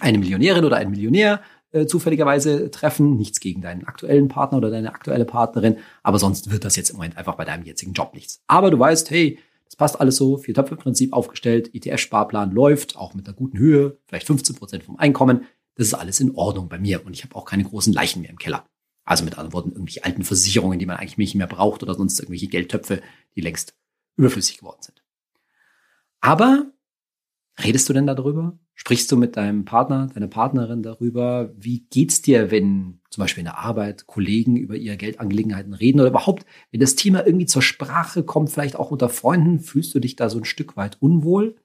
eine 0.00 0.18
Millionärin 0.18 0.64
oder 0.64 0.78
einen 0.78 0.90
Millionär 0.90 1.40
äh, 1.70 1.86
zufälligerweise 1.86 2.72
treffen. 2.72 3.16
Nichts 3.16 3.38
gegen 3.38 3.62
deinen 3.62 3.84
aktuellen 3.84 4.26
Partner 4.26 4.58
oder 4.58 4.70
deine 4.70 4.92
aktuelle 4.92 5.26
Partnerin. 5.26 5.76
Aber 6.02 6.18
sonst 6.18 6.50
wird 6.50 6.64
das 6.64 6.74
jetzt 6.74 6.90
im 6.90 6.96
Moment 6.96 7.16
einfach 7.16 7.36
bei 7.36 7.44
deinem 7.44 7.64
jetzigen 7.64 7.92
Job 7.92 8.14
nichts. 8.14 8.42
Aber 8.48 8.72
du 8.72 8.80
weißt, 8.80 9.10
hey, 9.12 9.38
das 9.66 9.76
passt 9.76 10.00
alles 10.00 10.16
so, 10.16 10.38
Vier-Töpfe-Prinzip 10.38 11.12
aufgestellt, 11.12 11.74
ETF-Sparplan 11.74 12.52
läuft, 12.52 12.96
auch 12.96 13.14
mit 13.14 13.26
einer 13.26 13.36
guten 13.36 13.58
Höhe, 13.58 13.98
vielleicht 14.06 14.26
15 14.26 14.56
Prozent 14.56 14.84
vom 14.84 14.96
Einkommen. 14.96 15.44
Das 15.74 15.88
ist 15.88 15.94
alles 15.94 16.20
in 16.20 16.34
Ordnung 16.34 16.68
bei 16.68 16.78
mir 16.78 17.04
und 17.04 17.12
ich 17.12 17.24
habe 17.24 17.34
auch 17.34 17.44
keine 17.44 17.64
großen 17.64 17.92
Leichen 17.92 18.22
mehr 18.22 18.30
im 18.30 18.38
Keller. 18.38 18.64
Also 19.04 19.24
mit 19.24 19.36
anderen 19.36 19.52
Worten, 19.52 19.70
irgendwelche 19.72 20.04
alten 20.04 20.24
Versicherungen, 20.24 20.78
die 20.78 20.86
man 20.86 20.96
eigentlich 20.96 21.18
nicht 21.18 21.34
mehr 21.34 21.46
braucht 21.46 21.82
oder 21.82 21.94
sonst 21.94 22.18
irgendwelche 22.18 22.48
Geldtöpfe, 22.48 23.02
die 23.34 23.40
längst 23.40 23.74
überflüssig 24.16 24.58
geworden 24.58 24.80
sind. 24.80 25.02
Aber 26.20 26.72
redest 27.62 27.88
du 27.88 27.92
denn 27.92 28.06
darüber? 28.06 28.58
Sprichst 28.74 29.10
du 29.10 29.16
mit 29.16 29.36
deinem 29.36 29.64
Partner, 29.64 30.08
deiner 30.12 30.28
Partnerin 30.28 30.82
darüber? 30.82 31.52
Wie 31.56 31.86
geht's 31.90 32.20
dir, 32.22 32.50
wenn 32.50 33.00
zum 33.10 33.22
Beispiel 33.22 33.40
in 33.40 33.46
der 33.46 33.58
Arbeit 33.58 34.06
Kollegen 34.06 34.56
über 34.56 34.76
ihre 34.76 34.96
Geldangelegenheiten 34.96 35.72
reden 35.72 36.00
oder 36.00 36.10
überhaupt, 36.10 36.44
wenn 36.70 36.80
das 36.80 36.96
Thema 36.96 37.26
irgendwie 37.26 37.46
zur 37.46 37.62
Sprache 37.62 38.22
kommt, 38.22 38.50
vielleicht 38.50 38.76
auch 38.76 38.90
unter 38.90 39.08
Freunden, 39.08 39.60
fühlst 39.60 39.94
du 39.94 40.00
dich 40.00 40.16
da 40.16 40.28
so 40.28 40.38
ein 40.38 40.44
Stück 40.44 40.76
weit 40.76 40.98
unwohl? 41.00 41.56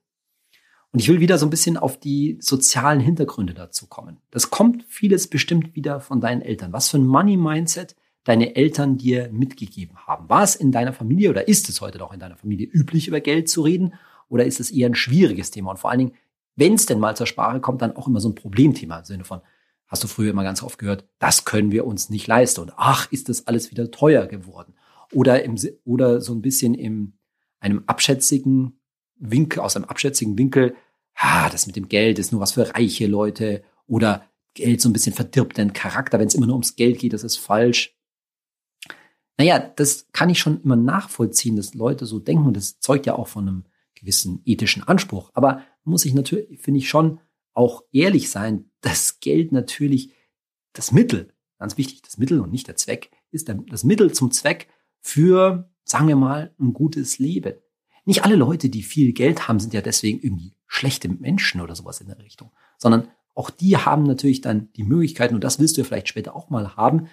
Und 0.93 1.00
ich 1.00 1.07
will 1.07 1.19
wieder 1.19 1.38
so 1.38 1.45
ein 1.45 1.50
bisschen 1.50 1.77
auf 1.77 2.00
die 2.00 2.38
sozialen 2.41 3.00
Hintergründe 3.00 3.53
dazu 3.53 3.88
kommen. 3.88 4.17
Das 4.29 4.50
kommt 4.50 4.83
vieles 4.88 5.27
bestimmt 5.27 5.75
wieder 5.75 6.01
von 6.01 6.19
deinen 6.19 6.41
Eltern. 6.41 6.74
Was 6.74 6.89
für 6.89 6.98
ein 6.98 7.07
Money-Mindset 7.07 7.95
deine 8.24 8.55
Eltern 8.55 8.98
dir 8.98 9.29
mitgegeben 9.31 9.98
haben. 10.05 10.29
War 10.29 10.43
es 10.43 10.55
in 10.55 10.71
deiner 10.71 10.93
Familie 10.93 11.29
oder 11.29 11.48
ist 11.48 11.69
es 11.69 11.81
heute 11.81 11.98
noch 11.98 12.13
in 12.13 12.19
deiner 12.19 12.38
Familie 12.38 12.67
üblich, 12.67 13.07
über 13.07 13.19
Geld 13.19 13.50
zu 13.50 13.62
reden? 13.62 13.93
Oder 14.31 14.45
ist 14.45 14.61
es 14.61 14.71
eher 14.71 14.89
ein 14.89 14.95
schwieriges 14.95 15.51
Thema? 15.51 15.71
Und 15.71 15.77
vor 15.77 15.91
allen 15.91 16.00
Dingen, 16.00 16.13
wenn 16.55 16.75
es 16.75 16.85
denn 16.85 17.00
mal 17.00 17.17
zur 17.17 17.27
Sprache 17.27 17.59
kommt, 17.59 17.81
dann 17.81 17.97
auch 17.97 18.07
immer 18.07 18.21
so 18.21 18.29
ein 18.29 18.35
Problemthema 18.35 19.00
im 19.00 19.05
Sinne 19.05 19.23
von, 19.25 19.41
hast 19.88 20.03
du 20.03 20.07
früher 20.07 20.31
immer 20.31 20.43
ganz 20.43 20.63
oft 20.63 20.79
gehört, 20.79 21.05
das 21.19 21.43
können 21.43 21.71
wir 21.71 21.85
uns 21.85 22.09
nicht 22.09 22.27
leisten 22.27 22.61
und 22.61 22.71
ach, 22.77 23.11
ist 23.11 23.27
das 23.27 23.47
alles 23.47 23.71
wieder 23.71 23.91
teuer 23.91 24.25
geworden. 24.27 24.73
Oder, 25.11 25.43
im, 25.43 25.57
oder 25.83 26.21
so 26.21 26.33
ein 26.33 26.41
bisschen 26.41 26.73
in 26.73 27.13
einem 27.59 27.83
abschätzigen 27.88 28.79
Winkel, 29.17 29.59
aus 29.59 29.75
einem 29.75 29.85
abschätzigen 29.85 30.38
Winkel, 30.38 30.75
ah, 31.15 31.50
das 31.50 31.67
mit 31.67 31.75
dem 31.75 31.89
Geld 31.89 32.17
ist 32.17 32.31
nur 32.31 32.39
was 32.39 32.53
für 32.53 32.73
reiche 32.73 33.07
Leute 33.07 33.63
oder 33.85 34.23
Geld 34.53 34.79
so 34.79 34.88
ein 34.88 34.93
bisschen 34.93 35.13
verdirbt 35.13 35.57
den 35.57 35.73
Charakter, 35.73 36.19
wenn 36.19 36.27
es 36.27 36.35
immer 36.35 36.47
nur 36.47 36.55
ums 36.55 36.77
Geld 36.77 37.00
geht, 37.00 37.11
das 37.11 37.25
ist 37.25 37.35
falsch. 37.35 37.97
Naja, 39.38 39.59
das 39.59 40.07
kann 40.13 40.29
ich 40.29 40.39
schon 40.39 40.61
immer 40.61 40.77
nachvollziehen, 40.77 41.57
dass 41.57 41.73
Leute 41.73 42.05
so 42.05 42.19
denken 42.19 42.45
und 42.45 42.55
das 42.55 42.79
zeugt 42.79 43.05
ja 43.05 43.15
auch 43.15 43.27
von 43.27 43.47
einem 43.47 43.65
gewissen 44.01 44.41
ethischen 44.46 44.84
Anspruch. 44.84 45.31
Aber 45.34 45.63
muss 45.84 46.05
ich 46.05 46.13
natürlich, 46.13 46.60
finde 46.60 46.79
ich 46.79 46.89
schon 46.89 47.20
auch 47.53 47.84
ehrlich 47.91 48.29
sein, 48.29 48.70
dass 48.81 49.20
Geld 49.20 49.51
natürlich 49.51 50.13
das 50.74 50.91
Mittel, 50.91 51.34
ganz 51.60 51.77
wichtig, 51.77 52.01
das 52.01 52.17
Mittel 52.17 52.39
und 52.41 52.51
nicht 52.51 52.67
der 52.67 52.75
Zweck, 52.75 53.12
ist 53.31 53.53
das 53.67 53.84
Mittel 53.84 54.12
zum 54.12 54.31
Zweck 54.31 54.67
für, 55.00 55.72
sagen 55.84 56.08
wir 56.08 56.15
mal, 56.15 56.53
ein 56.60 56.74
gutes 56.74 57.20
Leben. 57.20 57.53
Nicht 58.05 58.24
alle 58.24 58.36
Leute, 58.36 58.70
die 58.70 58.84
viel 58.84 59.13
Geld 59.13 59.48
haben, 59.48 59.60
sind 59.60 59.74
ja 59.74 59.81
deswegen 59.81 60.20
irgendwie 60.20 60.55
schlechte 60.67 61.08
Menschen 61.08 61.62
oder 61.62 61.75
sowas 61.75 62.01
in 62.01 62.08
der 62.08 62.20
Richtung, 62.20 62.51
sondern 62.77 63.08
auch 63.36 63.50
die 63.50 63.77
haben 63.77 64.03
natürlich 64.03 64.41
dann 64.41 64.72
die 64.74 64.84
Möglichkeiten, 64.84 65.36
und 65.36 65.43
das 65.43 65.60
willst 65.60 65.77
du 65.77 65.81
ja 65.81 65.86
vielleicht 65.86 66.08
später 66.08 66.36
auch 66.36 66.50
mal 66.50 66.75
haben, 66.75 67.08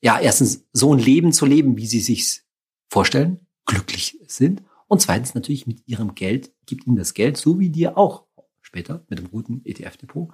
ja, 0.00 0.18
erstens 0.18 0.68
so 0.72 0.92
ein 0.94 0.98
Leben 0.98 1.32
zu 1.32 1.46
leben, 1.46 1.76
wie 1.76 1.86
sie 1.86 2.00
sich 2.00 2.42
vorstellen, 2.88 3.46
glücklich 3.64 4.18
sind 4.26 4.62
und 4.88 5.00
zweitens 5.00 5.34
natürlich 5.34 5.66
mit 5.66 5.86
ihrem 5.86 6.14
Geld, 6.14 6.52
gibt 6.66 6.86
ihnen 6.86 6.96
das 6.96 7.14
Geld, 7.14 7.36
so 7.36 7.58
wie 7.58 7.70
dir 7.70 7.96
auch 7.96 8.26
später 8.60 9.04
mit 9.08 9.18
dem 9.18 9.30
guten 9.30 9.62
ETF-Depot, 9.64 10.32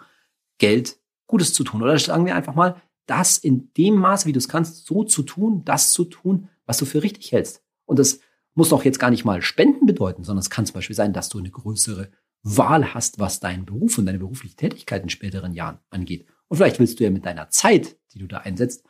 Geld 0.58 0.98
Gutes 1.26 1.52
zu 1.54 1.64
tun. 1.64 1.82
Oder 1.82 1.98
sagen 1.98 2.26
wir 2.26 2.34
einfach 2.34 2.54
mal, 2.54 2.80
das 3.06 3.38
in 3.38 3.72
dem 3.76 3.94
Maße, 3.96 4.26
wie 4.26 4.32
du 4.32 4.38
es 4.38 4.48
kannst, 4.48 4.86
so 4.86 5.04
zu 5.04 5.22
tun, 5.22 5.64
das 5.64 5.92
zu 5.92 6.04
tun, 6.04 6.48
was 6.66 6.78
du 6.78 6.84
für 6.84 7.02
richtig 7.02 7.32
hältst. 7.32 7.62
Und 7.84 7.98
das 7.98 8.20
muss 8.54 8.68
doch 8.68 8.84
jetzt 8.84 8.98
gar 8.98 9.10
nicht 9.10 9.24
mal 9.24 9.42
Spenden 9.42 9.86
bedeuten, 9.86 10.24
sondern 10.24 10.40
es 10.40 10.50
kann 10.50 10.66
zum 10.66 10.74
Beispiel 10.74 10.96
sein, 10.96 11.12
dass 11.12 11.28
du 11.28 11.38
eine 11.38 11.50
größere 11.50 12.10
Wahl 12.42 12.94
hast, 12.94 13.18
was 13.18 13.40
deinen 13.40 13.64
Beruf 13.64 13.98
und 13.98 14.06
deine 14.06 14.18
berufliche 14.18 14.56
Tätigkeit 14.56 15.02
in 15.02 15.08
späteren 15.08 15.54
Jahren 15.54 15.78
angeht. 15.90 16.26
Und 16.48 16.58
vielleicht 16.58 16.78
willst 16.78 17.00
du 17.00 17.04
ja 17.04 17.10
mit 17.10 17.24
deiner 17.24 17.48
Zeit, 17.50 17.96
die 18.12 18.18
du 18.18 18.26
da 18.26 18.38
einsetzt, 18.38 18.84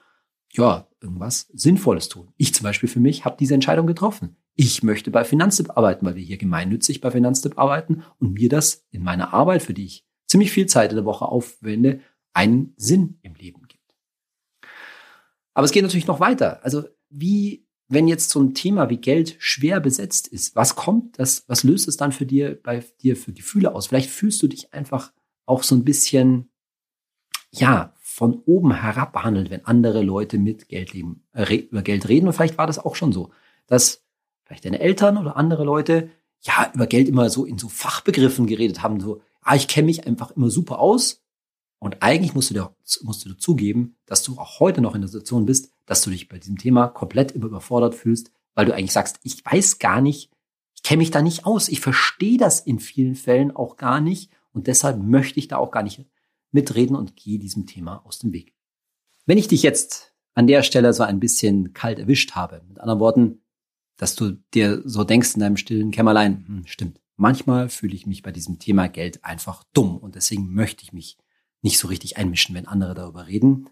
ja, 0.54 0.88
irgendwas 1.00 1.48
Sinnvolles 1.52 2.08
tun. 2.08 2.32
Ich 2.36 2.54
zum 2.54 2.64
Beispiel 2.64 2.88
für 2.88 3.00
mich 3.00 3.24
habe 3.24 3.36
diese 3.38 3.54
Entscheidung 3.54 3.86
getroffen 3.86 4.36
ich 4.56 4.82
möchte 4.82 5.10
bei 5.10 5.24
Finanztipp 5.24 5.76
arbeiten, 5.76 6.06
weil 6.06 6.14
wir 6.14 6.22
hier 6.22 6.36
gemeinnützig 6.36 7.00
bei 7.00 7.10
Finanztipp 7.10 7.58
arbeiten 7.58 8.04
und 8.18 8.34
mir 8.34 8.48
das 8.48 8.86
in 8.90 9.02
meiner 9.02 9.34
Arbeit, 9.34 9.62
für 9.62 9.74
die 9.74 9.86
ich 9.86 10.06
ziemlich 10.26 10.52
viel 10.52 10.66
Zeit 10.66 10.90
in 10.90 10.96
der 10.96 11.04
Woche 11.04 11.26
aufwende, 11.26 12.00
einen 12.32 12.72
Sinn 12.76 13.18
im 13.22 13.34
Leben 13.34 13.66
gibt. 13.66 13.82
Aber 15.54 15.64
es 15.64 15.72
geht 15.72 15.82
natürlich 15.82 16.06
noch 16.06 16.20
weiter. 16.20 16.64
Also 16.64 16.84
wie, 17.10 17.66
wenn 17.88 18.08
jetzt 18.08 18.30
so 18.30 18.40
ein 18.40 18.54
Thema 18.54 18.90
wie 18.90 18.96
Geld 18.96 19.36
schwer 19.38 19.80
besetzt 19.80 20.28
ist, 20.28 20.54
was 20.56 20.76
kommt 20.76 21.18
das, 21.18 21.44
was 21.48 21.64
löst 21.64 21.88
es 21.88 21.96
dann 21.96 22.12
für 22.12 22.26
dir, 22.26 22.60
bei 22.60 22.84
dir 23.02 23.16
für 23.16 23.32
Gefühle 23.32 23.74
aus? 23.74 23.88
Vielleicht 23.88 24.10
fühlst 24.10 24.42
du 24.42 24.48
dich 24.48 24.72
einfach 24.72 25.12
auch 25.46 25.62
so 25.62 25.74
ein 25.74 25.84
bisschen, 25.84 26.50
ja, 27.50 27.93
von 28.14 28.42
oben 28.46 28.72
herab 28.72 29.12
behandelt, 29.12 29.50
wenn 29.50 29.64
andere 29.64 30.00
Leute 30.00 30.38
mit 30.38 30.68
Geld 30.68 30.92
leben, 30.92 31.24
äh, 31.32 31.52
über 31.56 31.82
Geld 31.82 32.08
reden. 32.08 32.28
Und 32.28 32.32
vielleicht 32.32 32.58
war 32.58 32.68
das 32.68 32.78
auch 32.78 32.94
schon 32.94 33.10
so, 33.10 33.30
dass 33.66 34.04
vielleicht 34.44 34.64
deine 34.64 34.78
Eltern 34.78 35.18
oder 35.18 35.36
andere 35.36 35.64
Leute, 35.64 36.10
ja, 36.40 36.70
über 36.72 36.86
Geld 36.86 37.08
immer 37.08 37.28
so 37.28 37.44
in 37.44 37.58
so 37.58 37.68
Fachbegriffen 37.68 38.46
geredet 38.46 38.84
haben, 38.84 39.00
so, 39.00 39.20
ah, 39.42 39.56
ich 39.56 39.66
kenne 39.66 39.86
mich 39.86 40.06
einfach 40.06 40.30
immer 40.30 40.48
super 40.48 40.78
aus. 40.78 41.24
Und 41.80 42.04
eigentlich 42.04 42.36
musst 42.36 42.50
du 42.50 42.54
dir, 42.54 42.76
musst 43.02 43.26
du 43.26 43.34
zugeben, 43.34 43.96
dass 44.06 44.22
du 44.22 44.38
auch 44.38 44.60
heute 44.60 44.80
noch 44.80 44.94
in 44.94 45.00
der 45.00 45.08
Situation 45.08 45.44
bist, 45.44 45.72
dass 45.84 46.02
du 46.02 46.10
dich 46.10 46.28
bei 46.28 46.38
diesem 46.38 46.56
Thema 46.56 46.86
komplett 46.86 47.32
überfordert 47.32 47.96
fühlst, 47.96 48.30
weil 48.54 48.66
du 48.66 48.72
eigentlich 48.72 48.92
sagst, 48.92 49.18
ich 49.24 49.44
weiß 49.44 49.80
gar 49.80 50.00
nicht, 50.00 50.30
ich 50.76 50.84
kenne 50.84 50.98
mich 50.98 51.10
da 51.10 51.20
nicht 51.20 51.46
aus, 51.46 51.68
ich 51.68 51.80
verstehe 51.80 52.38
das 52.38 52.60
in 52.60 52.78
vielen 52.78 53.16
Fällen 53.16 53.50
auch 53.50 53.76
gar 53.76 54.00
nicht 54.00 54.30
und 54.52 54.68
deshalb 54.68 55.02
möchte 55.02 55.40
ich 55.40 55.48
da 55.48 55.56
auch 55.56 55.72
gar 55.72 55.82
nicht 55.82 56.06
mitreden 56.54 56.96
und 56.96 57.16
gehe 57.16 57.38
diesem 57.38 57.66
Thema 57.66 58.04
aus 58.06 58.18
dem 58.18 58.32
Weg. 58.32 58.54
Wenn 59.26 59.38
ich 59.38 59.48
dich 59.48 59.62
jetzt 59.62 60.14
an 60.34 60.46
der 60.46 60.62
Stelle 60.62 60.92
so 60.92 61.02
ein 61.02 61.20
bisschen 61.20 61.72
kalt 61.72 61.98
erwischt 61.98 62.32
habe, 62.32 62.62
mit 62.68 62.80
anderen 62.80 63.00
Worten, 63.00 63.42
dass 63.96 64.14
du 64.14 64.32
dir 64.52 64.82
so 64.84 65.04
denkst 65.04 65.34
in 65.34 65.40
deinem 65.40 65.56
stillen 65.56 65.90
Kämmerlein, 65.90 66.44
hm, 66.46 66.66
stimmt. 66.66 67.00
Manchmal 67.16 67.68
fühle 67.68 67.94
ich 67.94 68.06
mich 68.06 68.22
bei 68.22 68.32
diesem 68.32 68.58
Thema 68.58 68.88
Geld 68.88 69.24
einfach 69.24 69.62
dumm 69.72 69.96
und 69.98 70.16
deswegen 70.16 70.52
möchte 70.52 70.82
ich 70.82 70.92
mich 70.92 71.16
nicht 71.62 71.78
so 71.78 71.88
richtig 71.88 72.16
einmischen, 72.16 72.54
wenn 72.54 72.66
andere 72.66 72.94
darüber 72.94 73.28
reden. 73.28 73.68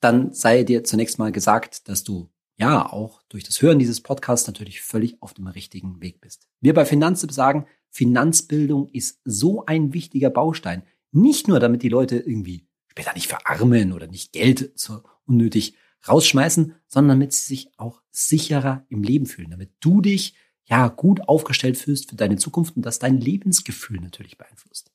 Dann 0.00 0.32
sei 0.32 0.62
dir 0.62 0.84
zunächst 0.84 1.18
mal 1.18 1.32
gesagt, 1.32 1.88
dass 1.88 2.04
du 2.04 2.30
ja 2.58 2.90
auch 2.90 3.22
durch 3.28 3.44
das 3.44 3.60
Hören 3.62 3.78
dieses 3.78 4.02
Podcasts 4.02 4.46
natürlich 4.46 4.82
völlig 4.82 5.20
auf 5.22 5.34
dem 5.34 5.46
richtigen 5.46 6.00
Weg 6.02 6.20
bist. 6.20 6.48
Wir 6.60 6.74
bei 6.74 6.84
Finanztipp 6.84 7.32
sagen, 7.32 7.66
Finanzbildung 7.90 8.88
ist 8.88 9.20
so 9.24 9.64
ein 9.64 9.94
wichtiger 9.94 10.30
Baustein. 10.30 10.82
Nicht 11.16 11.48
nur, 11.48 11.60
damit 11.60 11.82
die 11.82 11.88
Leute 11.88 12.16
irgendwie 12.18 12.68
später 12.88 13.14
nicht 13.14 13.28
verarmen 13.28 13.94
oder 13.94 14.06
nicht 14.06 14.32
Geld 14.32 14.72
so 14.74 15.02
unnötig 15.24 15.74
rausschmeißen, 16.06 16.74
sondern 16.86 17.18
damit 17.18 17.32
sie 17.32 17.46
sich 17.46 17.70
auch 17.78 18.02
sicherer 18.10 18.84
im 18.90 19.02
Leben 19.02 19.24
fühlen, 19.24 19.50
damit 19.50 19.70
du 19.80 20.02
dich 20.02 20.34
ja 20.64 20.88
gut 20.88 21.26
aufgestellt 21.26 21.78
fühlst 21.78 22.10
für 22.10 22.16
deine 22.16 22.36
Zukunft 22.36 22.76
und 22.76 22.84
das 22.84 22.98
dein 22.98 23.18
Lebensgefühl 23.18 23.98
natürlich 24.00 24.36
beeinflusst. 24.36 24.92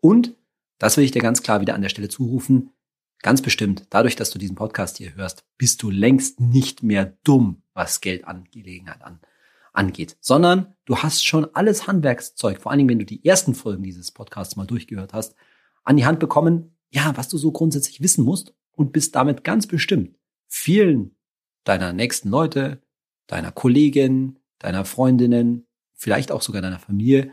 Und, 0.00 0.34
das 0.78 0.96
will 0.96 1.04
ich 1.04 1.12
dir 1.12 1.22
ganz 1.22 1.40
klar 1.40 1.60
wieder 1.60 1.74
an 1.74 1.82
der 1.82 1.88
Stelle 1.88 2.08
zurufen, 2.08 2.70
ganz 3.22 3.40
bestimmt, 3.40 3.86
dadurch, 3.90 4.16
dass 4.16 4.30
du 4.30 4.40
diesen 4.40 4.56
Podcast 4.56 4.98
hier 4.98 5.14
hörst, 5.14 5.44
bist 5.56 5.84
du 5.84 5.90
längst 5.90 6.40
nicht 6.40 6.82
mehr 6.82 7.16
dumm, 7.22 7.62
was 7.74 8.00
Geldangelegenheit 8.00 9.02
an, 9.02 9.20
angeht, 9.72 10.16
sondern 10.20 10.74
du 10.84 10.96
hast 10.96 11.24
schon 11.24 11.46
alles 11.54 11.86
Handwerkszeug, 11.86 12.60
vor 12.60 12.72
allen 12.72 12.78
Dingen, 12.78 12.90
wenn 12.90 12.98
du 12.98 13.06
die 13.06 13.24
ersten 13.24 13.54
Folgen 13.54 13.84
dieses 13.84 14.10
Podcasts 14.10 14.56
mal 14.56 14.66
durchgehört 14.66 15.12
hast, 15.12 15.36
an 15.90 15.96
die 15.96 16.06
Hand 16.06 16.20
bekommen, 16.20 16.76
ja, 16.90 17.16
was 17.16 17.28
du 17.28 17.36
so 17.36 17.50
grundsätzlich 17.50 18.00
wissen 18.00 18.24
musst 18.24 18.54
und 18.76 18.92
bist 18.92 19.16
damit 19.16 19.42
ganz 19.42 19.66
bestimmt 19.66 20.16
vielen 20.46 21.16
deiner 21.64 21.92
nächsten 21.92 22.28
Leute, 22.28 22.80
deiner 23.26 23.50
Kollegin, 23.50 24.38
deiner 24.60 24.84
Freundinnen, 24.84 25.66
vielleicht 25.92 26.30
auch 26.30 26.42
sogar 26.42 26.62
deiner 26.62 26.78
Familie, 26.78 27.32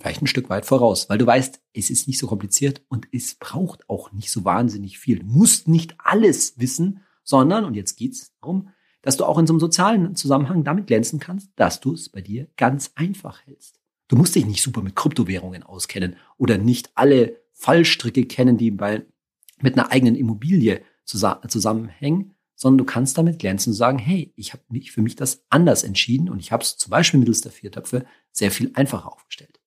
vielleicht 0.00 0.20
ein 0.20 0.26
Stück 0.26 0.50
weit 0.50 0.66
voraus, 0.66 1.08
weil 1.08 1.18
du 1.18 1.26
weißt, 1.26 1.60
es 1.74 1.90
ist 1.90 2.08
nicht 2.08 2.18
so 2.18 2.26
kompliziert 2.26 2.82
und 2.88 3.06
es 3.12 3.36
braucht 3.36 3.88
auch 3.88 4.10
nicht 4.10 4.32
so 4.32 4.44
wahnsinnig 4.44 4.98
viel. 4.98 5.20
Du 5.20 5.26
musst 5.26 5.68
nicht 5.68 5.94
alles 5.98 6.58
wissen, 6.58 7.02
sondern, 7.22 7.64
und 7.64 7.74
jetzt 7.74 7.94
geht's 7.94 8.32
darum, 8.40 8.70
dass 9.02 9.16
du 9.16 9.24
auch 9.24 9.38
in 9.38 9.46
so 9.46 9.52
einem 9.52 9.60
sozialen 9.60 10.16
Zusammenhang 10.16 10.64
damit 10.64 10.88
glänzen 10.88 11.20
kannst, 11.20 11.50
dass 11.54 11.78
du 11.78 11.92
es 11.92 12.08
bei 12.08 12.20
dir 12.20 12.48
ganz 12.56 12.90
einfach 12.96 13.46
hältst. 13.46 13.80
Du 14.08 14.16
musst 14.16 14.34
dich 14.34 14.44
nicht 14.44 14.62
super 14.62 14.82
mit 14.82 14.96
Kryptowährungen 14.96 15.62
auskennen 15.62 16.16
oder 16.36 16.58
nicht 16.58 16.90
alle 16.96 17.45
Fallstricke 17.56 18.26
kennen, 18.26 18.58
die 18.58 18.70
bei, 18.70 19.04
mit 19.60 19.78
einer 19.78 19.90
eigenen 19.90 20.14
Immobilie 20.14 20.82
zusammenhängen, 21.04 22.34
sondern 22.54 22.78
du 22.78 22.84
kannst 22.84 23.16
damit 23.18 23.38
glänzen 23.38 23.72
und 23.72 23.76
sagen, 23.76 23.98
hey, 23.98 24.32
ich 24.36 24.52
habe 24.52 24.62
mich 24.68 24.92
für 24.92 25.02
mich 25.02 25.16
das 25.16 25.44
anders 25.50 25.82
entschieden 25.82 26.28
und 26.28 26.38
ich 26.38 26.52
habe 26.52 26.62
es 26.62 26.76
zum 26.76 26.90
Beispiel 26.90 27.18
mittels 27.18 27.40
der 27.40 27.52
vier 27.52 27.70
Töpfe 27.70 28.04
sehr 28.32 28.50
viel 28.50 28.70
einfacher 28.74 29.12
aufgestellt. 29.12 29.60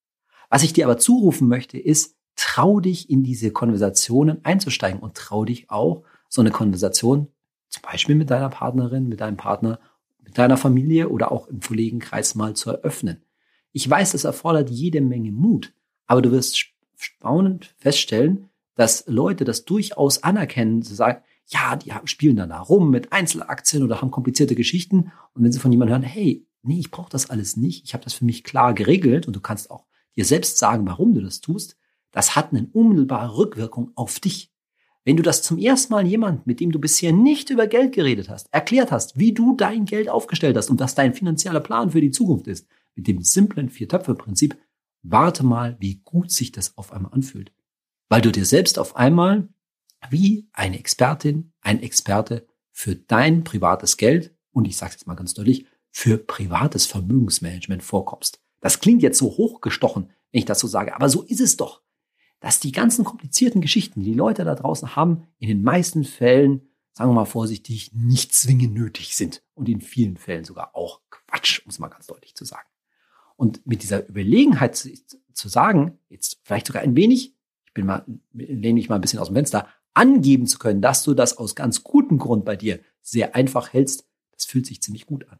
Was 0.50 0.64
ich 0.64 0.74
dir 0.74 0.86
aber 0.86 0.98
zurufen 0.98 1.48
möchte, 1.48 1.78
ist, 1.78 2.16
trau 2.36 2.80
dich 2.80 3.10
in 3.10 3.24
diese 3.24 3.52
Konversationen 3.52 4.44
einzusteigen 4.46 5.00
und 5.00 5.16
trau 5.16 5.46
dich 5.46 5.70
auch, 5.70 6.04
so 6.30 6.42
eine 6.42 6.52
Konversation 6.52 7.28
zum 7.70 7.82
Beispiel 7.82 8.16
mit 8.16 8.30
deiner 8.30 8.50
Partnerin, 8.50 9.08
mit 9.08 9.22
deinem 9.22 9.38
Partner, 9.38 9.80
mit 10.24 10.38
deiner 10.38 10.58
Familie 10.58 11.10
oder 11.10 11.32
auch 11.32 11.48
im 11.48 11.60
Kollegenkreis 11.60 12.36
mal 12.36 12.56
zu 12.56 12.70
eröffnen. 12.70 13.24
Ich 13.72 13.90
weiß, 13.90 14.12
das 14.12 14.24
erfordert 14.24 14.70
jede 14.70 15.02
Menge 15.02 15.32
Mut, 15.32 15.74
aber 16.06 16.22
du 16.22 16.32
wirst 16.32 16.68
staunend 17.00 17.74
feststellen, 17.78 18.50
dass 18.76 19.06
Leute 19.08 19.46
das 19.46 19.66
durchaus 19.66 20.24
anerkennen, 20.24 20.82
zu 20.82 20.96
sagen, 20.96 21.22
ja, 21.48 21.76
die 21.76 21.92
spielen 22.06 22.36
dann 22.36 22.50
da 22.50 22.60
rum 22.60 22.92
mit 22.92 23.12
Einzelaktien 23.12 23.84
oder 23.84 24.02
haben 24.02 24.12
komplizierte 24.12 24.56
Geschichten. 24.56 25.12
Und 25.34 25.44
wenn 25.44 25.52
sie 25.52 25.60
von 25.60 25.72
jemandem 25.72 25.96
hören, 25.96 26.04
hey, 26.04 26.46
nee, 26.62 26.80
ich 26.80 26.92
brauche 26.92 27.10
das 27.10 27.30
alles 27.30 27.58
nicht, 27.58 27.84
ich 27.86 27.94
habe 27.94 28.04
das 28.04 28.14
für 28.14 28.26
mich 28.26 28.44
klar 28.44 28.74
geregelt 28.74 29.28
und 29.28 29.36
du 29.36 29.40
kannst 29.40 29.72
auch 29.72 29.86
dir 30.16 30.26
selbst 30.26 30.58
sagen, 30.58 30.86
warum 30.86 31.14
du 31.14 31.22
das 31.22 31.42
tust, 31.42 31.78
das 32.12 32.36
hat 32.36 32.52
eine 32.52 32.68
unmittelbare 32.74 33.38
Rückwirkung 33.38 33.92
auf 33.96 34.20
dich. 34.20 34.52
Wenn 35.06 35.18
du 35.18 35.24
das 35.24 35.42
zum 35.42 35.58
ersten 35.58 35.94
Mal 35.94 36.06
jemand, 36.06 36.46
mit 36.46 36.60
dem 36.60 36.72
du 36.72 36.80
bisher 36.80 37.12
nicht 37.12 37.50
über 37.50 37.68
Geld 37.68 37.94
geredet 37.94 38.30
hast, 38.30 38.54
erklärt 38.54 38.92
hast, 38.92 39.18
wie 39.18 39.34
du 39.34 39.56
dein 39.56 39.86
Geld 39.86 40.10
aufgestellt 40.10 40.58
hast 40.58 40.70
und 40.70 40.80
was 40.80 40.94
dein 40.94 41.14
finanzieller 41.14 41.62
Plan 41.62 41.92
für 41.92 42.02
die 42.02 42.12
Zukunft 42.12 42.48
ist, 42.48 42.68
mit 42.96 43.08
dem 43.08 43.22
simplen 43.22 43.70
Vier-Töpfe-Prinzip, 43.70 44.58
warte 45.02 45.44
mal, 45.44 45.78
wie 45.80 46.02
gut 46.04 46.32
sich 46.32 46.52
das 46.52 46.78
auf 46.78 46.92
einmal 46.92 47.14
anfühlt. 47.14 47.52
Weil 48.10 48.22
du 48.22 48.32
dir 48.32 48.46
selbst 48.46 48.80
auf 48.80 48.96
einmal 48.96 49.50
wie 50.10 50.48
eine 50.54 50.80
Expertin, 50.80 51.52
ein 51.62 51.82
Experte 51.82 52.48
für 52.72 52.96
dein 52.96 53.44
privates 53.44 53.98
Geld 53.98 54.34
und 54.52 54.66
ich 54.66 54.78
sage 54.78 54.90
es 54.90 54.96
jetzt 54.96 55.08
mal 55.08 55.16
ganz 55.16 55.34
deutlich, 55.34 55.66
für 55.92 56.18
privates 56.18 56.86
Vermögensmanagement 56.86 57.84
vorkommst. 57.84 58.42
Das 58.62 58.80
klingt 58.80 59.02
jetzt 59.02 59.18
so 59.18 59.38
hochgestochen, 59.38 60.10
wenn 60.32 60.40
ich 60.40 60.46
das 60.46 60.60
so 60.60 60.68
sage, 60.68 60.96
aber 60.96 61.10
so 61.10 61.24
ist 61.24 61.42
es 61.42 61.58
doch, 61.58 61.82
dass 62.40 62.60
die 62.60 62.72
ganzen 62.72 63.04
komplizierten 63.04 63.62
Geschichten, 63.62 64.02
die 64.02 64.12
die 64.12 64.18
Leute 64.18 64.46
da 64.46 64.56
draußen 64.56 64.96
haben, 64.96 65.28
in 65.40 65.50
den 65.50 65.64
meisten 65.64 66.04
Fällen, 66.04 66.70
sagen 66.94 67.10
wir 67.10 67.16
mal 67.16 67.26
vorsichtig, 67.26 67.92
nicht 67.94 68.34
zwingend 68.34 68.74
nötig 68.74 69.16
sind 69.16 69.44
und 69.56 69.68
in 69.68 69.82
vielen 69.82 70.18
Fällen 70.18 70.46
sogar 70.46 70.76
auch 70.76 71.02
Quatsch, 71.10 71.62
um 71.66 71.70
es 71.70 71.80
mal 71.80 71.90
ganz 71.90 72.08
deutlich 72.08 72.36
zu 72.36 72.46
sagen. 72.46 72.69
Und 73.40 73.66
mit 73.66 73.84
dieser 73.84 74.06
Überlegenheit 74.10 74.76
zu, 74.76 74.90
zu 75.32 75.48
sagen, 75.48 75.98
jetzt 76.10 76.42
vielleicht 76.44 76.68
sogar 76.68 76.82
ein 76.82 76.98
wenig, 76.98 77.34
ich 77.68 77.74
bin 77.74 77.86
mal, 77.86 78.04
lehne 78.34 78.74
mich 78.74 78.90
mal 78.90 78.96
ein 78.96 79.02
bisschen 79.02 79.20
aus 79.20 79.30
dem 79.30 79.36
Fenster, 79.36 79.70
angeben 79.94 80.46
zu 80.46 80.60
können, 80.60 80.82
dass 80.82 81.04
du 81.04 81.14
das 81.14 81.38
aus 81.38 81.56
ganz 81.56 81.82
gutem 81.82 82.18
Grund 82.18 82.44
bei 82.44 82.58
dir 82.58 82.82
sehr 83.02 83.36
einfach 83.36 83.72
hältst, 83.72 84.06
das 84.34 84.44
fühlt 84.44 84.66
sich 84.66 84.82
ziemlich 84.82 85.06
gut 85.06 85.26
an. 85.30 85.40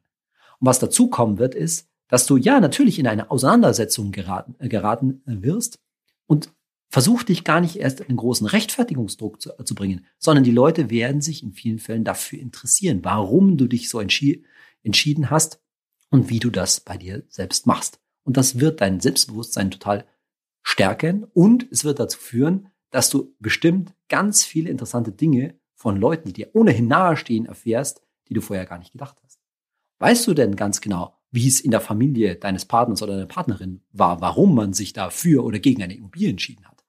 Und 0.60 0.68
was 0.68 0.80
dazu 0.80 1.10
kommen 1.10 1.40
wird, 1.40 1.56
ist, 1.56 1.90
dass 2.08 2.26
du 2.26 2.38
ja 2.38 2.62
natürlich 2.62 3.00
in 3.00 3.08
eine 3.08 3.32
Auseinandersetzung 3.32 4.14
geraten, 4.14 4.56
äh, 4.60 4.70
geraten 4.70 5.22
wirst 5.26 5.82
und 6.26 6.54
versuch 6.88 7.24
dich 7.24 7.44
gar 7.44 7.60
nicht 7.60 7.76
erst 7.76 8.00
in 8.00 8.08
einen 8.08 8.18
großen 8.18 8.48
Rechtfertigungsdruck 8.48 9.42
zu, 9.42 9.52
zu, 9.62 9.76
bringen, 9.76 10.06
sondern 10.20 10.46
die 10.46 10.52
Leute 10.52 10.90
werden 10.90 11.20
sich 11.20 11.44
in 11.44 11.52
vielen 11.52 11.80
Fällen 11.80 12.06
dafür 12.06 12.40
interessieren, 12.40 13.02
warum 13.04 13.58
du 13.58 13.68
dich 13.68 13.90
so 13.90 14.00
entschi 14.00 14.46
entschieden 14.84 15.30
hast 15.30 15.60
und 16.10 16.30
wie 16.30 16.40
du 16.40 16.50
das 16.50 16.80
bei 16.80 16.98
dir 16.98 17.24
selbst 17.30 17.68
machst. 17.68 18.00
Und 18.24 18.38
das 18.38 18.60
wird 18.60 18.82
dein 18.82 19.00
Selbstbewusstsein 19.00 19.72
total 19.72 20.06
stärken 20.62 21.26
und 21.34 21.68
es 21.72 21.84
wird 21.84 22.00
dazu 22.00 22.20
führen, 22.20 22.70
dass 22.92 23.10
du 23.10 23.36
bestimmt 23.40 23.94
ganz 24.08 24.44
viele 24.44 24.70
interessante 24.70 25.12
Dinge 25.12 25.56
von 25.76 25.98
Leuten, 25.98 26.28
die 26.28 26.34
dir 26.34 26.50
ohnehin 26.54 26.88
nahestehen, 26.88 27.46
erfährst, 27.46 28.02
die 28.28 28.34
du 28.34 28.42
vorher 28.42 28.66
gar 28.66 28.80
nicht 28.80 28.92
gedacht 28.92 29.18
hast. 29.24 29.40
Weißt 30.00 30.28
du 30.28 30.34
denn 30.34 30.56
ganz 30.56 30.82
genau, 30.82 31.16
wie 31.32 31.48
es 31.48 31.62
in 31.62 31.72
der 31.72 31.82
Familie 31.82 32.36
deines 32.36 32.66
Partners 32.66 33.02
oder 33.02 33.14
deiner 33.14 33.28
Partnerin 33.28 33.82
war, 33.92 34.22
warum 34.22 34.56
man 34.56 34.74
sich 34.74 34.94
da 34.94 35.10
für 35.10 35.44
oder 35.44 35.60
gegen 35.60 35.84
eine 35.84 35.96
Immobilie 35.96 36.30
entschieden 36.30 36.68
hat? 36.68 36.84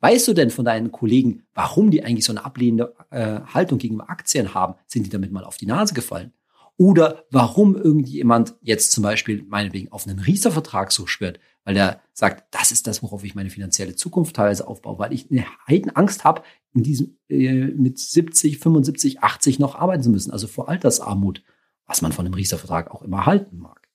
Weißt 0.00 0.26
du 0.26 0.32
denn 0.32 0.50
von 0.50 0.64
deinen 0.64 0.90
Kollegen, 0.90 1.44
warum 1.54 1.90
die 1.90 2.02
eigentlich 2.02 2.24
so 2.24 2.32
eine 2.32 2.44
ablehnende 2.44 2.94
äh, 3.10 3.40
Haltung 3.54 3.78
gegenüber 3.78 4.10
Aktien 4.10 4.54
haben? 4.54 4.74
Sind 4.86 5.06
die 5.06 5.10
damit 5.10 5.30
mal 5.30 5.44
auf 5.44 5.58
die 5.58 5.66
Nase 5.66 5.94
gefallen? 5.94 6.32
Oder 6.76 7.24
warum 7.30 7.76
irgendjemand 7.76 8.54
jetzt 8.60 8.92
zum 8.92 9.02
Beispiel 9.02 9.44
meinetwegen 9.44 9.92
auf 9.92 10.06
einen 10.06 10.18
Riester-Vertrag 10.18 10.90
so 10.90 11.06
schwört, 11.06 11.38
weil 11.64 11.76
er 11.76 12.00
sagt, 12.12 12.54
das 12.54 12.72
ist 12.72 12.86
das, 12.86 13.02
worauf 13.02 13.24
ich 13.24 13.34
meine 13.34 13.50
finanzielle 13.50 13.94
Zukunft 13.94 14.36
teilweise 14.36 14.66
aufbaue, 14.66 14.98
weil 14.98 15.12
ich 15.12 15.30
eine 15.30 15.44
Heidenangst 15.68 16.24
habe, 16.24 16.42
in 16.74 16.82
diesem 16.82 17.18
äh, 17.28 17.66
mit 17.66 17.98
70, 17.98 18.58
75, 18.58 19.20
80 19.20 19.58
noch 19.58 19.74
arbeiten 19.74 20.02
zu 20.02 20.10
müssen, 20.10 20.32
also 20.32 20.46
vor 20.46 20.68
Altersarmut, 20.68 21.42
was 21.86 22.02
man 22.02 22.12
von 22.12 22.26
einem 22.26 22.34
Riester-Vertrag 22.34 22.90
auch 22.90 23.02
immer 23.02 23.26
halten 23.26 23.58
mag. 23.58 23.88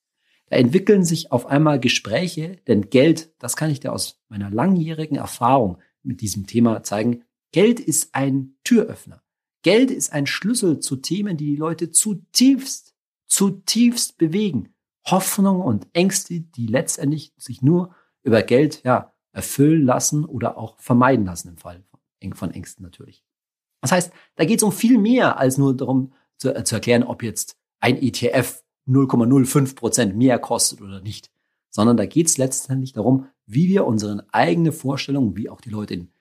Da 0.50 0.56
entwickeln 0.56 1.04
sich 1.04 1.32
auf 1.32 1.46
einmal 1.48 1.80
Gespräche, 1.80 2.58
denn 2.68 2.90
Geld, 2.90 3.34
das 3.40 3.58
kann 3.58 3.70
ich 3.70 3.82
dir 3.82 3.92
aus 3.92 4.22
meiner 4.30 4.50
langjährigen 4.50 5.18
Erfahrung 5.18 5.80
mit 6.04 6.22
diesem 6.22 6.48
Thema 6.48 6.84
zeigen, 6.84 7.24
Geld 7.52 7.80
ist 7.80 8.16
ein 8.16 8.56
Türöffner. 8.63 9.22
Geld 9.67 9.91
ist 9.91 10.13
ein 10.13 10.27
Schlüssel 10.27 10.80
zu 10.80 10.95
Themen, 10.95 11.36
die 11.36 11.47
die 11.47 11.56
Leute 11.58 11.91
zutiefst, 11.91 12.95
zutiefst 13.25 14.17
bewegen. 14.17 14.69
Hoffnung 15.06 15.60
und 15.60 15.88
Ängste, 15.91 16.39
die 16.39 16.67
letztendlich 16.67 17.34
sich 17.36 17.62
nur 17.62 17.93
über 18.23 18.43
Geld 18.43 18.82
ja, 18.86 19.12
erfüllen 19.34 19.84
lassen 19.84 20.23
oder 20.23 20.58
auch 20.58 20.80
vermeiden 20.80 21.25
lassen 21.25 21.49
im 21.49 21.58
Fall 21.58 21.84
von 22.34 22.51
Ängsten 22.51 22.82
natürlich. 22.82 23.25
Das 23.82 23.91
heißt, 23.91 24.13
da 24.38 24.45
geht 24.45 24.60
es 24.60 24.63
um 24.63 24.71
viel 24.71 24.97
mehr 24.97 25.38
als 25.38 25.58
nur 25.58 25.75
darum 25.75 26.13
zu, 26.38 26.56
äh, 26.56 26.63
zu 26.63 26.75
erklären, 26.75 27.03
ob 27.03 27.21
jetzt 27.21 27.58
ein 27.82 28.01
ETF 28.01 28.63
0,05 28.88 29.75
Prozent 29.75 30.15
mehr 30.15 30.39
kostet 30.39 30.82
oder 30.82 31.01
nicht, 31.01 31.30
sondern 31.69 31.97
da 31.97 32.06
geht 32.06 32.27
es 32.27 32.38
letztendlich 32.38 32.93
darum, 32.93 33.27
wie 33.45 33.67
wir 33.67 33.86
unsere 33.86 34.25
eigene 34.32 34.71
Vorstellung, 34.71 35.36
wie 35.36 35.49
auch 35.49 35.60
die 35.60 35.71
Leute 35.71 35.95
in 35.95 36.12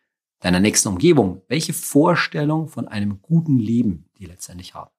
deiner 0.40 0.60
nächsten 0.60 0.88
Umgebung, 0.88 1.42
welche 1.48 1.72
Vorstellung 1.72 2.68
von 2.68 2.88
einem 2.88 3.20
guten 3.22 3.58
Leben 3.58 4.06
die 4.18 4.26
letztendlich 4.26 4.74
haben. 4.74 4.90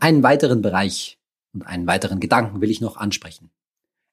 Einen 0.00 0.22
weiteren 0.22 0.62
Bereich 0.62 1.18
und 1.52 1.62
einen 1.62 1.86
weiteren 1.86 2.20
Gedanken 2.20 2.60
will 2.60 2.70
ich 2.70 2.80
noch 2.80 2.96
ansprechen. 2.96 3.50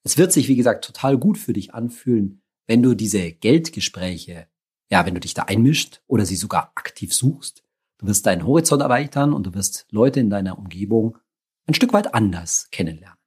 Es 0.04 0.18
wird 0.18 0.32
sich, 0.32 0.48
wie 0.48 0.56
gesagt, 0.56 0.86
total 0.86 1.18
gut 1.18 1.38
für 1.38 1.54
dich 1.54 1.74
anfühlen, 1.74 2.42
wenn 2.66 2.84
du 2.84 2.96
diese 2.96 3.32
Geldgespräche, 3.32 4.48
ja, 4.90 5.06
wenn 5.06 5.14
du 5.14 5.20
dich 5.20 5.34
da 5.34 5.44
einmischt 5.44 6.02
oder 6.08 6.26
sie 6.26 6.36
sogar 6.36 6.72
aktiv 6.76 7.14
suchst. 7.14 7.64
Du 7.98 8.08
wirst 8.08 8.26
deinen 8.26 8.46
Horizont 8.46 8.82
erweitern 8.82 9.34
und 9.34 9.48
du 9.48 9.54
wirst 9.54 9.88
Leute 9.90 10.20
in 10.20 10.30
deiner 10.30 10.58
Umgebung 10.58 11.18
ein 11.66 11.74
Stück 11.74 11.94
weit 11.94 12.14
anders 12.14 12.70
kennenlernen. 12.72 13.18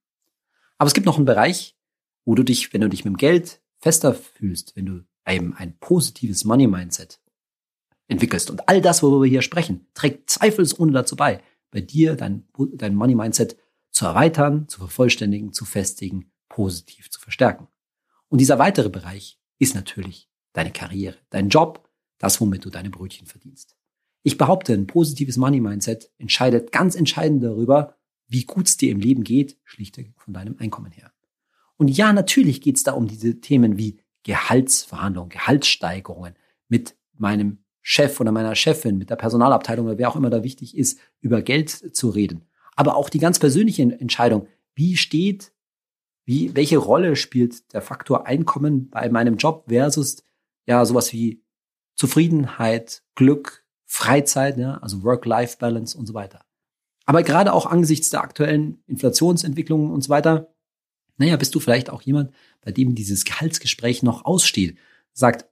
Aber 0.79 0.88
es 0.88 0.94
gibt 0.94 1.07
noch 1.07 1.16
einen 1.16 1.26
Bereich, 1.26 1.76
wo 2.24 2.35
du 2.35 2.42
dich, 2.42 2.72
wenn 2.72 2.81
du 2.81 2.88
dich 2.88 3.05
mit 3.05 3.12
dem 3.12 3.18
Geld 3.18 3.60
fester 3.81 4.14
fühlst, 4.14 4.77
wenn 4.77 4.87
du 4.87 5.05
eben 5.27 5.55
ein 5.55 5.79
positives 5.79 6.45
Money-Mindset 6.45 7.21
entwickelst 8.09 8.51
und 8.51 8.69
all 8.69 8.81
das, 8.81 9.03
worüber 9.03 9.25
wir 9.25 9.31
hier 9.31 9.43
sprechen, 9.43 9.87
trägt 9.95 10.31
zweifelsohne 10.31 10.93
dazu 10.93 11.16
bei, 11.16 11.43
bei 11.71 11.81
dir 11.81 12.16
dein, 12.16 12.45
dein 12.75 12.95
Money-Mindset 12.95 13.57
zu 13.90 14.07
erweitern, 14.07 14.69
zu 14.69 14.79
vervollständigen, 14.79 15.53
zu 15.53 15.64
festigen, 15.64 16.31
positiv 16.49 17.11
zu 17.11 17.21
verstärken. 17.21 17.69
Und 18.29 18.40
dieser 18.40 18.59
weitere 18.59 18.88
Bereich 18.88 19.38
ist 19.59 19.75
natürlich 19.75 20.29
deine 20.53 20.73
Karriere, 20.73 21.16
dein 21.31 21.49
Job, 21.49 21.88
das, 22.19 22.40
womit 22.40 22.64
du 22.64 22.71
deine 22.71 22.90
Brötchen 22.90 23.27
verdienst. 23.27 23.77
Ich 24.23 24.37
behaupte, 24.37 24.75
ein 24.75 24.87
positives 24.87 25.37
Money-Mindset 25.37 26.11
entscheidet 26.19 26.73
ganz 26.73 26.95
entscheidend 26.95 27.43
darüber, 27.43 27.97
wie 28.29 28.45
gut 28.45 28.69
es 28.69 28.77
dir 28.77 28.90
im 28.90 29.01
Leben 29.01 29.25
geht, 29.25 29.59
schlichtweg 29.64 30.12
von 30.16 30.35
deinem 30.35 30.57
Einkommen 30.59 30.93
her. 30.93 31.12
Und 31.81 31.88
ja, 31.88 32.12
natürlich 32.12 32.61
geht 32.61 32.77
es 32.77 32.83
da 32.83 32.93
um 32.93 33.09
diese 33.09 33.40
Themen 33.40 33.79
wie 33.79 34.03
Gehaltsverhandlungen, 34.25 35.31
Gehaltssteigerungen 35.31 36.35
mit 36.69 36.95
meinem 37.16 37.64
Chef 37.81 38.21
oder 38.21 38.33
meiner 38.33 38.55
Chefin, 38.55 38.99
mit 38.99 39.09
der 39.09 39.16
Personalabteilung 39.16 39.87
oder 39.87 39.97
wer 39.97 40.11
auch 40.11 40.16
immer 40.16 40.29
da 40.29 40.43
wichtig 40.45 40.77
ist, 40.77 41.01
über 41.23 41.40
Geld 41.40 41.71
zu 41.71 42.11
reden. 42.11 42.45
Aber 42.77 42.97
auch 42.97 43.09
die 43.09 43.19
ganz 43.19 43.38
persönliche 43.38 43.81
Entscheidung, 43.81 44.47
wie 44.75 44.99
steht, 44.99 45.55
wie, 46.27 46.55
welche 46.55 46.77
Rolle 46.77 47.16
spielt 47.16 47.73
der 47.73 47.81
Faktor 47.81 48.27
Einkommen 48.27 48.90
bei 48.90 49.09
meinem 49.09 49.38
Job 49.38 49.64
versus 49.69 50.23
ja 50.66 50.85
sowas 50.85 51.14
wie 51.14 51.43
Zufriedenheit, 51.95 53.03
Glück, 53.14 53.64
Freizeit, 53.87 54.59
ja, 54.59 54.75
also 54.83 55.03
Work-Life-Balance 55.03 55.97
und 55.97 56.05
so 56.05 56.12
weiter. 56.12 56.45
Aber 57.07 57.23
gerade 57.23 57.55
auch 57.55 57.64
angesichts 57.64 58.11
der 58.11 58.21
aktuellen 58.21 58.83
Inflationsentwicklungen 58.87 59.90
und 59.90 60.03
so 60.03 60.11
weiter, 60.11 60.49
naja, 61.20 61.37
bist 61.37 61.54
du 61.54 61.61
vielleicht 61.61 61.90
auch 61.90 62.00
jemand, 62.00 62.33
bei 62.62 62.72
dem 62.72 62.94
dieses 62.94 63.24
Gehaltsgespräch 63.26 64.02
noch 64.02 64.24
aussteht, 64.24 64.78
sagt, 65.12 65.44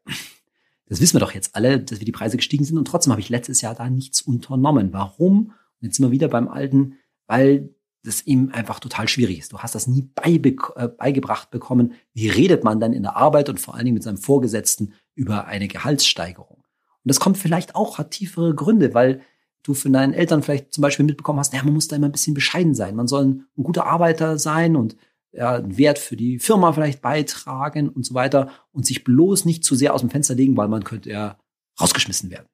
das 0.86 1.00
wissen 1.02 1.16
wir 1.16 1.20
doch 1.20 1.34
jetzt 1.34 1.54
alle, 1.54 1.78
dass 1.78 2.00
wir 2.00 2.06
die 2.06 2.12
Preise 2.12 2.38
gestiegen 2.38 2.64
sind 2.64 2.78
und 2.78 2.86
trotzdem 2.86 3.12
habe 3.12 3.20
ich 3.20 3.28
letztes 3.28 3.60
Jahr 3.60 3.74
da 3.74 3.90
nichts 3.90 4.22
unternommen. 4.22 4.94
Warum? 4.94 5.48
Und 5.48 5.82
jetzt 5.82 5.96
sind 5.96 6.06
wir 6.06 6.10
wieder 6.10 6.28
beim 6.28 6.48
Alten, 6.48 6.94
weil 7.26 7.74
das 8.02 8.26
ihm 8.26 8.48
einfach 8.50 8.80
total 8.80 9.08
schwierig 9.08 9.40
ist. 9.40 9.52
Du 9.52 9.58
hast 9.58 9.74
das 9.74 9.86
nie 9.86 10.08
beibe 10.14 10.56
äh, 10.76 10.88
beigebracht 10.88 11.50
bekommen. 11.50 11.92
Wie 12.14 12.30
redet 12.30 12.64
man 12.64 12.80
dann 12.80 12.94
in 12.94 13.02
der 13.02 13.16
Arbeit 13.16 13.50
und 13.50 13.60
vor 13.60 13.74
allen 13.74 13.84
Dingen 13.84 13.94
mit 13.94 14.02
seinem 14.02 14.16
Vorgesetzten 14.16 14.94
über 15.14 15.46
eine 15.46 15.68
Gehaltssteigerung? 15.68 16.56
Und 16.56 16.64
das 17.04 17.20
kommt 17.20 17.36
vielleicht 17.36 17.74
auch, 17.74 17.98
hat 17.98 18.12
tiefere 18.12 18.54
Gründe, 18.54 18.94
weil 18.94 19.20
du 19.62 19.74
von 19.74 19.92
deinen 19.92 20.14
Eltern 20.14 20.42
vielleicht 20.42 20.72
zum 20.72 20.80
Beispiel 20.80 21.04
mitbekommen 21.04 21.40
hast, 21.40 21.52
ja, 21.52 21.62
man 21.62 21.74
muss 21.74 21.88
da 21.88 21.96
immer 21.96 22.08
ein 22.08 22.12
bisschen 22.12 22.32
bescheiden 22.32 22.74
sein. 22.74 22.96
Man 22.96 23.08
soll 23.08 23.24
ein 23.26 23.62
guter 23.62 23.84
Arbeiter 23.84 24.38
sein 24.38 24.76
und 24.76 24.96
ja, 25.32 25.54
einen 25.54 25.76
Wert 25.76 25.98
für 25.98 26.16
die 26.16 26.38
Firma 26.38 26.72
vielleicht 26.72 27.02
beitragen 27.02 27.88
und 27.88 28.04
so 28.04 28.14
weiter 28.14 28.50
und 28.72 28.86
sich 28.86 29.04
bloß 29.04 29.44
nicht 29.44 29.64
zu 29.64 29.74
sehr 29.74 29.94
aus 29.94 30.00
dem 30.00 30.10
Fenster 30.10 30.34
legen, 30.34 30.56
weil 30.56 30.68
man 30.68 30.84
könnte 30.84 31.10
ja 31.10 31.38
rausgeschmissen 31.80 32.30
werden. 32.30 32.46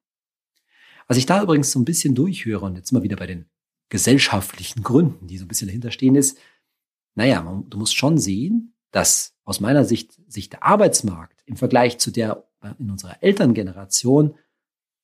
Was 1.07 1.17
ich 1.17 1.27
da 1.27 1.43
übrigens 1.43 1.71
so 1.71 1.79
ein 1.79 1.85
bisschen 1.85 2.15
durchhöre 2.15 2.65
und 2.65 2.77
jetzt 2.77 2.93
mal 2.93 3.03
wieder 3.03 3.17
bei 3.17 3.27
den 3.27 3.47
gesellschaftlichen 3.91 4.83
Gründen, 4.83 5.27
die 5.27 5.39
so 5.39 5.45
ein 5.45 5.49
bisschen 5.49 5.69
dahinter 5.69 5.91
stehen, 5.91 6.17
ist, 6.17 6.39
naja, 7.15 7.43
man, 7.43 7.69
du 7.71 7.79
musst 7.79 7.95
schon 7.95 8.19
sehen, 8.19 8.75
dass 8.91 9.35
aus 9.45 9.61
meiner 9.61 9.85
Sicht 9.85 10.19
sich 10.27 10.49
der 10.49 10.63
Arbeitsmarkt 10.63 11.43
im 11.47 11.57
Vergleich 11.57 11.99
zu 11.99 12.11
der 12.11 12.49
äh, 12.61 12.71
in 12.79 12.91
unserer 12.91 13.23
Elterngeneration 13.23 14.35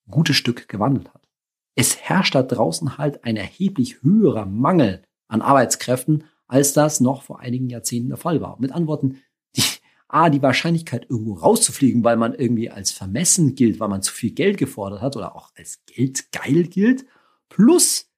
ein 0.07 0.11
gutes 0.11 0.37
Stück 0.37 0.69
gewandelt 0.69 1.13
hat. 1.13 1.29
Es 1.75 1.97
herrscht 1.99 2.35
da 2.35 2.43
draußen 2.43 2.99
halt 2.99 3.25
ein 3.25 3.37
erheblich 3.37 4.03
höherer 4.03 4.47
Mangel 4.47 5.03
an 5.29 5.43
Arbeitskräften, 5.43 6.25
als 6.51 6.73
das 6.73 7.01
noch 7.01 7.23
vor 7.23 7.41
einigen 7.41 7.71
Jahrzehnten 7.71 8.09
der 8.09 8.19
Fall 8.19 8.41
war. 8.41 8.59
Mit 8.59 8.73
Antworten, 8.73 9.23
die, 9.57 9.63
A, 10.09 10.31
die 10.31 10.43
Wahrscheinlichkeit, 10.43 11.07
irgendwo 11.09 11.35
rauszufliegen, 11.35 12.03
weil 12.03 12.17
man 12.17 12.35
irgendwie 12.35 12.71
als 12.71 12.91
vermessen 12.91 13.55
gilt, 13.55 13.79
weil 13.79 13.89
man 13.89 14.03
zu 14.03 14.13
viel 14.13 14.33
Geld 14.33 14.59
gefordert 14.59 15.01
hat 15.01 15.17
oder 15.17 15.37
auch 15.37 15.53
als 15.57 15.81
geldgeil 15.87 16.65
gilt, 16.65 17.07
plus 17.49 18.11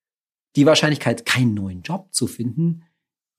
die 0.56 0.64
Wahrscheinlichkeit, 0.64 1.26
keinen 1.26 1.52
neuen 1.52 1.82
Job 1.82 2.08
zu 2.12 2.26
finden, 2.26 2.84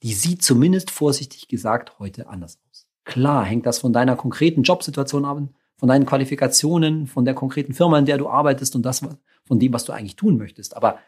die 0.04 0.14
sieht 0.14 0.44
zumindest 0.44 0.92
vorsichtig 0.92 1.48
gesagt 1.48 1.98
heute 1.98 2.28
anders 2.28 2.60
aus. 2.70 2.88
Klar 3.04 3.46
hängt 3.46 3.66
das 3.66 3.80
von 3.80 3.94
deiner 3.94 4.16
konkreten 4.16 4.62
Jobsituation 4.62 5.26
ab, 5.26 5.42
von 5.78 5.90
deinen 5.90 6.06
Qualifikationen, 6.06 7.08
von 7.08 7.26
der 7.26 7.34
konkreten 7.34 7.74
Firma, 7.74 7.98
in 7.98 8.06
der 8.06 8.20
du 8.20 8.30
arbeitest 8.30 8.76
und 8.76 8.84
das 8.84 9.02
von 9.44 9.60
dem, 9.60 9.74
was 9.74 9.86
du 9.86 9.92
eigentlich 9.92 10.16
tun 10.16 10.38
möchtest. 10.38 10.78
Aber 10.78 11.00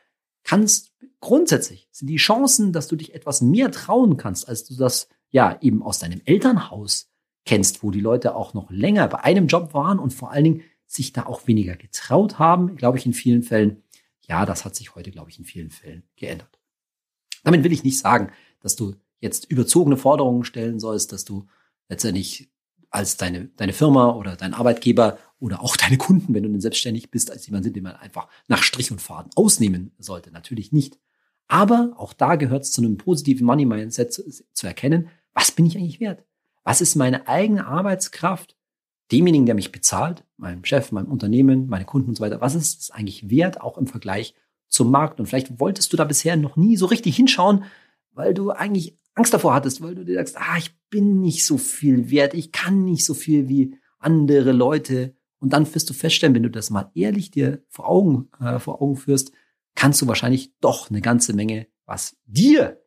kannst 0.46 0.94
grundsätzlich 1.20 1.90
sind 1.92 2.08
die 2.08 2.16
Chancen, 2.16 2.72
dass 2.72 2.88
du 2.88 2.96
dich 2.96 3.14
etwas 3.14 3.42
mehr 3.42 3.72
trauen 3.72 4.16
kannst, 4.16 4.48
als 4.48 4.64
du 4.64 4.76
das 4.76 5.10
ja 5.30 5.58
eben 5.60 5.84
aus 5.84 6.00
deinem 6.00 6.22
Elternhaus 6.24 7.12
kennst, 7.46 7.84
wo 7.84 7.92
die 7.92 8.00
Leute 8.00 8.36
auch 8.36 8.54
noch 8.54 8.72
länger 8.72 9.08
bei 9.08 9.20
einem 9.20 9.48
Job 9.48 9.74
waren 9.74 10.00
und 10.00 10.14
vor 10.14 10.32
allen 10.32 10.44
Dingen 10.46 10.62
sich 10.88 11.12
da 11.12 11.26
auch 11.26 11.48
weniger 11.48 11.76
getraut 11.76 12.40
haben, 12.40 12.76
glaube 12.76 12.98
ich 12.98 13.06
in 13.06 13.14
vielen 13.14 13.44
Fällen. 13.44 13.84
Ja, 14.28 14.46
das 14.46 14.66
hat 14.66 14.76
sich 14.76 14.96
heute, 14.96 15.12
glaube 15.12 15.30
ich, 15.30 15.38
in 15.38 15.46
vielen 15.46 15.72
Fällen 15.72 16.04
geändert. 16.16 16.60
Damit 17.44 17.64
will 17.64 17.74
ich 17.74 17.84
nicht 17.84 18.00
sagen, 18.00 18.32
dass 18.62 18.76
du 18.76 18.96
jetzt 19.20 19.46
überzogene 19.46 19.98
Forderungen 19.98 20.46
stellen 20.46 20.80
sollst, 20.80 21.12
dass 21.12 21.26
du 21.26 21.48
letztendlich 21.90 22.50
als 22.90 23.18
deine, 23.18 23.46
deine 23.58 23.74
Firma 23.74 24.12
oder 24.14 24.36
dein 24.36 24.54
Arbeitgeber 24.54 25.18
oder 25.40 25.62
auch 25.62 25.76
deine 25.78 25.98
Kunden, 25.98 26.34
wenn 26.34 26.44
du 26.44 26.50
denn 26.50 26.62
selbstständig 26.62 27.12
bist, 27.12 27.32
als 27.32 27.46
jemand 27.48 27.64
sind, 27.64 27.76
den 27.76 27.84
man 27.84 27.96
einfach 27.96 28.28
nach 28.48 28.64
Strich 28.64 28.92
und 28.92 29.02
Faden 29.02 29.32
ausnehmen 29.36 29.92
sollte. 30.00 30.32
Natürlich 30.32 30.72
nicht. 30.72 31.00
Aber 31.48 31.94
auch 31.98 32.14
da 32.14 32.36
gehört 32.36 32.64
es 32.64 32.72
zu 32.72 32.82
einem 32.82 32.98
positiven 32.98 33.46
Money 33.46 33.66
Mindset 33.66 34.14
zu, 34.14 34.24
zu 34.54 34.68
erkennen, 34.68 35.10
was 35.34 35.52
bin 35.52 35.66
ich 35.66 35.78
eigentlich 35.78 36.00
wert? 36.00 36.24
Was 36.64 36.82
ist 36.82 36.96
meine 36.96 37.28
eigene 37.28 37.68
Arbeitskraft 37.68 38.56
demjenigen, 39.12 39.46
der 39.46 39.56
mich 39.56 39.72
bezahlt, 39.72 40.24
meinem 40.38 40.66
Chef, 40.66 40.92
meinem 40.92 41.12
Unternehmen, 41.12 41.68
meine 41.68 41.86
Kunden 41.86 42.10
und 42.10 42.16
so 42.16 42.24
weiter, 42.24 42.42
was 42.42 42.56
ist 42.56 42.82
es 42.82 42.92
eigentlich 42.92 43.30
wert, 43.30 43.62
auch 43.62 43.78
im 43.78 43.88
Vergleich 43.88 44.34
zum 44.68 44.90
Markt? 44.90 45.20
Und 45.20 45.28
vielleicht 45.28 45.60
wolltest 45.60 45.94
du 45.94 45.98
da 45.98 46.06
bisher 46.06 46.36
noch 46.38 46.56
nie 46.56 46.78
so 46.78 46.88
richtig 46.88 47.16
hinschauen, 47.16 47.66
weil 48.14 48.34
du 48.34 48.50
eigentlich 48.50 48.98
Angst 49.14 49.34
davor 49.34 49.54
hattest, 49.54 49.82
weil 49.82 49.96
du 49.96 50.04
dir 50.04 50.16
sagst, 50.16 50.38
ah, 50.38 50.58
ich 50.58 50.76
bin 50.90 51.22
nicht 51.22 51.46
so 51.46 51.58
viel 51.58 52.10
wert, 52.10 52.34
ich 52.34 52.52
kann 52.52 52.84
nicht 52.84 53.06
so 53.06 53.14
viel 53.14 53.48
wie 53.48 53.78
andere 54.00 54.52
Leute. 54.52 55.16
Und 55.40 55.54
dann 55.54 55.74
wirst 55.74 55.90
du 55.90 55.94
feststellen, 55.94 56.36
wenn 56.36 56.44
du 56.44 56.50
das 56.50 56.70
mal 56.70 56.92
ehrlich 56.96 57.32
dir 57.32 57.64
vor 57.70 57.88
Augen, 57.88 58.30
äh, 58.40 58.60
vor 58.60 58.82
Augen 58.82 58.96
führst, 58.96 59.32
kannst 59.76 60.02
du 60.02 60.08
wahrscheinlich 60.08 60.54
doch 60.60 60.90
eine 60.90 61.02
ganze 61.02 61.34
Menge, 61.34 61.68
was 61.86 62.18
dir 62.26 62.82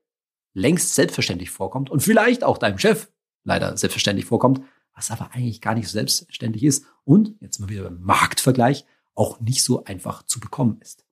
längst 0.55 0.95
selbstverständlich 0.95 1.51
vorkommt 1.51 1.91
und 1.91 2.01
vielleicht 2.01 2.43
auch 2.43 2.59
deinem 2.59 2.79
Chef 2.79 3.11
leider 3.45 3.77
selbstverständlich 3.77 4.27
vorkommt, 4.27 4.63
was 4.95 5.11
aber 5.11 5.33
eigentlich 5.33 5.61
gar 5.61 5.75
nicht 5.75 5.87
so 5.87 5.93
selbstverständlich 5.93 6.65
ist 6.65 6.85
und 7.05 7.37
jetzt 7.41 7.61
mal 7.61 7.69
wieder 7.69 7.85
beim 7.85 8.01
Marktvergleich 8.01 8.85
auch 9.15 9.41
nicht 9.41 9.63
so 9.63 9.85
einfach 9.85 10.25
zu 10.25 10.41
bekommen 10.41 10.79
ist. 10.81 11.05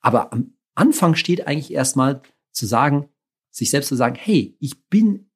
Aber 0.00 0.32
am 0.32 0.54
Anfang 0.74 1.14
steht 1.14 1.46
eigentlich 1.46 1.72
erstmal 1.72 2.22
zu 2.52 2.66
sagen, 2.66 3.08
sich 3.50 3.70
selbst 3.70 3.88
zu 3.88 3.96
sagen, 3.96 4.16
hey, 4.16 4.56
ich 4.60 4.86
bin, 4.88 5.30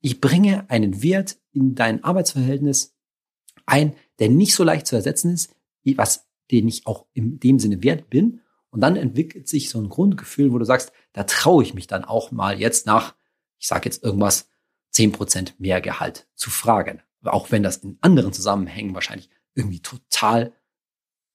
ich 0.00 0.20
bringe 0.20 0.68
einen 0.70 1.02
Wert 1.02 1.38
in 1.52 1.74
dein 1.74 2.04
Arbeitsverhältnis 2.04 2.96
ein, 3.66 3.94
der 4.18 4.28
nicht 4.28 4.54
so 4.54 4.64
leicht 4.64 4.86
zu 4.86 4.96
ersetzen 4.96 5.32
ist, 5.32 5.54
was 5.96 6.26
den 6.50 6.68
ich 6.68 6.86
auch 6.86 7.06
in 7.12 7.40
dem 7.40 7.58
Sinne 7.58 7.82
wert 7.82 8.08
bin. 8.10 8.40
Und 8.70 8.80
dann 8.80 8.96
entwickelt 8.96 9.48
sich 9.48 9.70
so 9.70 9.80
ein 9.80 9.88
Grundgefühl, 9.88 10.52
wo 10.52 10.58
du 10.58 10.64
sagst, 10.64 10.92
da 11.12 11.24
traue 11.24 11.62
ich 11.62 11.74
mich 11.74 11.86
dann 11.86 12.04
auch 12.04 12.30
mal 12.30 12.60
jetzt 12.60 12.86
nach, 12.86 13.14
ich 13.58 13.66
sage 13.66 13.86
jetzt 13.86 14.02
irgendwas, 14.02 14.48
zehn 14.90 15.12
Prozent 15.12 15.58
mehr 15.58 15.80
Gehalt 15.80 16.28
zu 16.34 16.50
fragen. 16.50 17.02
Auch 17.24 17.50
wenn 17.50 17.62
das 17.62 17.78
in 17.78 17.98
anderen 18.00 18.32
Zusammenhängen 18.32 18.94
wahrscheinlich 18.94 19.30
irgendwie 19.54 19.80
total 19.80 20.52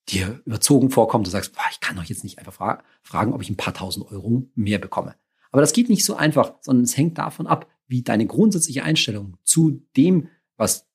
dir 0.07 0.41
überzogen 0.45 0.89
vorkommt. 0.89 1.27
Du 1.27 1.31
sagst, 1.31 1.53
boah, 1.53 1.65
ich 1.71 1.79
kann 1.79 1.95
doch 1.95 2.03
jetzt 2.03 2.23
nicht 2.23 2.39
einfach 2.39 2.53
fra 2.53 2.83
fragen, 3.03 3.33
ob 3.33 3.41
ich 3.41 3.49
ein 3.49 3.57
paar 3.57 3.73
tausend 3.73 4.09
Euro 4.11 4.47
mehr 4.55 4.79
bekomme. 4.79 5.15
Aber 5.51 5.61
das 5.61 5.73
geht 5.73 5.89
nicht 5.89 6.05
so 6.05 6.15
einfach, 6.15 6.55
sondern 6.61 6.85
es 6.85 6.95
hängt 6.97 7.17
davon 7.17 7.47
ab, 7.47 7.67
wie 7.87 8.03
deine 8.03 8.25
grundsätzliche 8.25 8.83
Einstellung 8.83 9.37
zu 9.43 9.81
dem, 9.97 10.29
was 10.55 10.87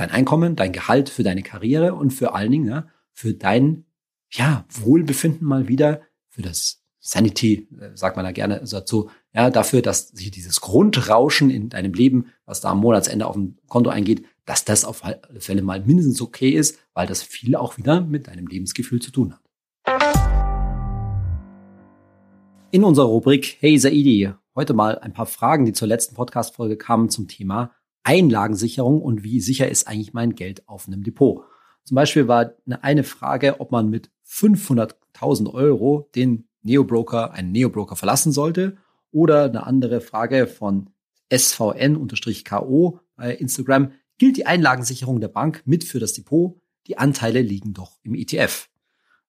dein 0.00 0.10
Einkommen, 0.10 0.56
dein 0.56 0.72
Gehalt 0.72 1.10
für 1.10 1.22
deine 1.22 1.42
Karriere 1.42 1.94
und 1.94 2.10
für 2.10 2.34
allen 2.34 2.50
Dingen, 2.50 2.68
ja, 2.68 2.88
für 3.12 3.34
dein 3.34 3.84
ja, 4.30 4.64
Wohlbefinden 4.72 5.46
mal 5.46 5.68
wieder, 5.68 6.00
für 6.28 6.40
das 6.40 6.82
Sanity, 7.00 7.68
äh, 7.78 7.94
sagt 7.94 8.16
man 8.16 8.24
da 8.24 8.32
gerne 8.32 8.64
dazu, 8.64 9.10
ja, 9.34 9.50
dafür, 9.50 9.82
dass 9.82 10.08
sich 10.08 10.30
dieses 10.30 10.60
Grundrauschen 10.60 11.50
in 11.50 11.68
deinem 11.68 11.92
Leben, 11.92 12.26
was 12.46 12.60
da 12.62 12.70
am 12.70 12.80
Monatsende 12.80 13.26
auf 13.26 13.34
dem 13.34 13.58
Konto 13.68 13.90
eingeht, 13.90 14.24
dass 14.46 14.64
das 14.64 14.84
auf 14.84 15.04
alle 15.04 15.20
Fälle 15.38 15.62
mal 15.62 15.84
mindestens 15.84 16.20
okay 16.22 16.50
ist, 16.50 16.78
weil 16.94 17.06
das 17.06 17.22
viel 17.22 17.54
auch 17.54 17.76
wieder 17.76 18.00
mit 18.00 18.28
deinem 18.28 18.46
Lebensgefühl 18.46 19.02
zu 19.02 19.10
tun 19.10 19.34
hat. 19.34 19.42
In 22.70 22.84
unserer 22.84 23.06
Rubrik 23.06 23.58
Hey 23.60 23.76
Saidi, 23.78 24.30
heute 24.54 24.72
mal 24.72 24.98
ein 24.98 25.12
paar 25.12 25.26
Fragen, 25.26 25.66
die 25.66 25.72
zur 25.72 25.88
letzten 25.88 26.14
Podcast-Folge 26.14 26.76
kamen 26.76 27.10
zum 27.10 27.28
Thema 27.28 27.72
Einlagensicherung 28.02 29.00
und 29.02 29.22
wie 29.22 29.40
sicher 29.40 29.68
ist 29.68 29.86
eigentlich 29.86 30.12
mein 30.12 30.34
Geld 30.34 30.68
auf 30.68 30.86
einem 30.86 31.02
Depot. 31.02 31.44
Zum 31.84 31.94
Beispiel 31.94 32.28
war 32.28 32.52
eine 32.82 33.04
Frage, 33.04 33.60
ob 33.60 33.72
man 33.72 33.88
mit 33.88 34.10
500.000 34.26 35.52
Euro 35.52 36.08
den 36.14 36.48
Neobroker, 36.62 37.32
einen 37.32 37.52
Neobroker 37.52 37.96
verlassen 37.96 38.32
sollte 38.32 38.76
oder 39.10 39.44
eine 39.44 39.66
andere 39.66 40.00
Frage 40.00 40.46
von 40.46 40.90
SVN-KO 41.32 43.00
bei 43.16 43.34
Instagram. 43.34 43.92
Gilt 44.18 44.36
die 44.36 44.46
Einlagensicherung 44.46 45.20
der 45.20 45.28
Bank 45.28 45.62
mit 45.64 45.84
für 45.84 45.98
das 45.98 46.12
Depot? 46.12 46.60
Die 46.86 46.98
Anteile 46.98 47.40
liegen 47.42 47.72
doch 47.72 47.98
im 48.02 48.14
ETF. 48.14 48.68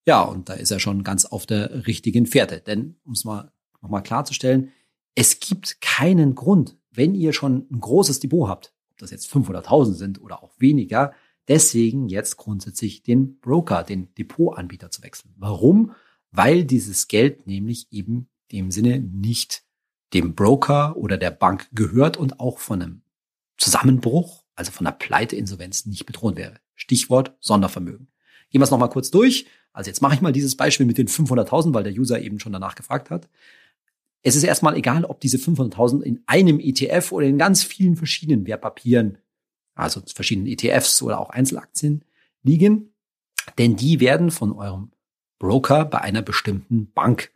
Ja, 0.06 0.22
und 0.24 0.50
da 0.50 0.54
ist 0.54 0.72
er 0.72 0.80
schon 0.80 1.04
ganz 1.04 1.26
auf 1.26 1.46
der 1.46 1.86
richtigen 1.88 2.26
Fährte. 2.26 2.60
Denn, 2.60 2.96
um 3.06 3.14
es 3.14 3.24
mal 3.24 3.52
nochmal 3.82 4.04
klarzustellen, 4.04 4.72
es 5.16 5.40
gibt 5.40 5.82
keinen 5.82 6.36
Grund, 6.36 6.78
wenn 6.92 7.16
ihr 7.16 7.34
schon 7.34 7.68
ein 7.72 7.80
großes 7.80 8.20
Depot 8.20 8.48
habt, 8.48 8.74
ob 8.92 8.98
das 8.98 9.12
jetzt 9.12 9.32
500.000 9.32 9.94
sind 9.94 10.22
oder 10.22 10.44
auch 10.44 10.52
weniger, 10.60 11.14
deswegen 11.48 12.08
jetzt 12.08 12.38
grundsätzlich 12.38 13.04
den 13.04 13.40
Broker, 13.40 13.84
den 13.84 14.14
Depotanbieter 14.16 14.92
zu 14.92 15.04
wechseln. 15.04 15.34
Warum? 15.38 15.94
Weil 16.32 16.64
dieses 16.64 17.08
Geld 17.08 17.48
nämlich 17.48 17.88
eben 17.92 18.30
dem 18.52 18.72
Sinne 18.72 19.00
nicht 19.00 19.64
dem 20.14 20.36
Broker 20.36 20.98
oder 20.98 21.18
der 21.18 21.32
Bank 21.32 21.70
gehört 21.74 22.18
und 22.18 22.40
auch 22.40 22.60
von 22.60 22.82
einem 22.82 23.02
Zusammenbruch, 23.58 24.44
also 24.56 24.72
von 24.72 24.86
einer 24.88 24.96
Pleiteinsolvenz 24.96 25.86
nicht 25.86 26.06
bedroht 26.06 26.36
wäre. 26.36 26.56
Stichwort 26.76 27.36
Sondervermögen. 27.40 28.08
Gehen 28.50 28.60
wir 28.60 28.66
es 28.66 28.72
nochmal 28.72 28.90
kurz 28.90 29.12
durch. 29.12 29.46
Also 29.72 29.90
jetzt 29.90 30.02
mache 30.02 30.16
ich 30.16 30.22
mal 30.22 30.34
dieses 30.34 30.58
Beispiel 30.58 30.86
mit 30.86 30.98
den 30.98 31.08
500.000, 31.08 31.74
weil 31.74 31.84
der 31.84 31.94
User 31.94 32.20
eben 32.20 32.40
schon 32.40 32.52
danach 32.52 32.76
gefragt 32.76 33.10
hat. 33.10 33.30
Es 34.24 34.36
ist 34.36 34.44
erstmal 34.44 34.76
egal, 34.76 35.06
ob 35.06 35.20
diese 35.20 35.38
500.000 35.38 36.02
in 36.02 36.24
einem 36.28 36.60
ETF 36.60 37.12
oder 37.12 37.26
in 37.26 37.38
ganz 37.38 37.64
vielen 37.64 37.96
verschiedenen 37.96 38.46
Wertpapieren, 38.46 39.18
also 39.74 40.02
verschiedenen 40.06 40.48
ETFs 40.48 41.02
oder 41.02 41.20
auch 41.20 41.30
Einzelaktien 41.32 42.04
liegen, 42.44 42.94
denn 43.58 43.76
die 43.76 44.00
werden 44.00 44.32
von 44.32 44.52
eurem 44.54 44.92
Broker 45.40 45.86
bei 45.86 46.02
einer 46.02 46.22
bestimmten 46.22 46.92
Bank 46.92 47.32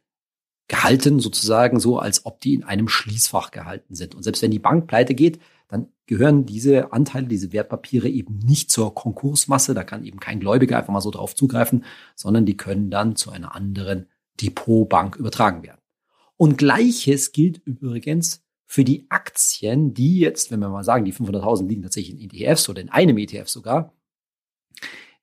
gehalten, 0.67 1.19
sozusagen 1.19 1.79
so, 1.79 1.99
als 1.99 2.25
ob 2.25 2.39
die 2.41 2.53
in 2.53 2.63
einem 2.63 2.87
Schließfach 2.87 3.51
gehalten 3.51 3.95
sind. 3.95 4.15
Und 4.15 4.23
selbst 4.23 4.41
wenn 4.41 4.51
die 4.51 4.59
Bank 4.59 4.87
pleite 4.87 5.15
geht, 5.15 5.39
dann 5.67 5.87
gehören 6.05 6.45
diese 6.45 6.93
Anteile, 6.93 7.27
diese 7.27 7.51
Wertpapiere 7.51 8.07
eben 8.07 8.37
nicht 8.39 8.69
zur 8.69 8.93
Konkursmasse. 8.93 9.73
Da 9.73 9.83
kann 9.83 10.05
eben 10.05 10.19
kein 10.19 10.39
Gläubiger 10.39 10.77
einfach 10.77 10.93
mal 10.93 11.01
so 11.01 11.11
drauf 11.11 11.35
zugreifen, 11.35 11.83
sondern 12.15 12.45
die 12.45 12.57
können 12.57 12.91
dann 12.91 13.15
zu 13.15 13.31
einer 13.31 13.55
anderen 13.55 14.07
Depotbank 14.41 15.15
übertragen 15.15 15.63
werden. 15.63 15.79
Und 16.37 16.57
gleiches 16.57 17.31
gilt 17.31 17.59
übrigens 17.65 18.43
für 18.65 18.83
die 18.83 19.05
Aktien, 19.09 19.93
die 19.93 20.19
jetzt, 20.19 20.51
wenn 20.51 20.59
wir 20.59 20.69
mal 20.69 20.83
sagen, 20.83 21.05
die 21.05 21.13
500.000 21.13 21.67
liegen 21.67 21.83
tatsächlich 21.83 22.21
in 22.21 22.29
ETFs 22.29 22.67
oder 22.67 22.81
in 22.81 22.89
einem 22.89 23.17
ETF 23.17 23.47
sogar, 23.47 23.93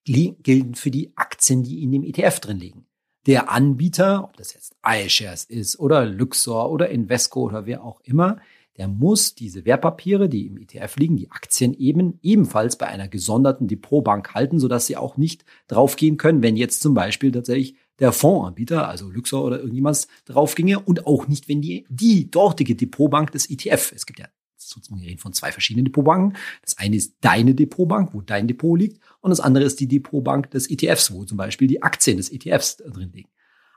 gelten 0.05 0.75
für 0.75 0.91
die 0.91 1.13
Aktien, 1.17 1.63
die 1.63 1.83
in 1.83 1.93
dem 1.93 2.05
ETF 2.05 2.41
drin 2.41 2.59
liegen. 2.59 2.87
Der 3.27 3.51
Anbieter, 3.51 4.25
ob 4.25 4.37
das 4.37 4.55
jetzt 4.55 4.75
iShares 4.85 5.45
ist 5.45 5.79
oder 5.79 6.07
Luxor 6.07 6.71
oder 6.71 6.89
Invesco 6.89 7.43
oder 7.43 7.67
wer 7.67 7.85
auch 7.85 8.01
immer, 8.01 8.39
der 8.79 8.89
muss 8.89 9.35
diese 9.35 9.65
Wertpapiere, 9.65 10.29
die 10.29 10.47
im 10.47 10.57
ETF 10.57 10.97
liegen, 10.97 11.17
die 11.17 11.31
Aktien 11.31 11.75
eben 11.75 12.19
ebenfalls 12.23 12.77
bei 12.77 12.87
einer 12.87 13.07
gesonderten 13.07 13.69
Depotbank 13.69 14.35
halten, 14.35 14.59
sodass 14.59 14.87
sie 14.87 14.97
auch 14.97 15.17
nicht 15.17 15.45
draufgehen 15.69 16.17
können, 16.17 16.43
wenn 16.43 16.57
jetzt 16.57 16.81
zum 16.81 16.95
Beispiel 16.95 17.31
tatsächlich 17.33 17.77
der 17.99 18.13
Fondsanbieter, 18.13 18.89
also 18.89 19.11
Luxor 19.11 19.45
oder 19.45 19.59
irgendjemand 19.59 20.07
draufginge 20.25 20.81
und 20.81 21.07
auch 21.07 21.29
nicht, 21.29 21.49
wenn 21.49 21.61
die, 21.61 21.87
die 21.89 22.31
dortige 22.31 22.75
Depotbank 22.75 23.33
des 23.33 23.49
ETF, 23.51 23.93
es 23.95 24.07
gibt 24.07 24.19
ja 24.19 24.27
sozusagen, 24.57 25.01
wir 25.01 25.09
reden 25.09 25.19
von 25.19 25.33
zwei 25.33 25.53
verschiedenen 25.53 25.85
Depotbanken. 25.85 26.37
Das 26.63 26.79
eine 26.79 26.97
ist 26.97 27.17
deine 27.21 27.55
Depotbank, 27.55 28.15
wo 28.15 28.23
dein 28.23 28.49
Depot 28.49 28.79
liegt, 28.79 29.01
und 29.21 29.31
das 29.31 29.41
andere 29.41 29.65
ist 29.65 29.81
die 29.81 29.89
Depotbank 29.89 30.51
des 30.51 30.71
ETFs, 30.71 31.13
wo 31.13 31.25
zum 31.25 31.37
Beispiel 31.37 31.69
die 31.69 31.83
Aktien 31.83 32.17
des 32.17 32.31
ETFs 32.31 32.77
drin 32.79 33.13
liegen. 33.13 33.31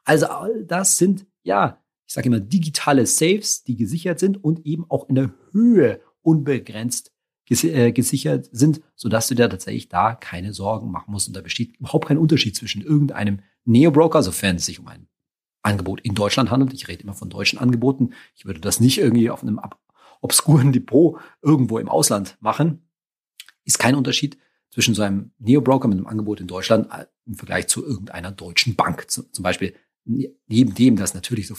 Also 0.04 0.28
all 0.28 0.64
das 0.66 0.98
sind, 0.98 1.26
ja, 1.44 1.82
ich 2.06 2.14
sage 2.14 2.28
immer, 2.28 2.40
digitale 2.40 3.06
Safes, 3.08 3.64
die 3.64 3.76
gesichert 3.76 4.20
sind 4.20 4.44
und 4.44 4.66
eben 4.66 4.86
auch 4.90 5.10
in 5.10 5.16
der 5.16 5.34
Höhe 5.52 6.02
unbegrenzt 6.22 7.12
gesichert 7.46 8.50
sind, 8.52 8.82
sodass 8.96 9.28
du 9.28 9.36
dir 9.36 9.50
tatsächlich 9.50 9.90
da 9.90 10.16
keine 10.16 10.54
Sorgen 10.54 10.92
machen 10.92 11.12
musst. 11.12 11.28
Und 11.28 11.36
da 11.36 11.42
besteht 11.42 11.78
überhaupt 11.78 12.08
kein 12.08 12.18
Unterschied 12.18 12.56
zwischen 12.56 12.82
irgendeinem 12.82 13.40
Neo-Broker, 13.66 14.24
sofern 14.24 14.56
es 14.56 14.66
sich 14.66 14.80
um 14.80 14.88
ein 14.88 15.08
Angebot 15.62 16.02
in 16.02 16.16
Deutschland 16.16 16.52
handelt. 16.52 16.74
Ich 16.74 16.88
rede 16.88 17.04
immer 17.04 17.14
von 17.14 17.30
deutschen 17.30 17.60
Angeboten. 17.60 18.12
Ich 18.36 18.46
würde 18.46 18.60
das 18.60 18.80
nicht 18.80 18.98
irgendwie 18.98 19.30
auf 19.30 19.42
einem 19.42 19.60
obskuren 20.22 20.72
Depot 20.72 21.20
irgendwo 21.42 21.80
im 21.80 21.90
Ausland 21.90 22.38
machen. 22.40 22.88
Ist 23.64 23.80
kein 23.80 23.96
Unterschied 23.96 24.38
zwischen 24.70 24.94
so 24.94 25.02
einem 25.04 25.32
Neo-Broker 25.40 25.88
mit 25.88 25.98
einem 25.98 26.08
Angebot 26.08 26.42
in 26.42 26.48
Deutschland 26.48 26.92
äh, 26.92 27.06
im 27.26 27.36
Vergleich 27.36 27.68
zu 27.68 27.84
irgendeiner 27.86 28.32
deutschen 28.32 28.76
Bank. 28.76 29.10
Zum 29.10 29.28
Beispiel 29.42 29.74
neben 30.06 30.76
dem, 30.76 30.96
dass 30.96 31.14
natürlich 31.14 31.48
so 31.48 31.56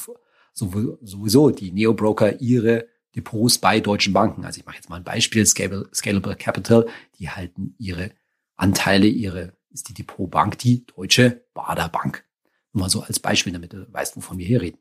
sowieso 0.52 1.50
die 1.50 1.72
Neo-Broker 1.72 2.40
ihre 2.40 2.86
Depots 3.16 3.58
bei 3.58 3.80
deutschen 3.80 4.12
Banken. 4.12 4.44
Also 4.44 4.60
ich 4.60 4.66
mache 4.66 4.76
jetzt 4.76 4.90
mal 4.90 4.96
ein 4.96 5.04
Beispiel, 5.04 5.44
Scalable, 5.46 5.88
Scalable 5.92 6.36
Capital, 6.36 6.86
die 7.18 7.30
halten 7.30 7.74
ihre 7.78 8.10
Anteile, 8.56 9.06
ihre, 9.06 9.54
ist 9.70 9.88
die 9.88 9.94
Depotbank 9.94 10.58
die 10.58 10.84
Deutsche 10.86 11.44
Bader 11.54 11.88
Bank. 11.88 12.24
Nur 12.72 12.82
mal 12.82 12.90
so 12.90 13.00
als 13.00 13.18
Beispiel, 13.18 13.54
damit 13.54 13.72
du 13.72 13.90
weißt, 13.90 14.16
wovon 14.16 14.38
wir 14.38 14.46
hier 14.46 14.60
reden. 14.60 14.78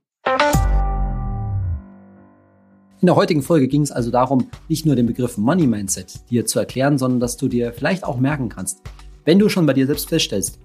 In 3.02 3.08
der 3.08 3.16
heutigen 3.16 3.42
Folge 3.42 3.68
ging 3.68 3.82
es 3.82 3.92
also 3.92 4.12
darum, 4.12 4.50
nicht 4.68 4.86
nur 4.86 4.96
den 4.96 5.06
Begriff 5.06 5.38
Money 5.38 5.68
Mindset 5.68 6.30
dir 6.30 6.46
zu 6.46 6.60
erklären, 6.60 6.98
sondern 6.98 7.20
dass 7.20 7.38
du 7.38 7.48
dir 7.48 7.72
vielleicht 7.72 8.04
auch 8.04 8.18
merken 8.18 8.50
kannst, 8.50 8.82
wenn 9.24 9.40
du 9.40 9.48
schon 9.48 9.66
bei 9.66 9.74
dir 9.74 9.86
selbst 9.86 10.10
feststellst, 10.10 10.60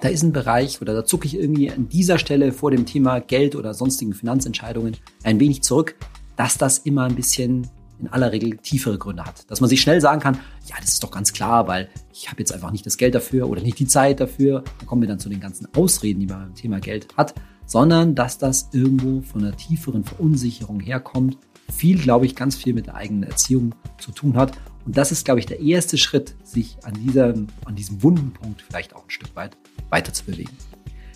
da 0.00 0.08
ist 0.08 0.22
ein 0.22 0.32
Bereich 0.32 0.80
oder 0.82 0.92
da 0.94 1.04
zucke 1.04 1.26
ich 1.26 1.36
irgendwie 1.36 1.70
an 1.70 1.88
dieser 1.88 2.18
Stelle 2.18 2.52
vor 2.52 2.70
dem 2.70 2.84
Thema 2.84 3.20
Geld 3.20 3.56
oder 3.56 3.74
sonstigen 3.74 4.12
Finanzentscheidungen 4.12 4.96
ein 5.22 5.40
wenig 5.40 5.62
zurück, 5.62 5.96
dass 6.36 6.58
das 6.58 6.78
immer 6.78 7.04
ein 7.04 7.14
bisschen 7.14 7.68
in 7.98 8.08
aller 8.08 8.32
Regel 8.32 8.58
tiefere 8.58 8.98
Gründe 8.98 9.24
hat. 9.24 9.50
Dass 9.50 9.60
man 9.60 9.70
sich 9.70 9.80
schnell 9.80 10.00
sagen 10.00 10.20
kann, 10.20 10.38
ja, 10.66 10.76
das 10.80 10.90
ist 10.90 11.02
doch 11.02 11.10
ganz 11.10 11.32
klar, 11.32 11.66
weil 11.66 11.88
ich 12.12 12.28
habe 12.28 12.40
jetzt 12.40 12.52
einfach 12.52 12.70
nicht 12.70 12.84
das 12.84 12.96
Geld 12.96 13.14
dafür 13.14 13.48
oder 13.48 13.62
nicht 13.62 13.78
die 13.78 13.86
Zeit 13.86 14.20
dafür. 14.20 14.64
Da 14.80 14.86
kommen 14.86 15.02
wir 15.02 15.08
dann 15.08 15.18
zu 15.18 15.28
den 15.28 15.40
ganzen 15.40 15.66
Ausreden, 15.74 16.20
die 16.20 16.26
man 16.26 16.40
beim 16.40 16.54
Thema 16.54 16.80
Geld 16.80 17.08
hat, 17.16 17.34
sondern 17.64 18.14
dass 18.14 18.38
das 18.38 18.68
irgendwo 18.72 19.22
von 19.22 19.44
einer 19.44 19.56
tieferen 19.56 20.04
Verunsicherung 20.04 20.80
herkommt. 20.80 21.38
Viel, 21.72 21.98
glaube 21.98 22.26
ich, 22.26 22.36
ganz 22.36 22.54
viel 22.54 22.74
mit 22.74 22.86
der 22.86 22.94
eigenen 22.94 23.24
Erziehung 23.24 23.74
zu 23.98 24.12
tun 24.12 24.36
hat. 24.36 24.52
Und 24.84 24.96
das 24.96 25.10
ist, 25.10 25.24
glaube 25.24 25.40
ich, 25.40 25.46
der 25.46 25.60
erste 25.60 25.98
Schritt, 25.98 26.34
sich 26.44 26.76
an, 26.84 26.94
dieser, 26.94 27.34
an 27.64 27.74
diesem 27.74 28.02
wunden 28.02 28.32
Punkt 28.32 28.62
vielleicht 28.62 28.94
auch 28.94 29.04
ein 29.04 29.10
Stück 29.10 29.34
weit 29.34 29.56
weiter 29.90 30.12
zu 30.12 30.24
bewegen. 30.24 30.56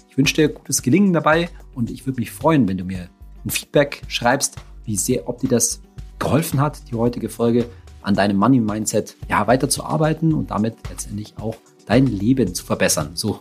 Ich 0.08 0.18
wünsche 0.18 0.34
dir 0.34 0.48
gutes 0.48 0.82
Gelingen 0.82 1.12
dabei 1.12 1.48
und 1.74 1.90
ich 1.90 2.04
würde 2.04 2.20
mich 2.20 2.32
freuen, 2.32 2.66
wenn 2.66 2.78
du 2.78 2.84
mir 2.84 3.08
ein 3.44 3.50
Feedback 3.50 4.02
schreibst, 4.08 4.56
wie 4.90 4.96
sehr, 4.96 5.28
ob 5.28 5.38
dir 5.38 5.48
das 5.48 5.80
geholfen 6.18 6.60
hat, 6.60 6.90
die 6.90 6.96
heutige 6.96 7.28
Folge 7.28 7.66
an 8.02 8.16
deinem 8.16 8.36
Money 8.36 8.58
Mindset 8.58 9.14
ja, 9.28 9.46
weiterzuarbeiten 9.46 10.34
und 10.34 10.50
damit 10.50 10.74
letztendlich 10.88 11.34
auch 11.38 11.54
dein 11.86 12.08
Leben 12.08 12.52
zu 12.54 12.64
verbessern. 12.64 13.10
So 13.14 13.38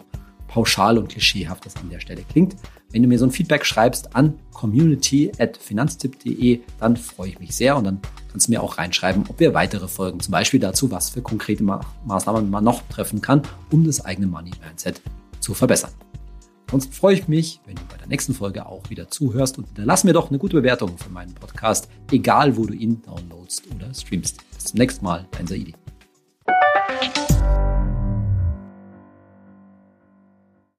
pauschal 0.48 1.00
und 1.00 1.10
klischeehaft 1.10 1.66
das 1.66 1.76
an 1.78 1.90
der 1.90 2.00
Stelle 2.00 2.22
klingt. 2.24 2.56
Wenn 2.92 3.02
du 3.02 3.08
mir 3.08 3.18
so 3.18 3.26
ein 3.26 3.32
Feedback 3.32 3.66
schreibst 3.66 4.16
an 4.16 4.38
community.finanztipp.de, 4.54 6.60
dann 6.80 6.98
freue 6.98 7.30
ich 7.30 7.40
mich 7.40 7.56
sehr 7.56 7.76
und 7.78 7.86
dann 7.86 8.00
kannst 8.32 8.46
du 8.48 8.52
mir 8.52 8.62
auch 8.62 8.78
reinschreiben, 8.78 9.24
ob 9.28 9.40
wir 9.40 9.56
weitere 9.56 9.88
Folgen, 9.88 10.20
zum 10.20 10.32
Beispiel 10.32 10.60
dazu, 10.60 10.92
was 10.92 11.10
für 11.10 11.24
konkrete 11.24 11.64
Maßnahmen 11.64 12.48
man 12.50 12.64
noch 12.64 12.84
treffen 12.90 13.22
kann, 13.22 13.42
um 13.72 13.86
das 13.86 14.06
eigene 14.06 14.28
Money 14.28 14.52
Mindset 14.64 15.02
zu 15.40 15.56
verbessern. 15.56 15.90
Sonst 16.72 16.94
freue 16.94 17.16
ich 17.16 17.28
mich, 17.28 17.60
wenn 17.66 17.76
du 17.76 17.82
bei 17.90 17.98
der 17.98 18.08
nächsten 18.08 18.34
Folge 18.34 18.66
auch 18.66 18.90
wieder 18.92 19.08
zuhörst 19.08 19.58
und 19.58 19.66
hinterlass 19.66 20.04
mir 20.04 20.14
doch 20.14 20.30
eine 20.30 20.38
gute 20.38 20.58
Bewertung 20.58 20.98
für 20.98 21.10
meinen 21.10 21.34
Podcast, 21.34 21.90
egal 22.12 22.58
wo 22.58 22.66
du 22.66 22.74
ihn 22.74 23.02
downloadst 23.02 23.64
oder 23.76 23.92
streamst. 23.94 24.44
Bis 24.54 24.66
zum 24.66 24.78
nächsten 24.78 25.04
Mal, 25.04 25.26
dein 25.32 25.48
Saidi. 25.48 25.74